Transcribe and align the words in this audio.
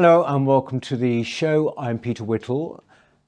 Hello 0.00 0.22
and 0.22 0.46
welcome 0.46 0.78
to 0.82 0.96
the 0.96 1.24
show. 1.24 1.74
I'm 1.76 1.98
Peter 1.98 2.22
Whittle. 2.22 2.84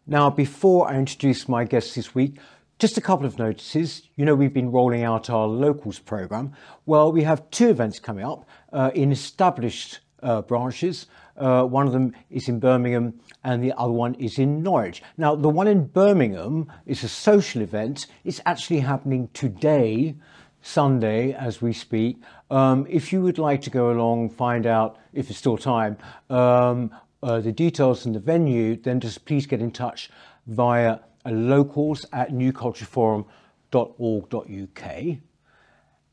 Now, 0.07 0.31
before 0.31 0.89
I 0.89 0.99
introduce 0.99 1.49
my 1.49 1.65
guests 1.65 1.97
this 1.97 2.15
week, 2.15 2.37
just 2.79 2.97
a 2.97 3.01
couple 3.01 3.27
of 3.27 3.41
notices. 3.41 4.03
You 4.15 4.25
know, 4.25 4.37
we've 4.37 4.55
been 4.55 4.71
rolling 4.71 5.03
out 5.03 5.29
our 5.31 5.49
locals 5.49 5.99
program. 5.99 6.53
Well, 6.87 7.11
we 7.11 7.25
have 7.25 7.51
two 7.51 7.71
events 7.71 7.99
coming 7.99 8.25
up 8.25 8.49
uh, 8.73 8.93
in 8.95 9.11
established 9.11 9.99
uh, 10.23 10.43
branches. 10.43 11.09
Uh, 11.37 11.65
one 11.65 11.89
of 11.89 11.93
them 11.93 12.15
is 12.31 12.49
in 12.49 12.61
Birmingham 12.61 13.19
and 13.43 13.65
the 13.65 13.73
other 13.77 13.91
one 13.91 14.15
is 14.15 14.39
in 14.39 14.63
Norwich. 14.63 15.03
Now, 15.17 15.35
the 15.35 15.49
one 15.49 15.67
in 15.67 15.87
Birmingham 15.87 16.71
is 16.87 17.03
a 17.03 17.09
social 17.09 17.63
event. 17.63 18.07
It's 18.23 18.41
actually 18.47 18.79
happening 18.79 19.29
today, 19.33 20.15
Sunday, 20.63 21.33
as 21.33 21.63
we 21.63 21.73
speak. 21.73 22.19
Um, 22.51 22.87
if 22.89 23.13
you 23.13 23.23
would 23.23 23.39
like 23.39 23.63
to 23.63 23.71
go 23.71 23.91
along, 23.91 24.31
find 24.31 24.67
out 24.67 24.99
if 25.13 25.29
there's 25.29 25.39
still 25.39 25.57
time, 25.57 25.97
um, 26.29 26.91
uh, 27.23 27.41
the 27.41 27.53
details 27.53 28.07
and 28.07 28.15
the 28.15 28.21
venue, 28.21 28.77
then 28.77 29.01
just 29.01 29.25
please 29.25 29.47
get 29.47 29.61
in 29.61 29.71
touch 29.71 30.11
via 30.47 30.99
locals 31.27 32.07
at 32.13 32.31
newcultureforum.org.uk. 32.31 35.17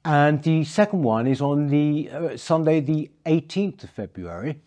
And 0.05 0.43
the 0.43 0.63
second 0.63 1.03
one 1.03 1.27
is 1.27 1.41
on 1.41 1.67
the 1.67 2.09
uh, 2.09 2.37
Sunday, 2.37 2.79
the 2.79 3.11
18th 3.25 3.83
of 3.83 3.89
February, 3.89 4.61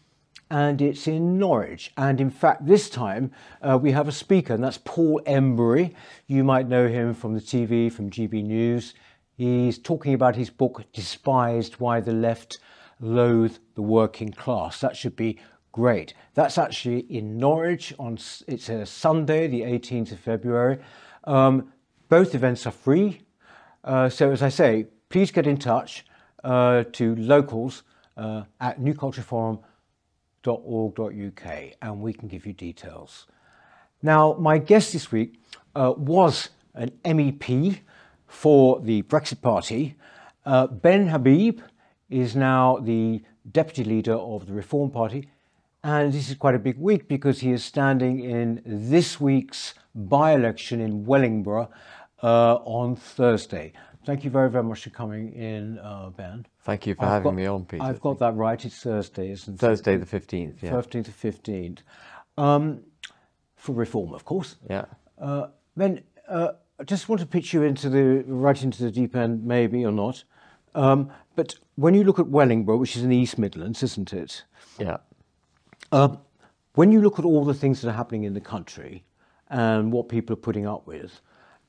and 0.50 0.82
it's 0.82 1.06
in 1.06 1.38
Norwich. 1.38 1.92
And 1.96 2.20
in 2.20 2.30
fact, 2.30 2.66
this 2.66 2.90
time 2.90 3.30
uh, 3.62 3.78
we 3.80 3.92
have 3.92 4.08
a 4.08 4.12
speaker, 4.12 4.52
and 4.54 4.62
that's 4.62 4.78
Paul 4.84 5.22
Embery. 5.26 5.94
You 6.26 6.44
might 6.44 6.68
know 6.68 6.88
him 6.88 7.14
from 7.14 7.32
the 7.34 7.40
TV, 7.40 7.90
from 7.90 8.10
GB 8.10 8.44
News. 8.44 8.92
He's 9.40 9.78
talking 9.78 10.12
about 10.12 10.36
his 10.36 10.50
book, 10.50 10.84
Despised 10.92 11.80
Why 11.80 12.00
the 12.00 12.12
Left 12.12 12.58
Loathe 13.00 13.56
the 13.74 13.80
Working 13.80 14.32
Class. 14.32 14.82
That 14.82 14.98
should 14.98 15.16
be 15.16 15.38
great. 15.72 16.12
That's 16.34 16.58
actually 16.58 17.06
in 17.08 17.38
Norwich 17.38 17.94
on 17.98 18.18
it's 18.46 18.68
a 18.68 18.84
Sunday, 18.84 19.48
the 19.48 19.62
18th 19.62 20.12
of 20.12 20.20
February. 20.20 20.80
Um, 21.24 21.72
both 22.10 22.34
events 22.34 22.66
are 22.66 22.70
free. 22.70 23.22
Uh, 23.82 24.10
so 24.10 24.30
as 24.30 24.42
I 24.42 24.50
say, 24.50 24.88
please 25.08 25.30
get 25.30 25.46
in 25.46 25.56
touch 25.56 26.04
uh, 26.44 26.84
to 26.92 27.16
locals 27.16 27.82
uh, 28.18 28.42
at 28.60 28.78
newcultureforum.org.uk 28.78 31.72
and 31.80 32.02
we 32.02 32.12
can 32.12 32.28
give 32.28 32.44
you 32.44 32.52
details. 32.52 33.26
Now, 34.02 34.34
my 34.34 34.58
guest 34.58 34.92
this 34.92 35.10
week 35.10 35.40
uh, 35.74 35.94
was 35.96 36.50
an 36.74 36.90
MEP 37.06 37.80
for 38.30 38.80
the 38.80 39.02
Brexit 39.02 39.42
Party. 39.42 39.96
Uh, 40.46 40.68
ben 40.68 41.08
Habib 41.08 41.60
is 42.08 42.36
now 42.36 42.78
the 42.78 43.22
deputy 43.50 43.82
leader 43.82 44.14
of 44.14 44.46
the 44.46 44.52
Reform 44.52 44.90
Party. 44.90 45.28
And 45.82 46.12
this 46.12 46.30
is 46.30 46.36
quite 46.36 46.54
a 46.54 46.58
big 46.58 46.78
week 46.78 47.08
because 47.08 47.40
he 47.40 47.50
is 47.50 47.64
standing 47.64 48.20
in 48.20 48.62
this 48.64 49.20
week's 49.20 49.74
by 49.94 50.32
election 50.32 50.80
in 50.80 51.04
Wellingborough 51.04 51.70
uh, 52.22 52.54
on 52.64 52.94
Thursday. 52.94 53.72
Thank 54.06 54.22
you 54.24 54.30
very, 54.30 54.48
very 54.48 54.64
much 54.64 54.84
for 54.84 54.90
coming 54.90 55.32
in, 55.32 55.78
uh, 55.80 56.10
Ben. 56.10 56.46
Thank 56.62 56.86
you 56.86 56.94
for 56.94 57.04
I've 57.04 57.10
having 57.10 57.24
got, 57.24 57.34
me 57.34 57.46
on, 57.46 57.64
Peter. 57.64 57.82
I've 57.82 58.00
got 58.00 58.20
that 58.20 58.36
right. 58.36 58.64
It's 58.64 58.80
Thursday, 58.80 59.32
isn't 59.32 59.58
Thursday 59.58 59.94
it? 59.94 60.06
Thursday 60.06 60.28
the 60.28 60.46
15th, 60.46 60.62
yeah. 60.62 60.70
15th 60.70 61.04
to 61.04 61.10
15th. 61.10 61.78
Um, 62.38 62.82
for 63.56 63.74
reform, 63.74 64.14
of 64.14 64.24
course. 64.24 64.56
Yeah. 64.68 64.84
Uh, 65.20 65.48
ben, 65.76 66.02
uh, 66.28 66.52
I 66.80 66.82
just 66.84 67.10
want 67.10 67.20
to 67.20 67.26
pitch 67.26 67.52
you 67.52 67.62
into 67.62 67.90
the 67.90 68.24
right 68.26 68.60
into 68.62 68.82
the 68.82 68.90
deep 68.90 69.14
end, 69.14 69.44
maybe 69.44 69.84
or 69.84 69.92
not. 69.92 70.24
Um, 70.74 71.10
but 71.36 71.56
when 71.74 71.92
you 71.92 72.04
look 72.04 72.18
at 72.18 72.28
Wellingborough, 72.28 72.78
which 72.78 72.96
is 72.96 73.02
in 73.02 73.10
the 73.10 73.16
East 73.18 73.38
Midlands, 73.38 73.82
isn't 73.82 74.14
it? 74.14 74.44
Yeah. 74.78 74.96
Uh, 75.92 76.16
when 76.76 76.90
you 76.90 77.02
look 77.02 77.18
at 77.18 77.26
all 77.26 77.44
the 77.44 77.52
things 77.52 77.82
that 77.82 77.90
are 77.90 77.94
happening 77.94 78.24
in 78.24 78.32
the 78.32 78.40
country 78.40 79.04
and 79.50 79.92
what 79.92 80.08
people 80.08 80.32
are 80.32 80.40
putting 80.40 80.66
up 80.66 80.86
with, 80.86 81.20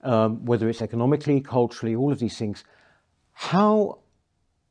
um, 0.03 0.45
whether 0.45 0.69
it's 0.69 0.81
economically, 0.81 1.41
culturally, 1.41 1.93
all 1.93 2.13
of 2.13 2.19
these 2.19 2.37
things, 2.37 2.63
how 3.33 3.99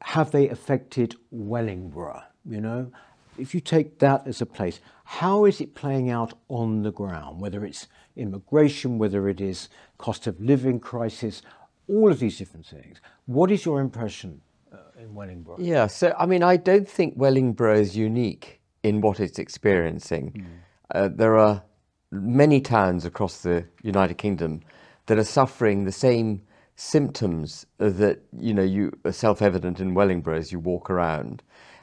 have 0.00 0.30
they 0.30 0.48
affected 0.48 1.16
Wellingborough? 1.30 2.22
You 2.48 2.62
know, 2.62 2.92
if 3.36 3.54
you 3.54 3.60
take 3.60 3.98
that 3.98 4.26
as 4.26 4.40
a 4.40 4.46
place, 4.46 4.80
how 5.10 5.44
is 5.44 5.60
it 5.60 5.74
playing 5.74 6.08
out 6.08 6.34
on 6.48 6.82
the 6.82 6.92
ground? 6.92 7.40
Whether 7.40 7.64
it's 7.64 7.88
immigration, 8.14 8.96
whether 8.96 9.28
it 9.28 9.40
is 9.40 9.68
cost 9.98 10.28
of 10.28 10.40
living 10.40 10.78
crisis, 10.78 11.42
all 11.88 12.12
of 12.12 12.20
these 12.20 12.38
different 12.38 12.64
things. 12.64 13.00
What 13.26 13.50
is 13.50 13.64
your 13.64 13.80
impression 13.80 14.40
uh, 14.72 14.76
in 15.00 15.12
Wellingborough? 15.12 15.56
Yeah, 15.58 15.88
so 15.88 16.14
I 16.16 16.26
mean, 16.26 16.44
I 16.44 16.56
don't 16.56 16.88
think 16.88 17.14
Wellingborough 17.16 17.80
is 17.80 17.96
unique 17.96 18.60
in 18.84 19.00
what 19.00 19.18
it's 19.18 19.40
experiencing. 19.40 20.30
Mm. 20.30 20.46
Uh, 20.94 21.08
there 21.12 21.36
are 21.36 21.64
many 22.12 22.60
towns 22.60 23.04
across 23.04 23.38
the 23.38 23.66
United 23.82 24.14
Kingdom 24.14 24.60
that 25.06 25.18
are 25.18 25.24
suffering 25.24 25.84
the 25.84 25.92
same 25.92 26.40
symptoms 26.76 27.66
that 27.78 28.20
you 28.38 28.54
know 28.54 28.62
you 28.62 28.92
are 29.04 29.12
self-evident 29.12 29.80
in 29.80 29.92
Wellingborough 29.92 30.38
as 30.38 30.52
you 30.52 30.60
walk 30.60 30.88
around, 30.88 31.42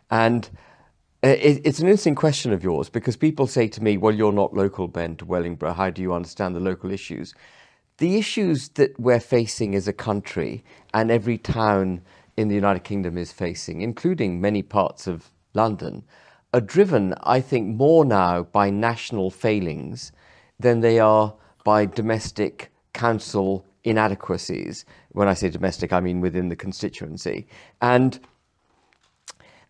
and 0.09 0.49
Uh, 1.23 1.29
it, 1.29 1.61
it's 1.65 1.79
an 1.79 1.87
interesting 1.87 2.13
question 2.15 2.53
of 2.53 2.63
yours 2.63 2.89
because 2.89 3.15
people 3.17 3.47
say 3.47 3.67
to 3.67 3.81
me, 3.83 3.97
"Well, 3.97 4.13
you're 4.13 4.31
not 4.31 4.53
local, 4.53 4.87
Ben, 4.87 5.15
to 5.15 5.25
Wellingborough. 5.25 5.73
How 5.73 5.89
do 5.89 6.01
you 6.01 6.13
understand 6.13 6.55
the 6.55 6.59
local 6.59 6.91
issues?" 6.91 7.33
The 7.97 8.17
issues 8.17 8.69
that 8.69 8.99
we're 8.99 9.19
facing 9.19 9.73
as 9.73 9.87
a 9.87 9.93
country 9.93 10.63
and 10.93 11.09
every 11.09 11.39
town 11.39 12.01
in 12.37 12.47
the 12.47 12.53
United 12.53 12.83
Kingdom 12.83 13.17
is 13.17 13.31
facing, 13.31 13.81
including 13.81 14.39
many 14.39 14.61
parts 14.61 15.07
of 15.07 15.31
London, 15.55 16.03
are 16.53 16.61
driven, 16.61 17.15
I 17.23 17.41
think, 17.41 17.75
more 17.75 18.05
now 18.05 18.43
by 18.43 18.69
national 18.69 19.31
failings 19.31 20.11
than 20.59 20.81
they 20.81 20.99
are 20.99 21.33
by 21.63 21.85
domestic 21.85 22.71
council 22.93 23.65
inadequacies. 23.83 24.85
When 25.13 25.27
I 25.27 25.33
say 25.33 25.49
domestic, 25.49 25.91
I 25.91 25.99
mean 25.99 26.21
within 26.21 26.49
the 26.49 26.55
constituency. 26.55 27.47
And 27.81 28.19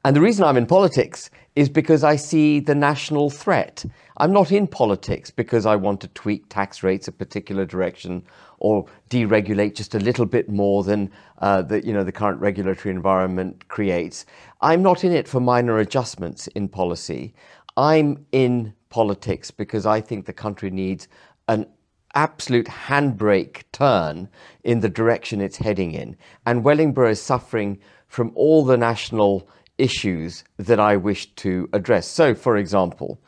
and 0.07 0.15
the 0.15 0.21
reason 0.21 0.45
I'm 0.45 0.55
in 0.55 0.65
politics 0.65 1.29
is 1.57 1.67
because 1.67 2.01
I 2.01 2.15
see 2.15 2.61
the 2.61 2.73
national 2.73 3.29
threat. 3.29 3.83
I'm 4.15 4.31
not 4.31 4.53
in 4.53 4.65
politics 4.65 5.29
because 5.29 5.65
I 5.65 5.75
want 5.75 5.99
to 5.99 6.07
tweak 6.07 6.47
tax 6.47 6.81
rates 6.81 7.09
a 7.09 7.11
particular 7.11 7.65
direction 7.65 8.23
or 8.59 8.85
deregulate 9.09 9.75
just 9.75 9.95
a 9.95 9.99
little 9.99 10.25
bit 10.25 10.47
more 10.47 10.85
than 10.85 11.11
uh, 11.39 11.61
the, 11.61 11.85
you 11.85 11.91
know, 11.91 12.05
the 12.05 12.13
current 12.13 12.39
regulatory 12.39 12.95
environment 12.95 13.67
creates. 13.67 14.25
I'm 14.61 14.81
not 14.81 15.03
in 15.03 15.11
it 15.11 15.27
for 15.27 15.41
minor 15.41 15.79
adjustments 15.79 16.47
in 16.47 16.69
policy. 16.69 17.33
I'm 17.75 18.25
in 18.31 18.73
politics 18.87 19.51
because 19.51 19.85
I 19.85 19.99
think 19.99 20.25
the 20.25 20.31
country 20.31 20.69
needs 20.69 21.09
an 21.49 21.67
absolute 22.15 22.67
handbrake 22.67 23.63
turn 23.73 24.29
in 24.63 24.79
the 24.79 24.87
direction 24.87 25.41
it's 25.41 25.57
heading 25.57 25.91
in. 25.91 26.15
And 26.45 26.63
Wellingborough 26.63 27.11
is 27.11 27.21
suffering 27.21 27.81
from 28.07 28.31
all 28.35 28.63
the 28.63 28.77
national 28.77 29.49
issues 29.77 30.43
that 30.57 30.79
I 30.79 30.97
wish 30.97 31.33
to 31.35 31.69
address. 31.73 32.07
So, 32.07 32.33
for 32.33 32.57
example, 32.57 33.21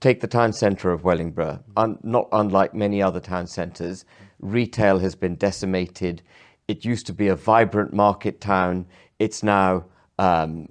take 0.00 0.20
the 0.20 0.26
town 0.26 0.52
centre 0.52 0.92
of 0.92 1.04
Wellingborough. 1.04 1.62
Un- 1.76 1.98
not 2.02 2.28
unlike 2.32 2.74
many 2.74 3.02
other 3.02 3.20
town 3.20 3.46
centres, 3.46 4.04
retail 4.40 4.98
has 4.98 5.14
been 5.14 5.36
decimated. 5.36 6.22
It 6.68 6.84
used 6.84 7.06
to 7.06 7.12
be 7.12 7.28
a 7.28 7.36
vibrant 7.36 7.92
market 7.92 8.40
town. 8.40 8.86
It's 9.18 9.42
now 9.42 9.86
um, 10.18 10.68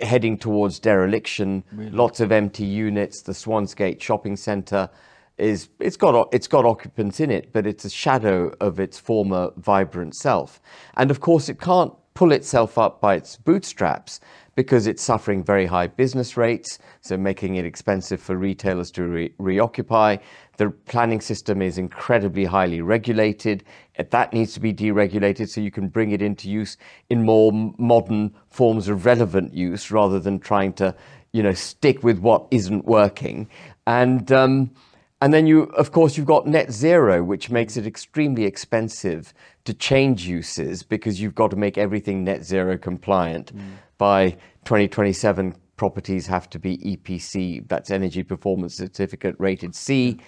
heading 0.00 0.38
towards 0.38 0.78
dereliction. 0.78 1.64
Really? 1.72 1.90
Lots 1.90 2.20
of 2.20 2.32
empty 2.32 2.64
units. 2.64 3.22
The 3.22 3.32
Swansgate 3.32 4.00
shopping 4.00 4.36
centre 4.36 4.88
is 5.38 5.70
it's 5.78 5.96
got 5.96 6.28
it's 6.32 6.46
got 6.46 6.64
occupants 6.64 7.18
in 7.18 7.30
it, 7.30 7.52
but 7.52 7.66
it's 7.66 7.84
a 7.84 7.90
shadow 7.90 8.52
of 8.60 8.78
its 8.78 8.98
former 8.98 9.50
vibrant 9.56 10.14
self. 10.14 10.60
And 10.96 11.10
of 11.10 11.20
course, 11.20 11.48
it 11.48 11.58
can't 11.58 11.94
pull 12.14 12.32
itself 12.32 12.78
up 12.78 13.00
by 13.00 13.14
its 13.14 13.36
bootstraps 13.36 14.20
because 14.56 14.86
it's 14.86 15.02
suffering 15.02 15.42
very 15.42 15.64
high 15.64 15.86
business 15.86 16.36
rates, 16.36 16.78
so 17.00 17.16
making 17.16 17.56
it 17.56 17.64
expensive 17.64 18.20
for 18.20 18.36
retailers 18.36 18.90
to 18.90 19.04
re- 19.04 19.32
reoccupy. 19.38 20.16
The 20.58 20.70
planning 20.70 21.20
system 21.20 21.62
is 21.62 21.78
incredibly 21.78 22.44
highly 22.44 22.82
regulated. 22.82 23.64
That 24.10 24.32
needs 24.32 24.52
to 24.54 24.60
be 24.60 24.74
deregulated 24.74 25.48
so 25.48 25.60
you 25.60 25.70
can 25.70 25.88
bring 25.88 26.10
it 26.10 26.20
into 26.20 26.50
use 26.50 26.76
in 27.08 27.24
more 27.24 27.52
modern 27.78 28.34
forms 28.50 28.88
of 28.88 29.06
relevant 29.06 29.54
use 29.54 29.90
rather 29.90 30.20
than 30.20 30.40
trying 30.40 30.74
to, 30.74 30.94
you 31.32 31.42
know, 31.42 31.54
stick 31.54 32.02
with 32.02 32.18
what 32.18 32.46
isn't 32.50 32.84
working. 32.84 33.48
And 33.86 34.30
um, 34.30 34.72
and 35.20 35.34
then 35.34 35.46
you, 35.46 35.64
of 35.76 35.92
course, 35.92 36.16
you've 36.16 36.26
got 36.26 36.46
net 36.46 36.72
zero, 36.72 37.22
which 37.22 37.50
makes 37.50 37.76
it 37.76 37.86
extremely 37.86 38.44
expensive 38.44 39.34
to 39.64 39.74
change 39.74 40.26
uses 40.26 40.82
because 40.82 41.20
you've 41.20 41.34
got 41.34 41.50
to 41.50 41.56
make 41.56 41.76
everything 41.76 42.24
net 42.24 42.42
zero 42.42 42.78
compliant. 42.78 43.54
Mm. 43.54 43.72
By 43.98 44.30
2027, 44.64 45.54
properties 45.76 46.26
have 46.26 46.48
to 46.50 46.58
be 46.58 46.78
EPC, 46.78 47.68
that's 47.68 47.90
Energy 47.90 48.22
Performance 48.22 48.74
Certificate 48.74 49.36
rated 49.38 49.74
C. 49.74 50.18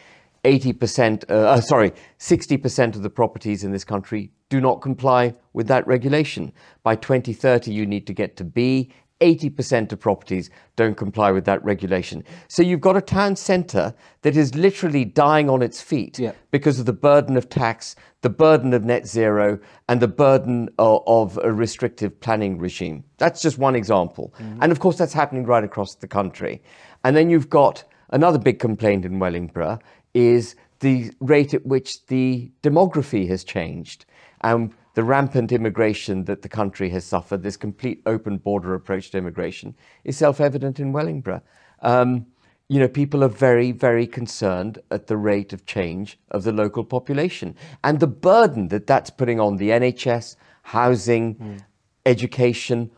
80%, 0.44 1.31
uh, 1.31 1.35
uh, 1.35 1.61
sorry, 1.61 1.93
60% 2.19 2.97
of 2.97 3.03
the 3.03 3.11
properties 3.11 3.62
in 3.62 3.71
this 3.71 3.85
country 3.85 4.31
do 4.49 4.61
not 4.61 4.83
comply 4.83 5.33
with 5.53 5.69
that 5.69 5.87
regulation. 5.87 6.53
By 6.83 6.97
2030, 6.97 7.73
you 7.73 7.87
need 7.87 8.06
to 8.09 8.12
get 8.12 8.37
to 8.37 8.45
B. 8.45 8.93
80% 9.23 9.93
of 9.93 10.01
properties 10.01 10.51
don't 10.75 10.97
comply 10.97 11.31
with 11.31 11.45
that 11.45 11.63
regulation. 11.65 12.25
So 12.49 12.63
you've 12.63 12.81
got 12.81 12.97
a 12.97 13.01
town 13.01 13.37
centre 13.37 13.95
that 14.23 14.37
is 14.37 14.55
literally 14.55 15.05
dying 15.05 15.49
on 15.49 15.63
its 15.63 15.81
feet 15.81 16.19
Yeah. 16.19 16.33
because 16.51 16.81
of 16.81 16.87
the 16.87 16.93
burden 16.93 17.37
of 17.37 17.49
tax, 17.49 17.95
the 18.23 18.31
burden 18.31 18.75
of 18.75 18.85
net 18.85 19.07
zero, 19.07 19.59
and 19.89 20.01
the 20.01 20.09
burden 20.09 20.69
of, 20.79 21.03
of 21.07 21.39
a 21.43 21.53
restrictive 21.53 22.21
planning 22.21 22.59
regime. 22.59 23.05
That's 23.19 23.41
just 23.41 23.59
one 23.59 23.77
example. 23.77 24.35
Mm-hmm. 24.41 24.59
And 24.63 24.73
of 24.73 24.81
course, 24.81 24.99
that's 24.99 25.13
happening 25.13 25.45
right 25.47 25.65
across 25.65 25.95
the 25.95 26.09
country. 26.09 26.61
And 27.05 27.17
then 27.17 27.31
you've 27.31 27.51
got 27.51 27.85
another 28.11 28.39
big 28.39 28.59
complaint 28.59 29.05
in 29.05 29.19
Wellingborough 29.19 29.79
is 30.15 30.57
the 30.81 31.13
rate 31.21 31.55
at 31.55 31.65
which 31.65 32.05
the 32.07 32.51
demography 32.63 33.29
has 33.29 33.45
changed. 33.45 34.05
And 34.43 34.75
the 34.94 35.03
rampant 35.03 35.53
immigration 35.53 36.25
that 36.25 36.43
the 36.43 36.49
country 36.49 36.91
has 36.91 37.05
suffered, 37.05 37.43
this 37.43 37.56
complete 37.56 38.03
open 38.06 38.39
border 38.39 38.75
approach 38.75 39.11
to 39.11 39.19
immigration, 39.19 39.75
is 40.05 40.17
self 40.17 40.41
evident 40.41 40.79
in 40.81 40.93
Wellingborough. 40.93 41.43
Um, 41.81 42.27
you 42.69 42.79
know, 42.79 42.89
people 42.89 43.23
are 43.23 43.29
very, 43.29 43.73
very 43.73 44.06
concerned 44.06 44.79
at 44.91 45.06
the 45.06 45.17
rate 45.17 45.53
of 45.53 45.67
change 45.67 46.19
of 46.31 46.44
the 46.44 46.53
local 46.53 46.85
population 46.85 47.55
and 47.85 48.00
the 48.00 48.06
burden 48.06 48.69
that 48.69 48.87
that's 48.87 49.11
putting 49.11 49.39
on 49.41 49.56
the 49.56 49.71
NHS, 49.71 50.37
housing, 50.62 51.61
education, 52.06 52.91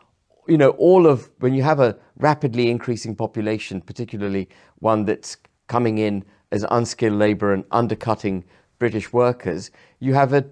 you 0.47 0.59
know, 0.59 0.71
all 0.71 1.07
of 1.07 1.31
when 1.41 1.55
you 1.55 1.63
have 1.63 1.81
a 1.81 1.97
rapidly 2.19 2.71
increasing 2.71 3.17
population, 3.17 3.81
particularly 3.81 4.49
one 4.79 5.05
that's 5.05 5.37
coming 5.67 5.99
in 5.99 6.25
as 6.53 6.65
unskilled 6.71 7.19
labour 7.19 7.53
and 7.53 7.65
undercutting 7.71 8.45
British 8.79 9.13
workers, 9.13 9.71
you 9.99 10.15
have 10.15 10.33
a, 10.33 10.45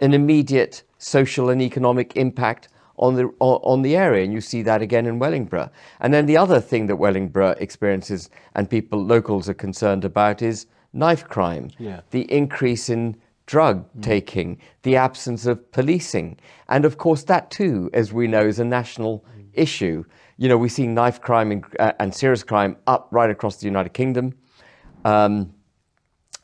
an 0.00 0.14
immediate 0.14 0.84
social 1.00 1.48
and 1.50 1.60
economic 1.62 2.16
impact 2.16 2.68
on 2.96 3.14
the 3.14 3.24
on, 3.40 3.80
the 3.80 3.96
area, 3.96 4.22
and 4.22 4.32
you 4.32 4.42
see 4.42 4.62
that 4.62 4.82
again 4.82 5.06
in 5.06 5.18
Wellingborough. 5.18 5.70
And 6.00 6.12
then 6.12 6.26
the 6.26 6.36
other 6.36 6.60
thing 6.60 6.86
that 6.86 6.96
Wellingborough 6.96 7.56
experiences 7.58 8.28
and 8.54 8.68
people 8.68 9.02
locals 9.02 9.48
are 9.48 9.54
concerned 9.54 10.04
about 10.04 10.42
is 10.42 10.66
knife 10.92 11.24
crime, 11.24 11.70
Yeah. 11.78 12.00
the 12.10 12.30
increase 12.30 12.90
in 12.90 13.16
drug 13.46 13.86
taking, 14.02 14.58
the 14.82 14.96
absence 14.96 15.46
of 15.46 15.72
policing, 15.72 16.36
and 16.68 16.84
of 16.84 16.98
course 16.98 17.24
that 17.24 17.50
too, 17.50 17.88
as 17.94 18.12
we 18.12 18.26
know, 18.26 18.46
is 18.46 18.58
a 18.58 18.64
national 18.64 19.24
issue. 19.54 20.04
You 20.36 20.48
know, 20.50 20.58
we 20.58 20.68
see 20.68 20.86
knife 20.86 21.20
crime 21.22 21.50
and, 21.52 21.64
uh, 21.78 21.92
and 21.98 22.14
serious 22.14 22.42
crime 22.42 22.76
up 22.86 23.08
right 23.10 23.30
across 23.30 23.56
the 23.56 23.66
United 23.66 23.94
Kingdom. 23.94 24.34
Um, 25.04 25.52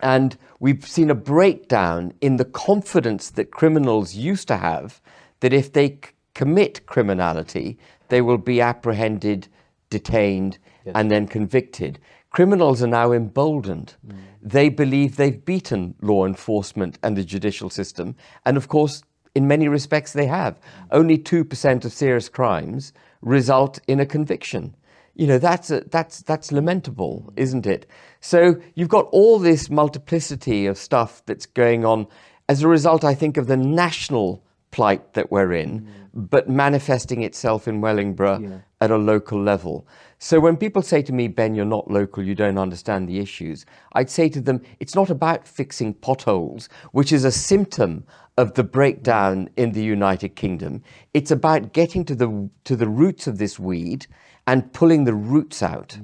and 0.01 0.37
we've 0.61 0.87
seen 0.87 1.11
a 1.11 1.15
breakdown 1.15 2.13
in 2.21 2.37
the 2.37 2.45
confidence 2.45 3.31
that 3.31 3.51
criminals 3.51 4.15
used 4.15 4.49
to 4.49 4.57
have 4.57 5.01
that 5.41 5.53
if 5.53 5.73
they 5.73 5.89
c- 5.89 5.99
commit 6.35 6.87
criminality, 6.87 7.79
they 8.09 8.21
will 8.21 8.39
be 8.39 8.61
apprehended, 8.61 9.49
detained, 9.91 10.59
and 10.95 11.11
then 11.11 11.27
convicted. 11.27 11.99
Criminals 12.31 12.83
are 12.83 12.87
now 12.87 13.13
emboldened. 13.13 13.95
Mm. 14.07 14.17
They 14.43 14.69
believe 14.69 15.17
they've 15.17 15.45
beaten 15.45 15.95
law 16.01 16.27
enforcement 16.27 16.99
and 17.03 17.17
the 17.17 17.25
judicial 17.25 17.71
system. 17.71 18.15
And 18.45 18.57
of 18.57 18.69
course, 18.69 19.03
in 19.35 19.49
many 19.49 19.69
respects, 19.69 20.13
they 20.13 20.27
have. 20.27 20.55
Mm. 20.55 20.61
Only 20.93 21.19
2% 21.19 21.85
of 21.85 21.93
serious 21.93 22.29
crimes 22.29 22.93
result 23.23 23.79
in 23.89 24.01
a 24.01 24.07
conviction. 24.07 24.75
You 25.17 25.27
know, 25.27 25.39
that's, 25.39 25.71
a, 25.71 25.81
that's, 25.91 26.23
that's 26.23 26.53
lamentable, 26.53 27.33
isn't 27.37 27.67
it? 27.67 27.87
So 28.21 28.57
you've 28.75 28.91
got 28.91 29.07
all 29.13 29.39
this 29.39 29.71
multiplicity 29.71 30.67
of 30.67 30.77
stuff 30.77 31.23
that's 31.27 31.47
going 31.47 31.85
on 31.85 32.07
as 32.49 32.63
a 32.63 32.69
result, 32.69 33.03
I 33.03 33.15
think, 33.15 33.37
of 33.37 33.47
the 33.47 33.57
national 33.57 34.45
plight 34.71 35.15
that 35.15 35.33
we're 35.33 35.55
in, 35.55 35.81
mm. 35.81 35.89
but 36.15 36.49
manifesting 36.49 37.23
itself 37.23 37.67
in 37.67 37.81
Wellingborough 37.81 38.41
Yeah. 38.41 38.59
at 38.81 38.91
a 38.91 38.99
local 38.99 39.43
level. 39.43 39.87
So 40.19 40.39
when 40.39 40.57
people 40.57 40.83
say 40.83 41.03
to 41.03 41.13
me, 41.13 41.29
Ben, 41.29 41.55
you're 41.55 41.65
not 41.65 41.91
local, 41.91 42.23
you 42.23 42.35
don't 42.35 42.59
understand 42.59 43.09
the 43.09 43.19
issues, 43.19 43.65
I'd 43.95 44.11
say 44.11 44.29
to 44.31 44.41
them, 44.41 44.61
it's 44.81 44.95
not 44.95 45.11
about 45.11 45.49
fixing 45.49 45.95
potholes, 45.95 46.69
which 46.93 47.11
is 47.13 47.25
a 47.25 47.33
symptom 47.33 48.05
of 48.37 48.53
the 48.55 48.65
breakdown 48.65 49.49
in 49.57 49.73
the 49.73 49.83
United 49.83 50.37
Kingdom. 50.37 50.83
It's 51.15 51.31
about 51.31 51.73
getting 51.73 52.05
to 52.05 52.15
the 52.15 52.51
to 52.65 52.77
the 52.77 52.89
roots 52.89 53.27
of 53.27 53.39
this 53.39 53.59
weed 53.59 54.07
and 54.47 54.73
pulling 54.73 55.05
the 55.05 55.15
roots 55.15 55.63
out. 55.63 55.99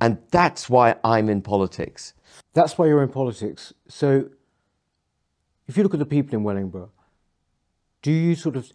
And 0.00 0.18
that's 0.30 0.68
why 0.68 0.96
I'm 1.02 1.28
in 1.28 1.42
politics. 1.42 2.12
That's 2.52 2.76
why 2.76 2.86
you're 2.86 3.02
in 3.02 3.08
politics. 3.08 3.72
So, 3.88 4.28
if 5.66 5.76
you 5.76 5.82
look 5.82 5.94
at 5.94 6.00
the 6.00 6.06
people 6.06 6.34
in 6.36 6.44
Wellingborough, 6.44 6.90
do 8.02 8.12
you 8.12 8.34
sort 8.34 8.56
of, 8.56 8.70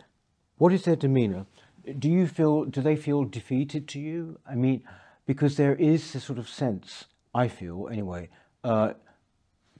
what 0.57 0.73
is 0.73 0.83
their 0.83 0.95
demeanour? 0.95 1.45
Do 1.97 2.09
you 2.09 2.27
feel, 2.27 2.65
do 2.65 2.81
they 2.81 2.95
feel 2.95 3.23
defeated 3.23 3.87
to 3.89 3.99
you? 3.99 4.39
I 4.49 4.55
mean, 4.55 4.83
because 5.25 5.57
there 5.57 5.75
is 5.75 6.13
a 6.15 6.19
sort 6.19 6.39
of 6.39 6.49
sense, 6.49 7.05
I 7.33 7.47
feel 7.47 7.87
anyway, 7.91 8.29
uh, 8.63 8.93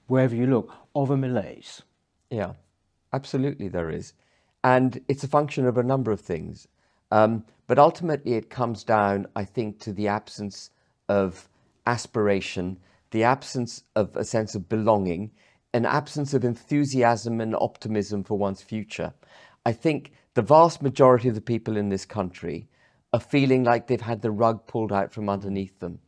wherever 0.07 0.35
you 0.35 0.47
look, 0.47 0.73
of 0.95 1.09
a 1.09 1.17
malaise. 1.17 1.81
Yeah, 2.29 2.53
absolutely, 3.11 3.67
there 3.67 3.89
is. 3.89 4.13
And 4.63 5.01
it's 5.07 5.23
a 5.23 5.27
function 5.27 5.65
of 5.65 5.77
a 5.77 5.83
number 5.83 6.11
of 6.11 6.21
things. 6.21 6.67
Um, 7.11 7.45
but 7.71 7.79
ultimately, 7.79 8.33
it 8.33 8.49
comes 8.49 8.83
down, 8.83 9.27
I 9.33 9.45
think, 9.45 9.79
to 9.79 9.93
the 9.93 10.09
absence 10.09 10.71
of 11.07 11.47
aspiration, 11.87 12.77
the 13.11 13.23
absence 13.23 13.85
of 13.95 14.13
a 14.17 14.25
sense 14.25 14.55
of 14.55 14.67
belonging, 14.67 15.31
an 15.73 15.85
absence 15.85 16.33
of 16.33 16.43
enthusiasm 16.43 17.39
and 17.39 17.55
optimism 17.55 18.25
for 18.25 18.37
one's 18.37 18.61
future. 18.61 19.13
I 19.65 19.71
think 19.71 20.11
the 20.33 20.41
vast 20.41 20.81
majority 20.81 21.29
of 21.29 21.35
the 21.35 21.39
people 21.39 21.77
in 21.77 21.87
this 21.87 22.03
country 22.03 22.67
are 23.13 23.21
feeling 23.21 23.63
like 23.63 23.87
they've 23.87 24.01
had 24.01 24.21
the 24.21 24.31
rug 24.31 24.67
pulled 24.67 24.91
out 24.91 25.13
from 25.13 25.29
underneath 25.29 25.79
them, 25.79 25.99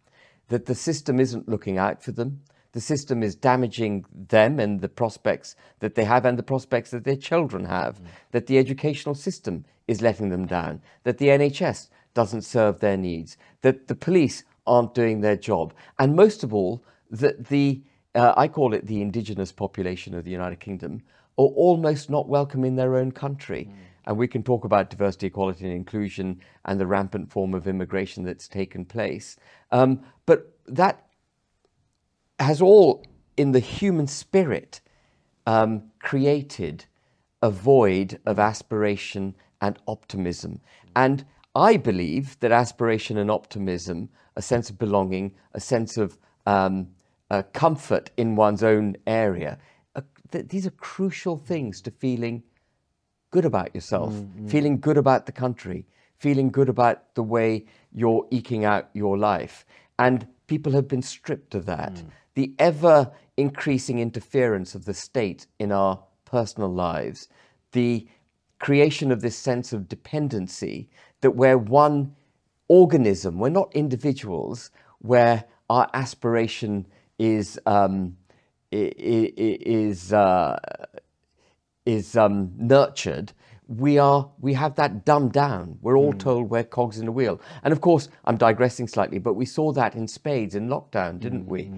that 0.50 0.66
the 0.66 0.76
system 0.76 1.18
isn't 1.18 1.48
looking 1.48 1.78
out 1.78 2.04
for 2.04 2.12
them, 2.12 2.42
the 2.74 2.82
system 2.82 3.24
is 3.24 3.36
damaging 3.36 4.06
them 4.14 4.60
and 4.60 4.82
the 4.82 4.90
prospects 4.90 5.56
that 5.80 5.96
they 5.96 6.04
have 6.04 6.26
and 6.26 6.38
the 6.38 6.44
prospects 6.44 6.92
that 6.92 7.06
their 7.06 7.16
children 7.16 7.66
have, 7.66 8.02
that 8.32 8.48
the 8.48 8.58
educational 8.58 9.16
system 9.16 9.64
is 9.88 10.02
letting 10.02 10.30
them 10.30 10.46
down, 10.46 10.82
that 11.04 11.18
the 11.20 11.28
NHS 11.28 11.90
doesn't 12.14 12.42
serve 12.42 12.80
their 12.80 12.98
needs, 12.98 13.38
that 13.62 13.88
the 13.88 13.96
police 13.96 14.44
aren't 14.66 14.94
doing 14.94 15.22
their 15.22 15.38
job, 15.38 15.74
and 16.00 16.16
most 16.16 16.44
of 16.44 16.54
all, 16.54 16.84
that 17.12 17.48
the, 17.48 17.82
uh, 18.16 18.34
I 18.36 18.48
call 18.48 18.74
it 18.74 18.88
the 18.88 19.02
indigenous 19.02 19.52
population 19.52 20.16
of 20.16 20.24
the 20.24 20.32
United 20.32 20.60
Kingdom, 20.60 21.04
are 21.38 21.46
almost 21.46 22.10
not 22.10 22.28
welcome 22.28 22.64
in 22.64 22.76
their 22.76 22.96
own 22.96 23.12
country. 23.12 23.70
And 24.06 24.18
we 24.18 24.28
can 24.28 24.44
talk 24.44 24.66
about 24.66 24.90
diversity, 24.90 25.28
equality, 25.28 25.66
and 25.66 25.74
inclusion 25.74 26.40
and 26.66 26.80
the 26.80 26.86
rampant 26.86 27.32
form 27.32 27.54
of 27.54 27.68
immigration 27.68 28.24
that's 28.24 28.48
taken 28.48 28.86
place. 28.86 29.38
Um, 29.72 30.02
but 30.26 30.56
that 30.68 31.08
has 32.44 32.62
all, 32.62 33.06
in 33.38 33.52
the 33.52 33.60
human 33.60 34.08
spirit, 34.08 34.82
um, 35.46 35.92
created 36.00 36.86
a 37.42 37.50
void 37.50 38.20
of 38.26 38.40
aspiration 38.40 39.36
and 39.62 39.78
optimism. 39.88 40.62
And 40.96 41.26
I 41.56 41.78
believe 41.78 42.40
that 42.40 42.52
aspiration 42.52 43.18
and 43.18 43.30
optimism, 43.30 44.10
a 44.36 44.42
sense 44.42 44.70
of 44.70 44.78
belonging, 44.78 45.34
a 45.54 45.60
sense 45.60 45.98
of 45.98 46.18
um, 46.46 46.88
uh, 47.30 47.44
comfort 47.54 48.12
in 48.18 48.36
one's 48.36 48.64
own 48.64 48.96
area, 49.08 49.58
uh, 49.96 50.02
th- 50.32 50.48
these 50.48 50.66
are 50.66 50.72
crucial 50.72 51.38
things 51.38 51.82
to 51.82 51.92
feeling 51.92 52.44
good 53.32 53.46
about 53.46 53.74
yourself, 53.74 54.14
feeling 54.48 54.80
good 54.80 54.98
about 54.98 55.26
the 55.26 55.32
country, 55.32 55.86
feeling 56.18 56.50
good 56.52 56.70
about 56.70 57.14
the 57.16 57.24
way 57.24 57.66
you're 57.92 58.26
eking 58.32 58.64
out 58.66 58.90
your 58.94 59.18
life. 59.18 59.66
And 60.00 60.28
people 60.48 60.72
have 60.74 60.88
been 60.88 61.02
stripped 61.02 61.56
of 61.56 61.66
that. 61.66 62.02
The 62.36 62.54
ever 62.60 63.12
increasing 63.38 64.00
interference 64.00 64.76
of 64.76 64.86
the 64.86 64.94
state 64.94 65.48
in 65.60 65.72
our 65.72 66.04
personal 66.26 66.74
lives, 66.74 67.28
the 67.72 68.08
creation 68.60 69.12
of 69.12 69.22
this 69.22 69.36
sense 69.36 69.74
of 69.74 69.88
dependency 69.88 70.90
that 71.22 71.32
we're 71.32 71.58
one 71.58 72.16
organism, 72.68 73.40
we're 73.40 73.50
not 73.50 73.76
individuals, 73.76 74.72
where 75.00 75.44
our 75.70 75.90
aspiration 75.94 76.86
is 77.20 77.60
um, 77.66 78.18
is 78.72 80.14
uh, 80.14 80.58
is 81.86 82.16
um, 82.16 82.52
nurtured, 82.58 83.34
we 83.68 83.98
are 83.98 84.30
we 84.40 84.54
have 84.54 84.76
that 84.76 85.06
dumbed 85.06 85.34
down. 85.34 85.78
We're 85.82 85.98
all 85.98 86.14
told 86.14 86.50
we're 86.50 86.64
cogs 86.64 87.00
in 87.00 87.08
a 87.08 87.12
wheel. 87.12 87.40
And 87.64 87.72
of 87.72 87.82
course, 87.82 88.10
I'm 88.26 88.38
digressing 88.38 88.88
slightly, 88.88 89.20
but 89.20 89.34
we 89.34 89.46
saw 89.46 89.72
that 89.74 89.96
in 89.96 90.08
spades 90.08 90.56
in 90.56 90.68
lockdown, 90.68 91.20
didn't 91.20 91.46
we? 91.48 91.72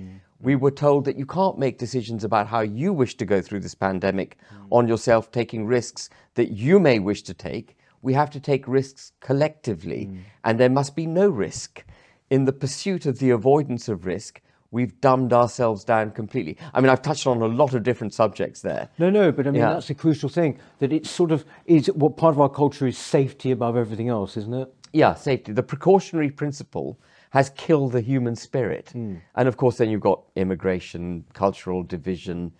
We 0.45 0.55
were 0.55 0.69
told 0.69 1.05
that 1.05 1.17
you 1.17 1.25
can't 1.25 1.57
make 1.57 1.79
decisions 1.79 2.23
about 2.23 2.45
how 2.45 2.59
you 2.59 2.93
wish 2.93 3.17
to 3.17 3.25
go 3.25 3.41
through 3.41 3.61
this 3.61 3.73
pandemic 3.73 4.37
mm. 4.53 4.67
on 4.69 4.87
yourself, 4.87 5.31
taking 5.31 5.65
risks 5.65 6.07
that 6.35 6.51
you 6.51 6.79
may 6.79 6.99
wish 6.99 7.23
to 7.23 7.33
take. 7.33 7.75
We 8.03 8.13
have 8.13 8.29
to 8.29 8.39
take 8.39 8.67
risks 8.67 9.11
collectively, 9.21 10.05
mm. 10.05 10.19
and 10.43 10.59
there 10.59 10.69
must 10.69 10.95
be 10.95 11.07
no 11.07 11.29
risk. 11.29 11.83
In 12.29 12.45
the 12.45 12.53
pursuit 12.53 13.07
of 13.07 13.17
the 13.17 13.31
avoidance 13.31 13.89
of 13.89 14.05
risk, 14.05 14.39
we've 14.69 15.01
dumbed 15.01 15.33
ourselves 15.33 15.83
down 15.83 16.11
completely. 16.11 16.59
I 16.75 16.79
mean, 16.79 16.91
I've 16.91 17.01
touched 17.01 17.25
on 17.25 17.41
a 17.41 17.47
lot 17.47 17.73
of 17.73 17.81
different 17.81 18.13
subjects 18.13 18.61
there. 18.61 18.89
No, 18.99 19.09
no, 19.09 19.31
but 19.31 19.47
I 19.47 19.49
mean, 19.49 19.61
Yeah. 19.61 19.73
that's 19.73 19.89
a 19.89 19.95
crucial 19.95 20.29
thing 20.29 20.59
that 20.77 20.93
it's 20.93 21.09
sort 21.09 21.31
of 21.31 21.43
is 21.65 21.87
what 21.87 22.17
part 22.17 22.35
of 22.35 22.39
our 22.39 22.49
culture 22.49 22.85
is 22.85 22.99
safety 22.99 23.49
above 23.49 23.75
everything 23.75 24.09
else, 24.09 24.37
isn't 24.37 24.53
it? 24.53 24.71
yeah, 24.95 25.13
safety. 25.13 25.51
The 25.51 25.63
precautionary 25.63 26.29
principle 26.31 26.97
has 27.35 27.49
killed 27.51 27.91
the 27.91 28.01
human 28.01 28.35
spirit. 28.35 28.89
Hmm. 28.93 29.15
And 29.35 29.47
of 29.47 29.57
course, 29.57 29.77
then 29.77 29.89
you've 29.89 30.09
got 30.11 30.23
immigration, 30.37 31.25
cultural 31.33 31.83
division, 31.83 32.53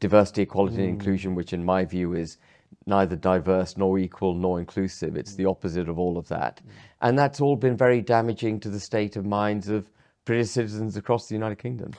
diversity, 0.00 0.42
equality, 0.42 0.76
Hmm. 0.76 0.82
and 0.82 0.88
inclusion, 0.88 1.34
which 1.34 1.52
in 1.52 1.62
my 1.64 1.84
view 1.84 2.14
is 2.14 2.38
neither 2.86 3.14
diverse 3.14 3.76
nor 3.76 3.98
equal 3.98 4.34
nor 4.34 4.58
inclusive. 4.58 5.16
It's 5.16 5.34
the 5.34 5.44
opposite 5.44 5.88
of 5.88 5.98
all 5.98 6.16
of 6.16 6.28
that. 6.28 6.60
Hmm. 6.64 6.70
And 7.02 7.18
that's 7.18 7.40
all 7.42 7.56
been 7.56 7.76
very 7.76 8.00
damaging 8.00 8.58
to 8.60 8.70
the 8.70 8.80
state 8.80 9.16
of 9.16 9.26
minds 9.26 9.68
of 9.68 9.90
British 10.24 10.50
citizens 10.50 10.96
across 10.96 11.28
the 11.28 11.34
United 11.34 11.58
Kingdom. 11.58 11.90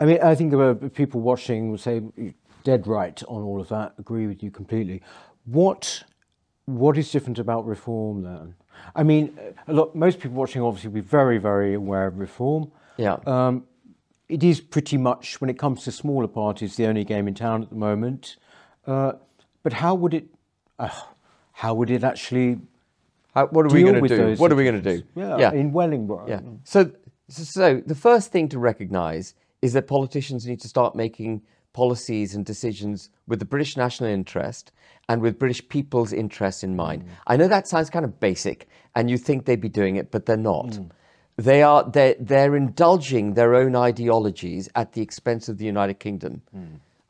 I 0.00 0.06
mean, 0.06 0.18
I 0.22 0.34
think 0.34 0.50
there 0.50 0.58
were 0.58 0.74
people 0.74 1.20
watching 1.20 1.70
would 1.70 1.80
say 1.80 2.02
dead 2.64 2.86
right 2.86 3.22
on 3.28 3.42
all 3.42 3.60
of 3.60 3.68
that. 3.68 3.94
Agree 3.98 4.26
with 4.26 4.42
you 4.42 4.50
completely. 4.50 5.02
What 5.44 6.02
what 6.66 6.98
is 6.98 7.10
different 7.12 7.38
about 7.38 7.64
reform 7.66 8.22
then? 8.22 8.54
I 8.94 9.02
mean, 9.02 9.38
a 9.66 9.72
lot. 9.72 9.94
Most 9.94 10.20
people 10.20 10.36
watching 10.36 10.62
obviously 10.62 10.88
will 10.88 10.94
be 10.94 11.00
very 11.00 11.38
very 11.38 11.74
aware 11.74 12.06
of 12.06 12.18
reform. 12.18 12.70
Yeah. 12.96 13.18
Um, 13.26 13.64
it 14.28 14.44
is 14.44 14.60
pretty 14.60 14.96
much 14.96 15.40
when 15.40 15.50
it 15.50 15.58
comes 15.58 15.84
to 15.84 15.92
smaller 15.92 16.28
parties 16.28 16.76
the 16.76 16.86
only 16.86 17.04
game 17.04 17.26
in 17.26 17.34
town 17.34 17.62
at 17.62 17.70
the 17.70 17.76
moment. 17.76 18.36
Uh, 18.86 19.12
but 19.62 19.72
how 19.74 19.94
would 19.94 20.14
it? 20.14 20.26
Uh, 20.78 20.88
how 21.52 21.74
would 21.74 21.90
it 21.90 22.04
actually 22.04 22.58
How, 23.34 23.46
what 23.46 23.66
are 23.66 23.68
we 23.68 23.82
going 23.82 24.02
to 24.02 24.08
do? 24.08 24.34
What 24.36 24.50
are 24.52 24.56
we 24.56 24.64
going 24.64 24.82
to 24.82 24.90
do? 24.96 25.02
situations? 25.14 25.40
Yeah, 25.40 25.52
in 25.52 25.72
Wellingborough. 25.72 26.28
Yeah. 26.28 26.40
So, 26.64 26.90
so 27.28 27.82
the 27.86 27.94
first 27.94 28.32
thing 28.32 28.48
to 28.48 28.58
recognise 28.58 29.34
is 29.62 29.72
that 29.74 29.86
politicians 29.86 30.46
need 30.46 30.60
to 30.60 30.68
start 30.68 30.96
making 30.96 31.42
policies 31.72 32.34
and 32.34 32.44
decisions 32.44 33.10
with 33.26 33.38
the 33.38 33.44
British 33.44 33.76
national 33.76 34.10
interest 34.10 34.72
and 35.08 35.20
with 35.20 35.38
British 35.38 35.66
people's 35.68 36.12
interests 36.12 36.62
in 36.62 36.76
mind. 36.76 37.04
I 37.26 37.36
know 37.36 37.48
that 37.48 37.68
sounds 37.68 37.90
kind 37.90 38.04
of 38.04 38.20
basic, 38.20 38.68
and 38.94 39.10
you 39.10 39.18
think 39.18 39.44
they'd 39.44 39.60
be 39.60 39.68
doing 39.68 39.96
it, 39.96 40.10
but 40.10 40.26
they're 40.26 40.36
not. 40.36 40.78
They 41.36 41.62
are 41.62 41.88
they're, 41.90 42.16
they're 42.20 42.56
indulging 42.56 43.34
their 43.34 43.54
own 43.54 43.74
ideologies 43.74 44.68
at 44.74 44.92
the 44.92 45.00
expense 45.00 45.48
of 45.48 45.58
the 45.58 45.64
United 45.64 45.98
Kingdom. 45.98 46.42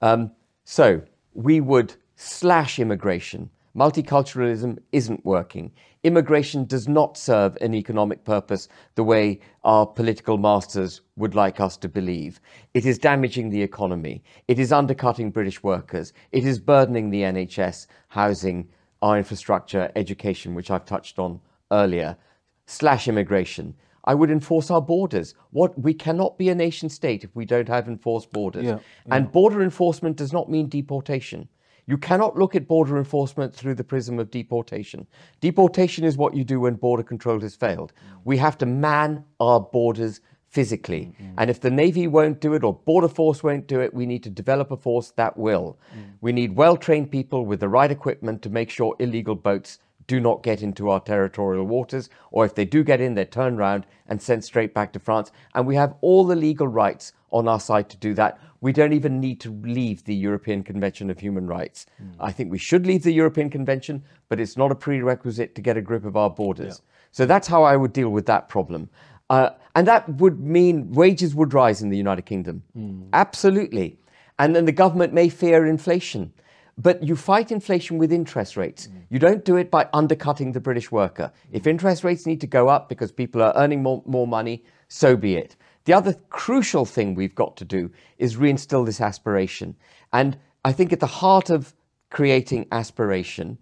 Um, 0.02 0.31
so 0.64 1.02
we 1.35 1.61
would 1.61 1.95
slash 2.17 2.79
immigration. 2.79 3.50
Multiculturalism 3.76 4.79
isn't 4.93 5.25
working. 5.25 5.73
Immigration 6.02 6.64
does 6.64 6.88
not 6.88 7.19
serve 7.19 7.59
an 7.61 7.75
economic 7.75 8.25
purpose 8.25 8.69
the 8.95 9.04
way 9.04 9.40
our 9.64 9.85
political 9.85 10.38
masters 10.38 11.02
would 11.16 11.35
like 11.35 11.61
us 11.61 11.76
to 11.76 11.90
believe. 11.90 12.40
It 12.73 12.87
is 12.87 12.99
damaging 12.99 13.50
the 13.50 13.62
economy. 13.62 14.23
It 14.49 14.59
is 14.59 14.73
undercutting 14.73 15.30
British 15.30 15.62
workers. 15.62 16.14
It 16.33 16.47
is 16.47 16.59
burdening 16.59 17.11
the 17.11 17.23
NHS, 17.23 17.87
housing, 18.09 18.66
our 19.02 19.19
infrastructure, 19.19 19.92
education, 19.95 20.54
which 20.54 20.71
I've 20.71 20.87
touched 20.87 21.19
on 21.19 21.38
earlier. 21.71 22.16
Slash 22.64 23.07
immigration. 23.07 23.75
I 24.04 24.14
would 24.14 24.30
enforce 24.30 24.71
our 24.71 24.80
borders. 24.80 25.35
What 25.50 25.78
we 25.78 25.92
cannot 25.92 26.38
be 26.38 26.49
a 26.49 26.54
nation 26.54 26.88
state 26.88 27.25
if 27.25 27.37
we 27.37 27.45
don't 27.45 27.69
have 27.69 27.88
enforced 27.88 28.33
borders. 28.33 28.64
Yeah, 28.64 28.78
And 29.11 29.30
border 29.30 29.62
enforcement 29.62 30.16
does 30.16 30.33
not 30.33 30.49
mean 30.49 30.69
deportation. 30.69 31.49
You 31.90 31.99
cannot 31.99 32.37
look 32.37 32.54
at 32.54 32.68
border 32.68 32.99
enforcement 32.99 33.52
through 33.52 33.75
the 33.75 33.82
prism 33.82 34.20
of 34.20 34.30
deportation. 34.30 35.09
Deportation 35.40 36.04
is 36.04 36.16
what 36.16 36.37
you 36.37 36.44
do 36.44 36.61
when 36.61 36.75
border 36.75 37.02
control 37.02 37.40
has 37.40 37.56
failed. 37.56 37.92
We 38.23 38.37
have 38.37 38.56
to 38.59 38.66
man 38.66 39.25
our 39.40 39.59
borders 39.59 40.20
physically. 40.50 41.12
And 41.37 41.50
if 41.50 41.61
the 41.61 41.70
Navy 41.70 42.06
won't 42.06 42.40
do 42.40 42.54
it 42.54 42.62
or 42.62 42.75
Border 42.75 43.09
Force 43.09 43.42
won't 43.42 43.66
do 43.66 43.80
it, 43.80 43.92
we 43.92 44.06
need 44.06 44.23
to 44.23 44.30
develop 44.30 44.70
a 44.70 44.76
force 44.76 45.11
that 45.16 45.37
will. 45.37 45.80
We 46.20 46.30
need 46.30 46.54
well 46.54 46.76
trained 46.76 47.11
people 47.11 47.44
with 47.44 47.59
the 47.59 47.68
right 47.68 47.90
equipment 47.90 48.42
to 48.42 48.50
make 48.50 48.70
sure 48.70 48.94
illegal 49.00 49.35
boats 49.35 49.80
do 50.11 50.19
not 50.19 50.43
get 50.43 50.61
into 50.61 50.90
our 50.90 50.99
territorial 50.99 51.64
waters, 51.64 52.11
or 52.33 52.45
if 52.45 52.57
they 52.57 52.64
do 52.64 52.83
get 52.83 53.00
in, 53.00 53.14
they're 53.14 53.25
turned 53.25 53.61
around 53.61 53.87
and 54.09 54.21
sent 54.21 54.43
straight 54.45 54.75
back 54.75 54.93
to 54.93 54.99
France. 54.99 55.31
And 55.55 55.69
we 55.69 55.76
have 55.76 55.95
all 56.00 56.25
the 56.25 56.35
legal 56.35 56.67
rights 56.67 57.12
on 57.31 57.47
our 57.47 57.61
side 57.61 57.88
to 57.90 57.97
do 57.97 58.12
that. 58.14 58.40
We 58.61 58.73
don't 58.73 58.93
even 58.93 59.21
need 59.21 59.38
to 59.43 59.52
leave 59.62 60.02
the 60.02 60.14
European 60.17 60.64
Convention 60.64 61.11
of 61.11 61.21
Human 61.21 61.47
Rights. 61.47 61.87
I 62.19 62.33
think 62.33 62.50
we 62.50 62.59
should 62.59 62.88
leave 62.88 63.05
the 63.05 63.12
European 63.12 63.50
Convention, 63.50 64.02
but 64.29 64.40
it's 64.40 64.57
not 64.57 64.73
a 64.73 64.75
prerequisite 64.75 65.55
to 65.55 65.62
get 65.62 65.76
a 65.76 65.81
grip 65.81 66.05
of 66.05 66.17
our 66.17 66.29
borders. 66.29 66.83
So 67.12 67.25
that's 67.25 67.47
how 67.47 67.62
I 67.62 67.76
would 67.76 67.93
deal 67.93 68.11
with 68.11 68.26
that 68.26 68.49
problem. 68.49 68.88
Uh, 69.29 69.50
and 69.76 69.87
that 69.87 70.09
would 70.21 70.40
mean 70.40 70.90
wages 70.90 71.37
would 71.37 71.55
rise 71.55 71.83
in 71.83 71.90
the 71.90 71.97
United 71.97 72.26
Kingdom. 72.26 72.64
Absolutely. 73.12 73.97
And 74.40 74.57
then 74.57 74.64
the 74.64 74.73
government 74.73 75.12
may 75.12 75.29
fear 75.29 75.67
inflation. 75.67 76.33
But 76.79 77.03
you 77.03 77.17
fight 77.17 77.53
inflation 77.53 77.99
with 77.99 78.12
interest 78.12 78.57
rates. 78.57 78.87
Mm. 78.87 79.03
You 79.11 79.19
don't 79.19 79.45
do 79.45 79.57
it 79.57 79.71
by 79.71 79.89
undercutting 79.93 80.53
the 80.53 80.61
British 80.61 80.91
worker. 80.91 81.33
Mm. 81.35 81.49
If 81.53 81.67
interest 81.67 82.05
rates 82.05 82.27
need 82.27 82.41
to 82.41 82.47
go 82.47 82.69
up 82.69 82.89
because 82.89 83.12
people 83.12 83.43
are 83.43 83.53
earning 83.57 83.83
more, 83.83 84.03
more 84.07 84.27
money, 84.27 84.65
so 84.89 85.17
be 85.17 85.37
it. 85.37 85.57
The 85.85 85.93
other 85.95 86.15
crucial 86.29 86.85
thing 86.85 87.15
we've 87.15 87.35
got 87.35 87.57
to 87.59 87.65
do 87.65 87.91
is 88.19 88.37
reinstill 88.37 88.85
this 88.85 89.00
aspiration. 89.00 89.77
And 90.12 90.39
I 90.65 90.73
think 90.73 90.93
at 90.93 91.00
the 91.00 91.07
heart 91.07 91.50
of 91.50 91.75
creating 92.11 92.67
aspiration 92.71 93.59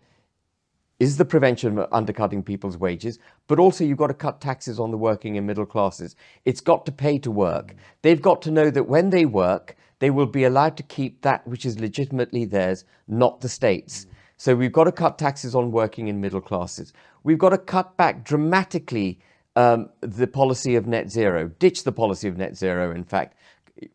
is 0.99 1.17
the 1.17 1.25
prevention 1.25 1.79
of 1.79 1.93
undercutting 1.93 2.43
people's 2.43 2.77
wages, 2.77 3.21
but 3.47 3.61
also 3.61 3.85
you've 3.85 3.99
got 3.99 4.09
to 4.09 4.15
cut 4.15 4.41
taxes 4.41 4.81
on 4.81 4.91
the 4.91 4.97
working 4.97 5.37
and 5.39 5.47
middle 5.47 5.67
classes. 5.67 6.17
It's 6.45 6.61
got 6.61 6.85
to 6.87 6.93
pay 6.93 7.19
to 7.21 7.31
work. 7.31 7.69
Mm. 7.69 7.77
They've 8.03 8.23
got 8.23 8.43
to 8.43 8.51
know 8.51 8.71
that 8.71 8.89
when 8.89 9.11
they 9.11 9.25
work, 9.25 9.77
they 9.99 10.11
will 10.11 10.27
be 10.27 10.45
allowed 10.45 10.77
to 10.77 10.83
keep 10.83 11.23
that 11.23 11.47
which 11.47 11.67
is 11.67 11.79
legitimately 11.81 12.45
theirs, 12.45 12.85
not 13.07 13.41
the 13.41 13.49
state's. 13.49 14.07
So 14.37 14.55
we've 14.55 14.73
got 14.73 14.85
to 14.85 14.93
cut 14.93 15.19
taxes 15.19 15.55
on 15.55 15.73
working 15.73 16.09
and 16.09 16.21
middle 16.21 16.41
classes. 16.41 16.93
We've 17.25 17.39
got 17.39 17.51
to 17.51 17.59
cut 17.59 17.97
back 17.97 18.25
dramatically 18.25 19.19
um, 19.57 19.89
the 20.01 20.29
policy 20.29 20.77
of 20.77 20.87
net 20.87 21.11
zero, 21.11 21.49
ditch 21.59 21.83
the 21.83 21.93
policy 21.93 22.29
of 22.29 22.37
net 22.37 22.57
zero, 22.57 22.93
in 22.93 23.05
fact. 23.05 23.37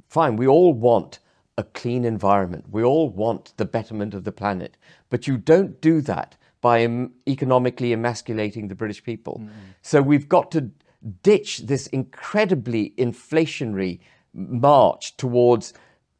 Fine, 0.09 0.35
we 0.35 0.47
all 0.47 0.73
want 0.73 1.19
a 1.57 1.63
clean 1.63 2.03
environment. 2.03 2.65
We 2.69 2.83
all 2.83 3.09
want 3.09 3.53
the 3.57 3.65
betterment 3.65 4.13
of 4.13 4.25
the 4.25 4.31
planet. 4.31 4.75
But 5.09 5.27
you 5.27 5.37
don't 5.37 5.79
do 5.79 6.01
that 6.01 6.35
by 6.59 6.81
em- 6.81 7.13
economically 7.27 7.93
emasculating 7.93 8.67
the 8.67 8.75
British 8.75 9.03
people. 9.03 9.41
So 9.81 10.01
we've 10.01 10.27
got 10.27 10.51
to 10.51 10.71
ditch 11.21 11.59
this 11.59 11.87
incredibly 11.87 12.93
inflationary 12.97 13.99
march 14.33 15.15
towards 15.17 15.73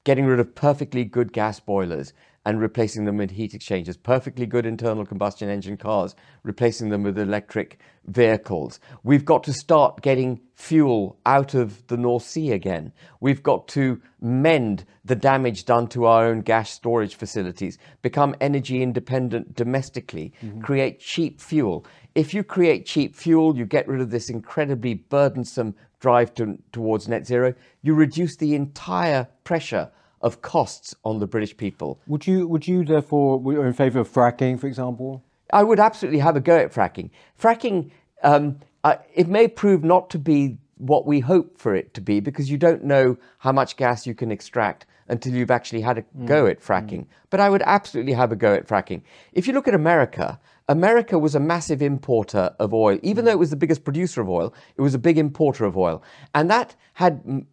getting 0.04 0.26
rid 0.26 0.40
of 0.40 0.56
perfectly 0.56 1.04
good 1.04 1.34
gas 1.34 1.60
boilers 1.60 2.14
and 2.46 2.60
replacing 2.60 3.06
them 3.06 3.18
with 3.18 3.32
heat 3.32 3.54
exchangers, 3.54 3.96
perfectly 3.96 4.46
good 4.46 4.66
internal 4.66 5.06
combustion 5.06 5.50
engine 5.50 5.78
cars, 5.78 6.16
replacing 6.44 6.90
them 6.90 7.04
with 7.04 7.18
electric 7.18 7.80
vehicles. 8.08 8.80
We've 9.04 9.24
got 9.24 9.44
to 9.46 9.54
start 9.54 10.02
getting 10.02 10.42
fuel 10.56 11.18
out 11.26 11.54
of 11.54 11.86
the 11.88 11.96
North 11.96 12.24
Sea 12.24 12.52
again. 12.52 12.92
We've 13.22 13.42
got 13.42 13.68
to 13.70 14.02
mend 14.20 14.86
the 15.06 15.16
damage 15.16 15.66
done 15.66 15.88
to 15.90 16.06
our 16.06 16.26
own 16.26 16.42
gas 16.42 16.70
storage 16.70 17.16
facilities, 17.16 17.78
become 18.02 18.36
energy 18.42 18.84
independent 18.84 19.56
domestically, 19.56 20.34
mm-hmm. 20.44 20.62
create 20.62 21.00
cheap 21.00 21.40
fuel. 21.40 21.86
If 22.14 22.34
you 22.34 22.44
create 22.44 22.86
cheap 22.86 23.16
fuel, 23.16 23.58
you 23.58 23.66
get 23.66 23.88
rid 23.88 24.02
of 24.02 24.12
this 24.12 24.30
incredibly 24.30 24.96
burdensome 24.96 25.76
drive 26.00 26.34
to, 26.36 26.58
towards 26.74 27.08
net 27.08 27.26
zero, 27.26 27.54
you 27.82 27.94
reduce 27.94 28.36
the 28.36 28.54
entire 28.56 29.28
pressure 29.46 29.90
of 30.24 30.42
costs 30.42 30.96
on 31.04 31.20
the 31.20 31.28
British 31.28 31.56
people. 31.56 32.00
Would 32.08 32.26
you 32.26 32.48
would 32.48 32.68
you 32.68 32.84
therefore 32.84 33.38
were 33.38 33.54
you 33.54 33.62
in 33.62 33.74
favour 33.74 34.00
of 34.00 34.10
fracking, 34.12 34.60
for 34.60 34.68
example? 34.68 35.24
I 35.52 35.64
would 35.64 35.80
absolutely 35.80 36.20
have 36.20 36.36
a 36.36 36.40
go 36.40 36.58
at 36.58 36.74
fracking. 36.74 37.12
Fracking, 37.40 37.92
um, 38.24 38.60
uh, 38.84 38.96
it 39.14 39.28
may 39.28 39.48
prove 39.48 39.84
not 39.84 40.10
to 40.12 40.18
be 40.18 40.58
what 40.78 41.06
we 41.06 41.20
hope 41.20 41.60
for 41.60 41.76
it 41.76 41.94
to 41.94 42.02
be 42.02 42.20
because 42.20 42.50
you 42.50 42.58
don't 42.58 42.84
know 42.84 43.18
how 43.38 43.52
much 43.52 43.78
gas 43.78 44.08
you 44.08 44.16
can 44.16 44.32
extract 44.32 44.88
until 45.08 45.34
you've 45.34 45.52
actually 45.52 45.82
had 45.82 45.98
a 45.98 46.06
go 46.26 46.48
at 46.48 46.62
fracking. 46.62 47.06
But 47.30 47.40
I 47.40 47.50
would 47.50 47.62
absolutely 47.66 48.14
have 48.14 48.32
a 48.32 48.36
go 48.36 48.54
at 48.54 48.68
fracking. 48.68 49.02
If 49.34 49.48
you 49.48 49.54
look 49.54 49.68
at 49.68 49.76
America, 49.76 50.40
America 50.70 51.20
was 51.20 51.36
a 51.36 51.40
massive 51.40 51.82
importer 51.82 52.56
of 52.58 52.74
oil. 52.74 52.98
Even 53.04 53.26
though 53.26 53.32
it 53.32 53.40
was 53.40 53.50
the 53.50 53.58
biggest 53.58 53.84
producer 53.84 54.22
of 54.22 54.30
oil, 54.30 54.54
it 54.78 54.82
was 54.82 54.96
a 54.96 55.00
big 55.00 55.18
importer 55.18 55.66
of 55.66 55.78
oil. 55.78 56.02
And 56.34 56.50
that 56.50 56.76
had 56.94 57.24
mm, 57.24 57.46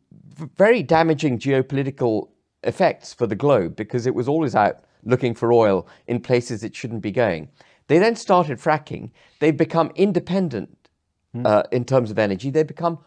very 0.57 0.83
damaging 0.83 1.39
geopolitical 1.39 2.29
effects 2.63 3.15
for 3.15 3.27
the 3.27 3.35
globe 3.35 3.77
because 3.77 4.07
it 4.07 4.15
was 4.15 4.29
always 4.29 4.55
out 4.55 4.85
looking 5.05 5.35
for 5.35 5.53
oil 5.53 5.87
in 6.07 6.21
places 6.21 6.63
it 6.63 6.75
shouldn't 6.75 7.03
be 7.03 7.11
going. 7.11 7.49
They 7.87 7.99
then 7.99 8.17
started 8.17 8.59
fracking. 8.59 9.11
They've 9.41 9.57
become 9.57 9.91
independent 9.95 10.77
uh, 11.45 11.65
in 11.73 11.85
terms 11.85 12.11
of 12.11 12.19
energy. 12.19 12.51
They've 12.51 12.67
become 12.67 12.99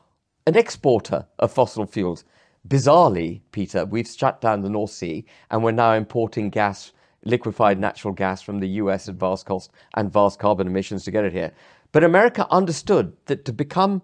an 0.46 0.58
exporter 0.58 1.26
of 1.40 1.52
fossil 1.52 1.86
fuels. 1.86 2.26
Bizarrely, 2.68 3.42
Peter, 3.52 3.86
we've 3.86 4.08
shut 4.08 4.42
down 4.42 4.62
the 4.62 4.70
North 4.70 4.92
Sea 4.92 5.26
and 5.52 5.64
we're 5.64 5.72
now 5.72 5.94
importing 5.94 6.50
gas, 6.50 6.94
liquefied 7.26 7.80
natural 7.80 8.14
gas 8.14 8.42
from 8.42 8.60
the 8.60 8.68
US 8.70 9.08
at 9.08 9.16
vast 9.16 9.46
cost 9.46 9.72
and 9.96 10.12
vast 10.12 10.40
carbon 10.40 10.68
emissions 10.68 11.04
to 11.04 11.12
get 11.12 11.26
it 11.26 11.34
here. 11.34 11.52
But 11.92 12.04
America 12.04 12.48
understood 12.50 13.14
that 13.26 13.46
to 13.46 13.54
become 13.54 14.02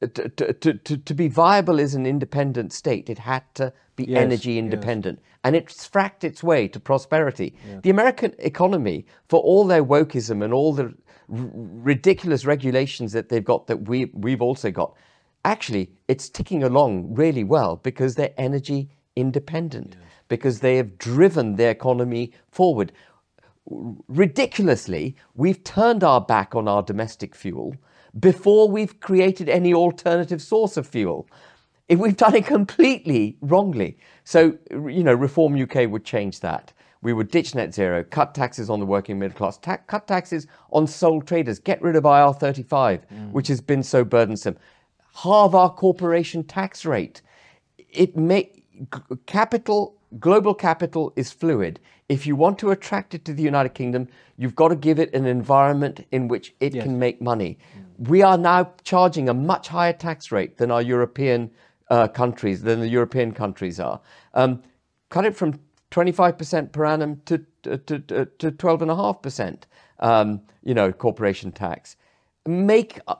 to, 0.00 0.52
to, 0.52 0.74
to, 0.74 0.96
to 0.96 1.14
be 1.14 1.28
viable 1.28 1.78
as 1.80 1.94
an 1.94 2.06
independent 2.06 2.72
state, 2.72 3.10
it 3.10 3.18
had 3.18 3.42
to 3.54 3.72
be 3.96 4.04
Yes, 4.04 4.18
energy 4.18 4.52
yes. 4.52 4.60
independent. 4.60 5.20
And 5.44 5.54
it's 5.54 5.86
fracked 5.86 6.24
its 6.24 6.42
way 6.42 6.68
to 6.68 6.80
prosperity. 6.80 7.54
The 7.82 7.90
American 7.90 8.34
economy, 8.38 9.06
for 9.28 9.40
all 9.40 9.66
their 9.66 9.84
wokeism 9.84 10.42
and 10.42 10.54
all 10.54 10.72
the 10.72 10.84
r- 10.84 10.92
ridiculous 11.28 12.44
regulations 12.46 13.12
that 13.12 13.28
they've 13.28 13.44
got 13.44 13.66
that 13.66 13.88
we, 13.88 14.06
we've 14.14 14.42
also 14.42 14.70
got, 14.70 14.94
actually, 15.44 15.90
it's 16.08 16.28
ticking 16.28 16.62
along 16.62 17.14
really 17.14 17.44
well 17.44 17.76
because 17.76 18.14
they're 18.14 18.34
energy 18.38 18.90
independent, 19.16 19.96
because 20.28 20.60
they 20.60 20.76
have 20.76 20.96
driven 20.96 21.56
their 21.56 21.70
economy 21.70 22.32
forward 22.50 22.92
ridiculously, 24.08 25.16
we've 25.34 25.62
turned 25.64 26.02
our 26.02 26.20
back 26.20 26.54
on 26.54 26.66
our 26.66 26.82
domestic 26.82 27.34
fuel 27.34 27.74
before 28.18 28.68
we've 28.68 28.98
created 29.00 29.48
any 29.48 29.72
alternative 29.72 30.42
source 30.42 30.76
of 30.76 30.86
fuel. 30.86 31.28
If 31.88 31.98
we've 31.98 32.16
done 32.16 32.34
it 32.34 32.46
completely 32.46 33.36
wrongly. 33.40 33.98
So, 34.24 34.56
you 34.70 35.02
know, 35.02 35.14
Reform 35.14 35.60
UK 35.60 35.90
would 35.90 36.04
change 36.04 36.40
that. 36.40 36.72
We 37.02 37.12
would 37.12 37.30
ditch 37.30 37.54
net 37.54 37.74
zero, 37.74 38.04
cut 38.04 38.34
taxes 38.34 38.68
on 38.68 38.78
the 38.78 38.86
working 38.86 39.18
middle 39.18 39.36
class, 39.36 39.56
ta- 39.56 39.78
cut 39.86 40.06
taxes 40.06 40.46
on 40.70 40.86
sole 40.86 41.22
traders, 41.22 41.58
get 41.58 41.80
rid 41.80 41.96
of 41.96 42.04
IR 42.04 42.34
35, 42.34 43.06
mm. 43.08 43.32
which 43.32 43.48
has 43.48 43.60
been 43.60 43.82
so 43.82 44.04
burdensome, 44.04 44.56
halve 45.14 45.54
our 45.54 45.72
corporation 45.72 46.44
tax 46.44 46.84
rate. 46.84 47.22
It 47.78 48.16
may, 48.16 48.50
g- 48.92 49.16
capital, 49.24 49.96
global 50.18 50.54
capital 50.54 51.12
is 51.16 51.30
fluid. 51.30 51.80
If 52.08 52.26
you 52.26 52.34
want 52.34 52.58
to 52.60 52.70
attract 52.70 53.14
it 53.14 53.24
to 53.26 53.32
the 53.32 53.42
United 53.42 53.74
Kingdom, 53.74 54.08
you've 54.36 54.56
got 54.56 54.68
to 54.68 54.76
give 54.76 54.98
it 54.98 55.12
an 55.14 55.26
environment 55.26 56.06
in 56.10 56.26
which 56.26 56.54
it 56.58 56.72
can 56.72 56.98
make 56.98 57.22
money. 57.22 57.58
We 57.98 58.22
are 58.22 58.36
now 58.36 58.72
charging 58.82 59.28
a 59.28 59.34
much 59.34 59.68
higher 59.68 59.92
tax 59.92 60.32
rate 60.32 60.56
than 60.58 60.70
our 60.70 60.82
European 60.82 61.50
uh, 61.90 62.08
countries, 62.08 62.62
than 62.62 62.80
the 62.80 62.88
European 62.88 63.32
countries 63.32 63.78
are. 63.78 64.00
Um, 64.34 64.62
cut 65.08 65.24
it 65.24 65.36
from 65.36 65.60
25% 65.90 66.72
per 66.72 66.84
annum 66.84 67.20
to, 67.26 67.44
to, 67.62 67.78
to, 67.78 67.98
to 67.98 68.50
12.5%, 68.50 69.62
um, 70.00 70.40
you 70.62 70.74
know, 70.74 70.92
corporation 70.92 71.52
tax. 71.52 71.96
Make, 72.46 73.00
uh, 73.06 73.16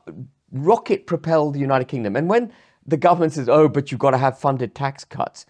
rocket 0.52 1.06
propel 1.06 1.50
the 1.50 1.60
United 1.60 1.88
Kingdom. 1.88 2.16
And 2.16 2.28
when 2.28 2.52
the 2.86 2.96
government 2.96 3.32
says, 3.32 3.48
oh, 3.48 3.68
but 3.68 3.90
you've 3.90 4.00
got 4.00 4.12
to 4.12 4.18
have 4.18 4.38
funded 4.38 4.74
tax 4.74 5.04
cuts, 5.04 5.46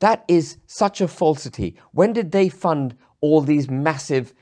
that 0.00 0.24
is 0.28 0.58
such 0.66 1.00
a 1.00 1.08
falsity. 1.08 1.76
When 1.92 2.12
did 2.12 2.32
they 2.32 2.48
fund 2.48 2.96
all 3.20 3.40
these 3.40 3.70
massive 3.70 4.34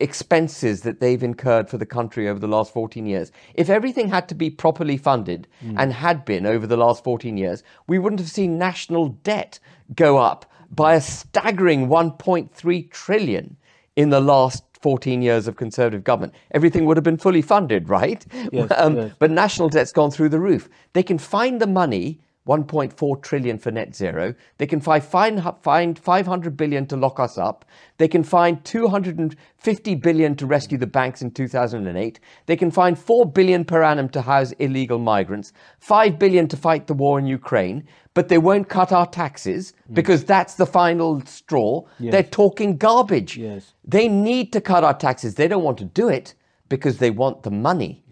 expenses 0.00 0.82
that 0.82 1.00
they've 1.00 1.22
incurred 1.22 1.68
for 1.68 1.78
the 1.78 1.86
country 1.86 2.28
over 2.28 2.38
the 2.38 2.48
last 2.48 2.72
14 2.72 3.06
years? 3.06 3.30
If 3.54 3.68
everything 3.68 4.08
had 4.08 4.28
to 4.28 4.34
be 4.34 4.50
properly 4.50 4.96
funded 4.96 5.46
and 5.76 5.92
had 5.92 6.24
been 6.24 6.46
over 6.46 6.66
the 6.66 6.76
last 6.76 7.04
14 7.04 7.36
years, 7.36 7.62
we 7.86 7.98
wouldn't 7.98 8.20
have 8.20 8.30
seen 8.30 8.58
national 8.58 9.08
debt 9.08 9.58
go 9.94 10.18
up 10.18 10.46
by 10.70 10.94
a 10.94 11.00
staggering 11.00 11.88
1.3 11.88 12.90
trillion 12.90 13.56
in 13.96 14.08
the 14.08 14.20
last 14.20 14.64
14 14.80 15.22
years 15.22 15.46
of 15.46 15.56
conservative 15.56 16.02
government. 16.02 16.34
Everything 16.50 16.86
would 16.86 16.96
have 16.96 17.04
been 17.04 17.16
fully 17.16 17.42
funded, 17.42 17.88
right? 17.88 18.26
Yes, 18.50 18.72
um, 18.76 18.96
yes. 18.96 19.12
But 19.18 19.30
national 19.30 19.68
debt's 19.68 19.92
gone 19.92 20.10
through 20.10 20.30
the 20.30 20.40
roof. 20.40 20.68
They 20.92 21.02
can 21.02 21.18
find 21.18 21.60
the 21.60 21.66
money, 21.66 22.20
1.4 22.46 23.22
trillion 23.22 23.56
for 23.56 23.70
net 23.70 23.94
zero. 23.94 24.34
They 24.58 24.66
can 24.66 24.80
find, 24.80 25.02
find 25.04 25.98
500 25.98 26.56
billion 26.56 26.86
to 26.86 26.96
lock 26.96 27.20
us 27.20 27.38
up. 27.38 27.64
They 27.98 28.08
can 28.08 28.24
find 28.24 28.64
250 28.64 29.94
billion 29.96 30.34
to 30.36 30.46
rescue 30.46 30.76
the 30.76 30.86
banks 30.86 31.22
in 31.22 31.30
2008. 31.30 32.18
They 32.46 32.56
can 32.56 32.70
find 32.70 32.98
4 32.98 33.26
billion 33.26 33.64
per 33.64 33.82
annum 33.82 34.08
to 34.10 34.22
house 34.22 34.52
illegal 34.52 34.98
migrants, 34.98 35.52
5 35.78 36.18
billion 36.18 36.48
to 36.48 36.56
fight 36.56 36.88
the 36.88 36.94
war 36.94 37.18
in 37.18 37.26
Ukraine, 37.26 37.86
but 38.14 38.28
they 38.28 38.38
won't 38.38 38.68
cut 38.68 38.92
our 38.92 39.06
taxes 39.06 39.72
because 39.92 40.24
that's 40.24 40.54
the 40.56 40.66
final 40.66 41.20
straw. 41.26 41.82
They're 42.00 42.22
talking 42.22 42.76
garbage. 42.76 43.36
Yes. 43.36 43.72
They 43.84 44.08
need 44.08 44.52
to 44.52 44.60
cut 44.60 44.82
our 44.82 44.94
taxes. 44.94 45.36
They 45.36 45.48
don't 45.48 45.62
want 45.62 45.78
to 45.78 45.84
do 45.84 46.08
it 46.08 46.34
because 46.68 46.98
they 46.98 47.10
want 47.10 47.44
the 47.44 47.50
money. 47.50 48.04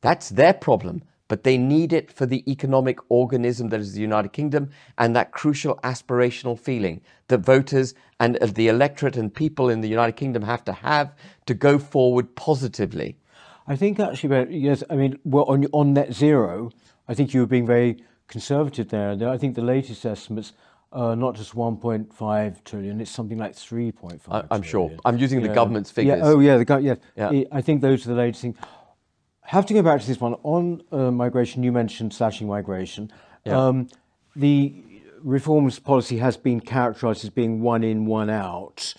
That's 0.00 0.28
their 0.28 0.52
problem. 0.52 1.02
But 1.28 1.44
they 1.44 1.58
need 1.58 1.92
it 1.92 2.10
for 2.10 2.24
the 2.26 2.42
economic 2.50 2.98
organism 3.10 3.68
that 3.68 3.80
is 3.80 3.92
the 3.92 4.00
United 4.00 4.32
Kingdom 4.32 4.70
and 4.96 5.14
that 5.14 5.30
crucial 5.30 5.76
aspirational 5.84 6.58
feeling 6.58 7.02
that 7.28 7.38
voters 7.38 7.94
and 8.18 8.38
uh, 8.38 8.46
the 8.46 8.68
electorate 8.68 9.16
and 9.16 9.32
people 9.32 9.68
in 9.68 9.82
the 9.82 9.88
United 9.88 10.16
Kingdom 10.16 10.42
have 10.42 10.64
to 10.64 10.72
have 10.72 11.14
to 11.46 11.54
go 11.54 11.78
forward 11.78 12.34
positively. 12.34 13.16
I 13.66 13.76
think 13.76 14.00
actually, 14.00 14.56
yes, 14.56 14.82
I 14.88 14.96
mean, 14.96 15.18
well, 15.24 15.44
on 15.44 15.66
on 15.72 15.92
net 15.92 16.14
zero, 16.14 16.70
I 17.06 17.12
think 17.14 17.34
you 17.34 17.40
were 17.40 17.46
being 17.46 17.66
very 17.66 18.02
conservative 18.26 18.88
there. 18.88 19.10
I 19.28 19.36
think 19.36 19.54
the 19.54 19.62
latest 19.62 20.06
estimates 20.06 20.54
are 20.90 21.14
not 21.14 21.36
just 21.36 21.54
1.5 21.54 22.64
trillion; 22.64 23.00
it's 23.00 23.10
something 23.10 23.36
like 23.36 23.52
3.5. 23.52 24.20
I- 24.30 24.44
I'm 24.50 24.62
sure. 24.62 24.90
I'm 25.04 25.18
using 25.18 25.42
the 25.42 25.48
government's 25.48 25.90
figures. 25.90 26.18
Yeah. 26.20 26.24
Oh, 26.24 26.40
yeah. 26.40 26.56
The 26.56 26.80
yeah. 26.80 26.94
Yeah. 27.16 27.28
I- 27.30 27.58
I 27.58 27.60
think 27.60 27.82
those 27.82 28.06
are 28.06 28.10
the 28.10 28.14
latest 28.16 28.40
things. 28.40 28.56
Have 29.48 29.64
to 29.66 29.74
go 29.74 29.82
back 29.82 30.00
to 30.02 30.06
this 30.06 30.20
one 30.20 30.34
on 30.42 30.82
uh, 30.92 31.10
migration. 31.10 31.62
You 31.62 31.72
mentioned 31.72 32.12
slashing 32.12 32.46
migration. 32.46 33.10
Yeah. 33.46 33.58
Um, 33.58 33.88
the 34.36 34.74
reforms 35.22 35.78
policy 35.78 36.18
has 36.18 36.36
been 36.36 36.60
characterised 36.60 37.24
as 37.24 37.30
being 37.30 37.62
one 37.62 37.82
in, 37.82 38.04
one 38.04 38.28
out. 38.28 38.92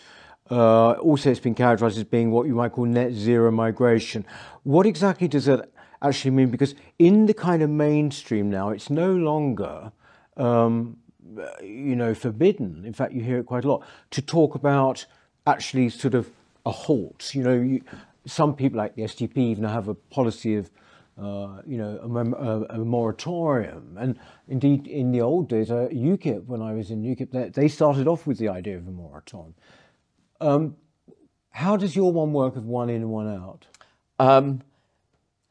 Uh, 0.50 0.94
also, 0.94 1.30
it's 1.30 1.40
been 1.40 1.54
characterised 1.54 2.00
as 2.00 2.04
being 2.04 2.32
what 2.32 2.48
you 2.48 2.56
might 2.56 2.72
call 2.72 2.86
net 2.86 3.14
zero 3.14 3.52
migration. 3.52 4.26
What 4.64 4.88
exactly 4.88 5.28
does 5.28 5.46
that 5.46 5.70
actually 6.02 6.32
mean? 6.32 6.50
Because 6.50 6.74
in 6.98 7.28
the 7.28 7.36
kind 7.36 7.62
of 7.62 7.70
mainstream 7.70 8.50
now, 8.50 8.70
it's 8.70 8.90
no 8.90 9.14
longer 9.14 9.92
um, 10.36 10.98
you 11.62 11.96
know, 11.96 12.16
forbidden. 12.16 12.86
In 12.86 12.94
fact, 12.94 13.14
you 13.14 13.22
hear 13.22 13.38
it 13.38 13.46
quite 13.46 13.66
a 13.66 13.68
lot 13.68 13.86
to 14.10 14.22
talk 14.22 14.56
about 14.56 15.06
actually 15.46 15.90
sort 15.90 16.16
of 16.16 16.32
a 16.66 16.72
halt. 16.72 17.36
You 17.36 17.44
know, 17.44 17.54
you, 17.54 17.82
some 18.30 18.56
people 18.56 18.78
like 18.78 18.96
the 18.96 19.04
SDP 19.04 19.38
even 19.38 19.63
have 19.63 19.88
a 19.88 19.94
policy 19.96 20.56
of, 20.56 20.70
uh, 21.22 21.62
you 21.65 21.78
know, 21.78 22.00
a, 22.02 22.46
a, 22.46 22.82
a 22.82 22.86
moratorium. 22.86 23.98
And 24.00 24.20
indeed, 24.48 24.88
in 24.88 25.12
the 25.12 25.22
old 25.22 25.50
days, 25.50 25.72
uh, 25.72 25.89
UKIP, 25.92 26.46
when 26.46 26.62
I 26.62 26.74
was 26.74 26.92
in 26.92 27.04
UKIP, 27.04 27.32
they, 27.32 27.50
they 27.50 27.68
started 27.68 28.08
off 28.08 28.28
with 28.28 28.38
the 28.38 28.50
idea 28.50 28.78
of 28.78 28.88
a 28.88 28.92
moratorium. 28.92 29.56
Um, 30.42 30.76
how 31.52 31.76
does 31.76 31.96
your 31.96 32.12
one 32.13 32.32
work 32.34 32.56
of 32.56 32.65
one 32.65 32.89
in, 32.89 33.10
one 33.10 33.28
out? 33.28 33.68
Um, 34.20 34.62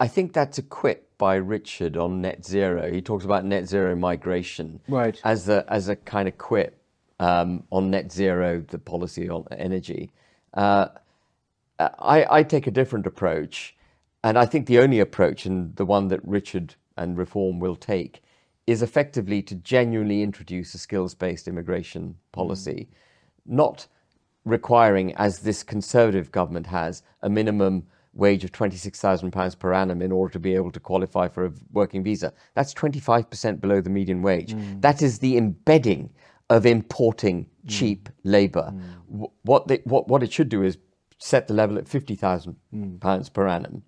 I 0.01 0.09
think 0.09 0.33
that's 0.33 0.59
a 0.59 0.63
quip 0.63 1.17
by 1.19 1.35
Richard 1.35 1.97
on 1.97 2.21
net 2.21 2.45
zero. 2.47 2.91
He 2.91 3.03
talks 3.03 3.25
about 3.25 3.45
net 3.45 3.67
zero 3.69 3.97
migration 3.97 4.81
Right. 4.89 5.21
as 5.25 5.49
a 5.49 5.65
as 5.69 5.89
a 5.89 5.97
kind 5.97 6.29
of 6.29 6.39
quip 6.39 6.81
um, 7.19 7.65
on 7.71 7.91
net 7.91 8.13
zero, 8.13 8.65
the 8.69 8.79
policy 8.79 9.29
on 9.29 9.45
energy. 9.51 10.13
Uh, 10.55 10.89
I, 11.79 12.27
I 12.31 12.43
take 12.43 12.67
a 12.67 12.71
different 12.73 13.07
approach, 13.07 13.77
and 14.25 14.39
I 14.39 14.47
think 14.47 14.67
the 14.67 14.79
only 14.81 15.01
approach, 15.01 15.47
and 15.47 15.77
the 15.77 15.85
one 15.87 16.09
that 16.09 16.21
Richard 16.27 16.75
and 16.97 17.17
Reform 17.19 17.61
will 17.61 17.77
take, 17.77 18.23
is 18.67 18.83
effectively 18.83 19.43
to 19.43 19.55
genuinely 19.55 20.23
introduce 20.23 20.75
a 20.75 20.79
skills-based 20.79 21.49
immigration 21.49 22.17
policy, 22.33 22.89
mm. 22.91 22.97
not 23.47 23.87
requiring, 24.45 25.15
as 25.17 25.41
this 25.41 25.63
Conservative 25.63 26.33
government 26.33 26.67
has, 26.67 27.03
a 27.23 27.31
minimum 27.31 27.85
wage 28.15 28.45
of 28.45 28.53
£26,000 28.53 29.59
per 29.59 29.73
annum 29.73 30.03
in 30.03 30.13
order 30.13 30.33
to 30.33 30.39
be 30.41 30.55
able 30.55 30.73
to 30.73 30.81
qualify 30.81 31.29
for 31.29 31.47
a 31.47 31.53
working 31.73 32.03
visa. 32.03 32.33
That's 32.55 32.75
25% 32.75 33.61
below 33.61 33.81
the 33.81 33.91
median 33.91 34.23
wage. 34.23 34.55
Mm. 34.55 34.81
That 34.83 35.03
is 35.03 35.19
the 35.21 35.37
embedding 35.37 36.11
of 36.51 36.67
importing 36.67 37.45
mm. 37.45 37.49
cheap 37.69 38.09
labour. 38.25 38.75
Wh- 39.09 39.47
What, 39.47 39.69
they, 39.69 39.79
what, 39.85 40.09
what 40.09 40.23
it 40.23 40.33
should 40.33 40.49
do 40.49 40.63
is 40.65 40.79
set 41.19 41.49
the 41.49 41.55
level 41.55 41.79
at 41.79 41.85
£50,000 41.85 42.55
hmm. 42.71 43.23
per 43.33 43.47
annum. 43.47 43.83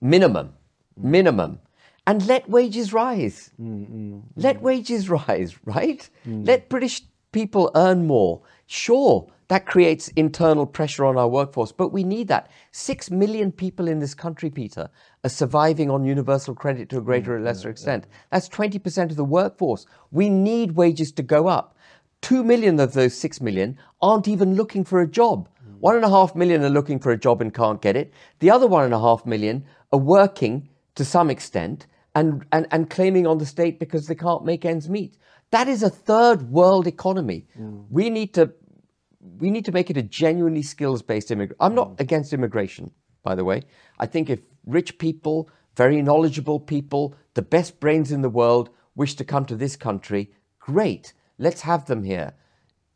Minimum, 0.00 0.52
hmm. 0.98 1.10
minimum. 1.10 1.60
And 2.06 2.26
let 2.26 2.48
wages 2.50 2.92
rise. 2.92 3.50
Hmm, 3.56 4.18
let 4.36 4.60
wages 4.60 5.08
rise, 5.28 5.56
right? 5.64 6.08
Let 6.26 6.68
British 6.68 7.02
people 7.32 7.70
earn 7.74 8.06
more. 8.06 8.42
Sure, 8.66 9.26
that 9.48 9.66
creates 9.66 10.08
internal 10.08 10.66
pressure 10.66 11.04
on 11.04 11.18
our 11.18 11.28
workforce, 11.28 11.72
but 11.72 11.88
we 11.88 12.02
need 12.02 12.28
that. 12.28 12.50
Six 12.72 13.10
million 13.10 13.52
people 13.52 13.88
in 13.88 13.98
this 13.98 14.14
country, 14.14 14.48
Peter, 14.50 14.88
are 15.22 15.30
surviving 15.30 15.90
on 15.90 16.04
universal 16.04 16.54
credit 16.54 16.88
to 16.88 16.98
a 16.98 17.02
greater 17.02 17.36
or 17.36 17.40
lesser 17.40 17.68
extent. 17.68 18.06
That's 18.30 18.48
20% 18.48 19.10
of 19.10 19.16
the 19.16 19.24
workforce. 19.24 19.86
We 20.10 20.30
need 20.30 20.72
wages 20.72 21.12
to 21.12 21.22
go 21.22 21.48
up. 21.48 21.76
Two 22.22 22.42
million 22.42 22.80
of 22.80 22.94
those 22.94 23.14
six 23.14 23.40
million 23.40 23.76
aren't 24.00 24.28
even 24.28 24.54
looking 24.54 24.82
for 24.82 25.02
a 25.02 25.06
job. 25.06 25.48
One 25.84 25.96
and 25.96 26.04
a 26.06 26.08
half 26.08 26.34
million 26.34 26.64
are 26.64 26.70
looking 26.70 26.98
for 26.98 27.12
a 27.12 27.18
job 27.18 27.42
and 27.42 27.52
can't 27.52 27.82
get 27.82 27.94
it. 27.94 28.10
The 28.38 28.50
other 28.50 28.66
one 28.66 28.86
and 28.86 28.94
a 28.94 28.98
half 28.98 29.26
million 29.26 29.66
are 29.92 29.98
working 29.98 30.70
to 30.94 31.04
some 31.04 31.28
extent 31.28 31.86
and, 32.14 32.46
and, 32.52 32.66
and 32.70 32.88
claiming 32.88 33.26
on 33.26 33.36
the 33.36 33.44
state 33.44 33.78
because 33.78 34.06
they 34.06 34.14
can't 34.14 34.46
make 34.46 34.64
ends 34.64 34.88
meet. 34.88 35.18
That 35.50 35.68
is 35.68 35.82
a 35.82 35.90
third 35.90 36.50
world 36.50 36.86
economy. 36.86 37.48
Mm. 37.60 37.84
We 37.90 38.08
need 38.08 38.32
to 38.32 38.54
we 39.38 39.50
need 39.50 39.66
to 39.66 39.72
make 39.72 39.90
it 39.90 39.98
a 39.98 40.02
genuinely 40.02 40.62
skills 40.62 41.02
based 41.02 41.30
immigration. 41.30 41.58
I'm 41.60 41.74
not 41.74 41.90
mm. 41.90 42.00
against 42.00 42.32
immigration, 42.32 42.90
by 43.22 43.34
the 43.34 43.44
way. 43.44 43.60
I 43.98 44.06
think 44.06 44.30
if 44.30 44.40
rich 44.64 44.96
people 44.96 45.50
very 45.76 46.00
knowledgeable 46.00 46.60
people, 46.60 47.14
the 47.34 47.42
best 47.42 47.78
brains 47.78 48.10
in 48.10 48.22
the 48.22 48.30
world, 48.30 48.70
wish 48.94 49.16
to 49.16 49.24
come 49.24 49.44
to 49.44 49.56
this 49.56 49.76
country. 49.76 50.32
Great, 50.60 51.12
let's 51.38 51.60
have 51.60 51.84
them 51.84 52.04
here. 52.04 52.32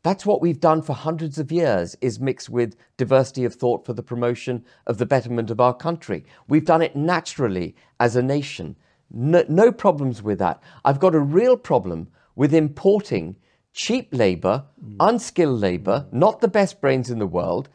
That's 0.09 0.25
what 0.25 0.41
we've 0.41 0.59
done 0.59 0.81
for 0.81 0.93
hundreds 0.93 1.37
of 1.37 1.51
years, 1.51 1.95
is 2.01 2.19
mixed 2.19 2.49
with 2.49 2.75
diversity 2.97 3.45
of 3.45 3.53
thought 3.53 3.85
for 3.85 3.93
the 3.93 4.01
promotion 4.01 4.65
of 4.87 4.97
the 4.97 5.05
betterment 5.05 5.51
of 5.51 5.59
our 5.59 5.75
country. 5.75 6.25
We've 6.47 6.65
done 6.65 6.81
it 6.81 6.95
naturally 6.95 7.75
as 7.99 8.15
a 8.15 8.23
nation. 8.23 8.75
No, 9.11 9.45
no 9.47 9.71
problems 9.71 10.23
with 10.23 10.39
that. 10.39 10.63
I've 10.83 10.99
got 10.99 11.13
a 11.13 11.19
real 11.19 11.55
problem 11.55 12.07
with 12.35 12.55
importing 12.55 13.35
cheap 13.73 14.09
labour, 14.11 14.63
mm. 14.83 14.95
unskilled 14.99 15.59
labour, 15.59 16.07
not 16.11 16.41
the 16.41 16.47
best 16.47 16.81
brains 16.81 17.11
in 17.11 17.19
the 17.19 17.27
world, 17.27 17.69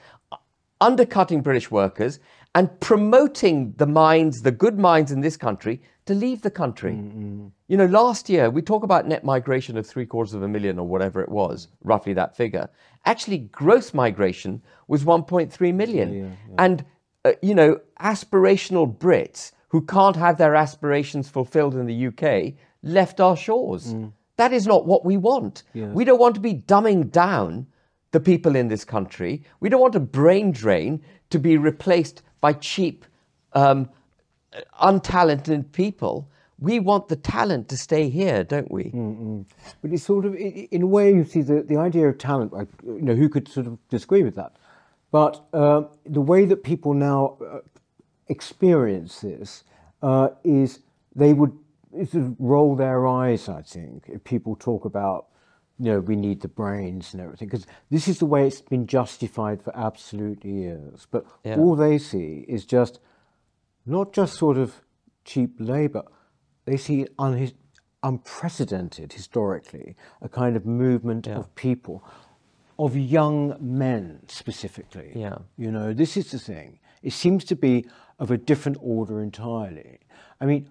undercutting 0.81 1.41
British 1.41 1.71
workers, 1.71 2.19
and 2.57 2.81
promoting 2.81 3.75
the 3.77 3.87
minds, 3.87 4.41
the 4.41 4.51
good 4.51 4.77
minds 4.77 5.13
in 5.13 5.21
this 5.21 5.37
country, 5.37 5.81
to 6.07 6.15
leave 6.15 6.43
the 6.43 6.51
country. 6.51 6.93
Mm-hmm. 6.93 7.47
You 7.69 7.77
know, 7.77 7.87
last 7.87 8.29
year 8.29 8.51
we 8.51 8.63
talk 8.63 8.83
about 8.83 9.09
net 9.09 9.25
migration 9.25 9.77
of 9.77 9.87
three 9.87 10.07
quarters 10.07 10.35
of 10.35 10.43
a 10.43 10.49
million 10.49 10.79
or 10.79 10.87
whatever 10.87 11.23
it 11.23 11.29
was, 11.29 11.69
roughly 11.83 12.13
that 12.15 12.37
figure. 12.37 12.69
Actually, 13.07 13.39
gross 13.39 13.95
migration 13.95 14.63
was 14.87 15.05
1.3 15.05 15.75
million. 15.75 16.15
Yeah, 16.15 16.23
yeah. 16.25 16.55
And, 16.59 16.85
uh, 17.25 17.33
you 17.43 17.55
know, 17.55 17.81
aspirational 18.01 18.95
Brits 18.95 19.53
who 19.69 19.81
can't 19.81 20.17
have 20.17 20.37
their 20.39 20.55
aspirations 20.55 21.29
fulfilled 21.29 21.75
in 21.75 21.87
the 21.87 22.07
UK 22.07 22.55
left 22.83 23.21
our 23.21 23.37
shores. 23.37 23.95
Mm. 23.95 24.13
That 24.37 24.53
is 24.53 24.67
not 24.67 24.87
what 24.87 25.05
we 25.05 25.17
want. 25.17 25.63
We 25.75 26.05
don't 26.05 26.21
want 26.21 26.35
to 26.35 26.41
be 26.41 26.55
dumbing 26.55 27.11
down 27.11 27.67
the 28.11 28.21
people 28.21 28.57
in 28.57 28.69
this 28.69 28.85
country. 28.85 29.43
We 29.61 29.69
don't 29.69 29.81
want 29.81 29.95
a 29.95 30.01
brain 30.01 30.53
drain 30.53 31.03
to 31.31 31.39
be 31.39 31.57
replaced 31.57 32.23
by 32.41 32.53
cheap, 32.53 33.05
um, 33.55 33.89
untalented 34.81 35.73
people. 35.73 36.29
We 36.59 36.81
want 36.81 37.09
the 37.09 37.17
talent 37.17 37.69
to 37.69 37.77
stay 37.77 38.09
here, 38.09 38.45
don't 38.45 38.71
we? 38.71 38.85
Mm-mm. 38.85 39.45
But 39.83 39.93
it's 39.93 40.05
sort 40.05 40.25
of, 40.25 40.35
in 40.37 40.83
a 40.83 40.87
way, 40.87 41.13
you 41.13 41.25
see, 41.25 41.43
the, 41.43 41.63
the 41.63 41.77
idea 41.77 42.09
of 42.09 42.19
talent, 42.19 42.53
like, 42.53 42.69
you 42.85 43.03
know, 43.03 43.15
who 43.15 43.29
could 43.29 43.49
sort 43.49 43.67
of 43.67 43.77
disagree 43.89 44.23
with 44.23 44.37
that? 44.37 44.53
But 45.11 45.45
uh, 45.53 45.83
the 46.07 46.21
way 46.21 46.45
that 46.45 46.63
people 46.63 46.95
now 46.95 47.39
uh, 47.45 47.59
experience 48.29 49.21
this 49.21 49.65
uh, 50.03 50.29
is 50.45 50.81
they 51.15 51.33
would 51.33 51.57
sort 51.93 52.25
of 52.25 52.37
roll 52.39 52.77
their 52.77 53.07
eyes, 53.07 53.49
I 53.49 53.63
think, 53.63 54.05
if 54.09 54.23
people 54.25 54.57
talk 54.57 54.85
about 54.85 55.27
you 55.79 55.87
know, 55.87 56.01
we 56.01 56.15
need 56.15 56.41
the 56.41 56.49
brains 56.49 57.13
and 57.15 57.23
everything, 57.23 57.49
because 57.49 57.67
this 57.91 58.07
is 58.07 58.19
the 58.19 58.27
way 58.27 58.47
it's 58.47 58.61
been 58.61 58.87
justified 58.87 59.63
for 59.63 59.77
absolute 59.77 60.45
years. 60.45 61.07
But 61.11 61.27
yeah. 61.43 61.57
all 61.57 61.75
they 61.75 61.99
see 61.99 62.45
is 62.47 62.65
just 62.65 63.01
not 63.87 64.13
just 64.13 64.39
sort 64.39 64.57
of 64.57 64.81
cheap 65.25 65.55
labour, 65.59 66.05
they 66.65 66.77
see 66.77 67.07
un- 67.19 67.53
unprecedented 68.03 69.13
historically 69.13 69.97
a 70.23 70.29
kind 70.29 70.57
of 70.57 70.67
movement 70.67 71.27
yeah. 71.27 71.37
of 71.37 71.55
people, 71.55 72.05
of 72.79 72.97
young 72.97 73.57
men 73.61 74.21
specifically. 74.29 75.13
Yeah. 75.15 75.39
You 75.57 75.71
know, 75.71 75.93
this 75.93 76.17
is 76.17 76.31
the 76.31 76.39
thing. 76.39 76.79
It 77.03 77.13
seems 77.13 77.45
to 77.47 77.57
be 77.57 77.87
of 78.19 78.31
a 78.31 78.39
different 78.39 78.79
order 78.81 79.21
entirely. 79.21 79.99
I 80.41 80.47
mean, 80.47 80.71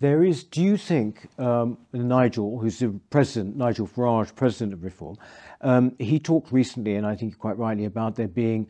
there 0.00 0.24
is, 0.24 0.44
do 0.44 0.62
you 0.62 0.76
think, 0.76 1.28
um, 1.38 1.78
Nigel, 1.92 2.58
who's 2.58 2.78
the 2.78 2.98
president, 3.10 3.56
Nigel 3.56 3.86
Farage, 3.86 4.34
president 4.34 4.72
of 4.72 4.82
Reform, 4.82 5.16
um, 5.60 5.94
he 5.98 6.18
talked 6.18 6.52
recently, 6.52 6.96
and 6.96 7.06
I 7.06 7.14
think 7.16 7.38
quite 7.38 7.58
rightly, 7.58 7.84
about 7.84 8.16
there 8.16 8.28
being 8.28 8.66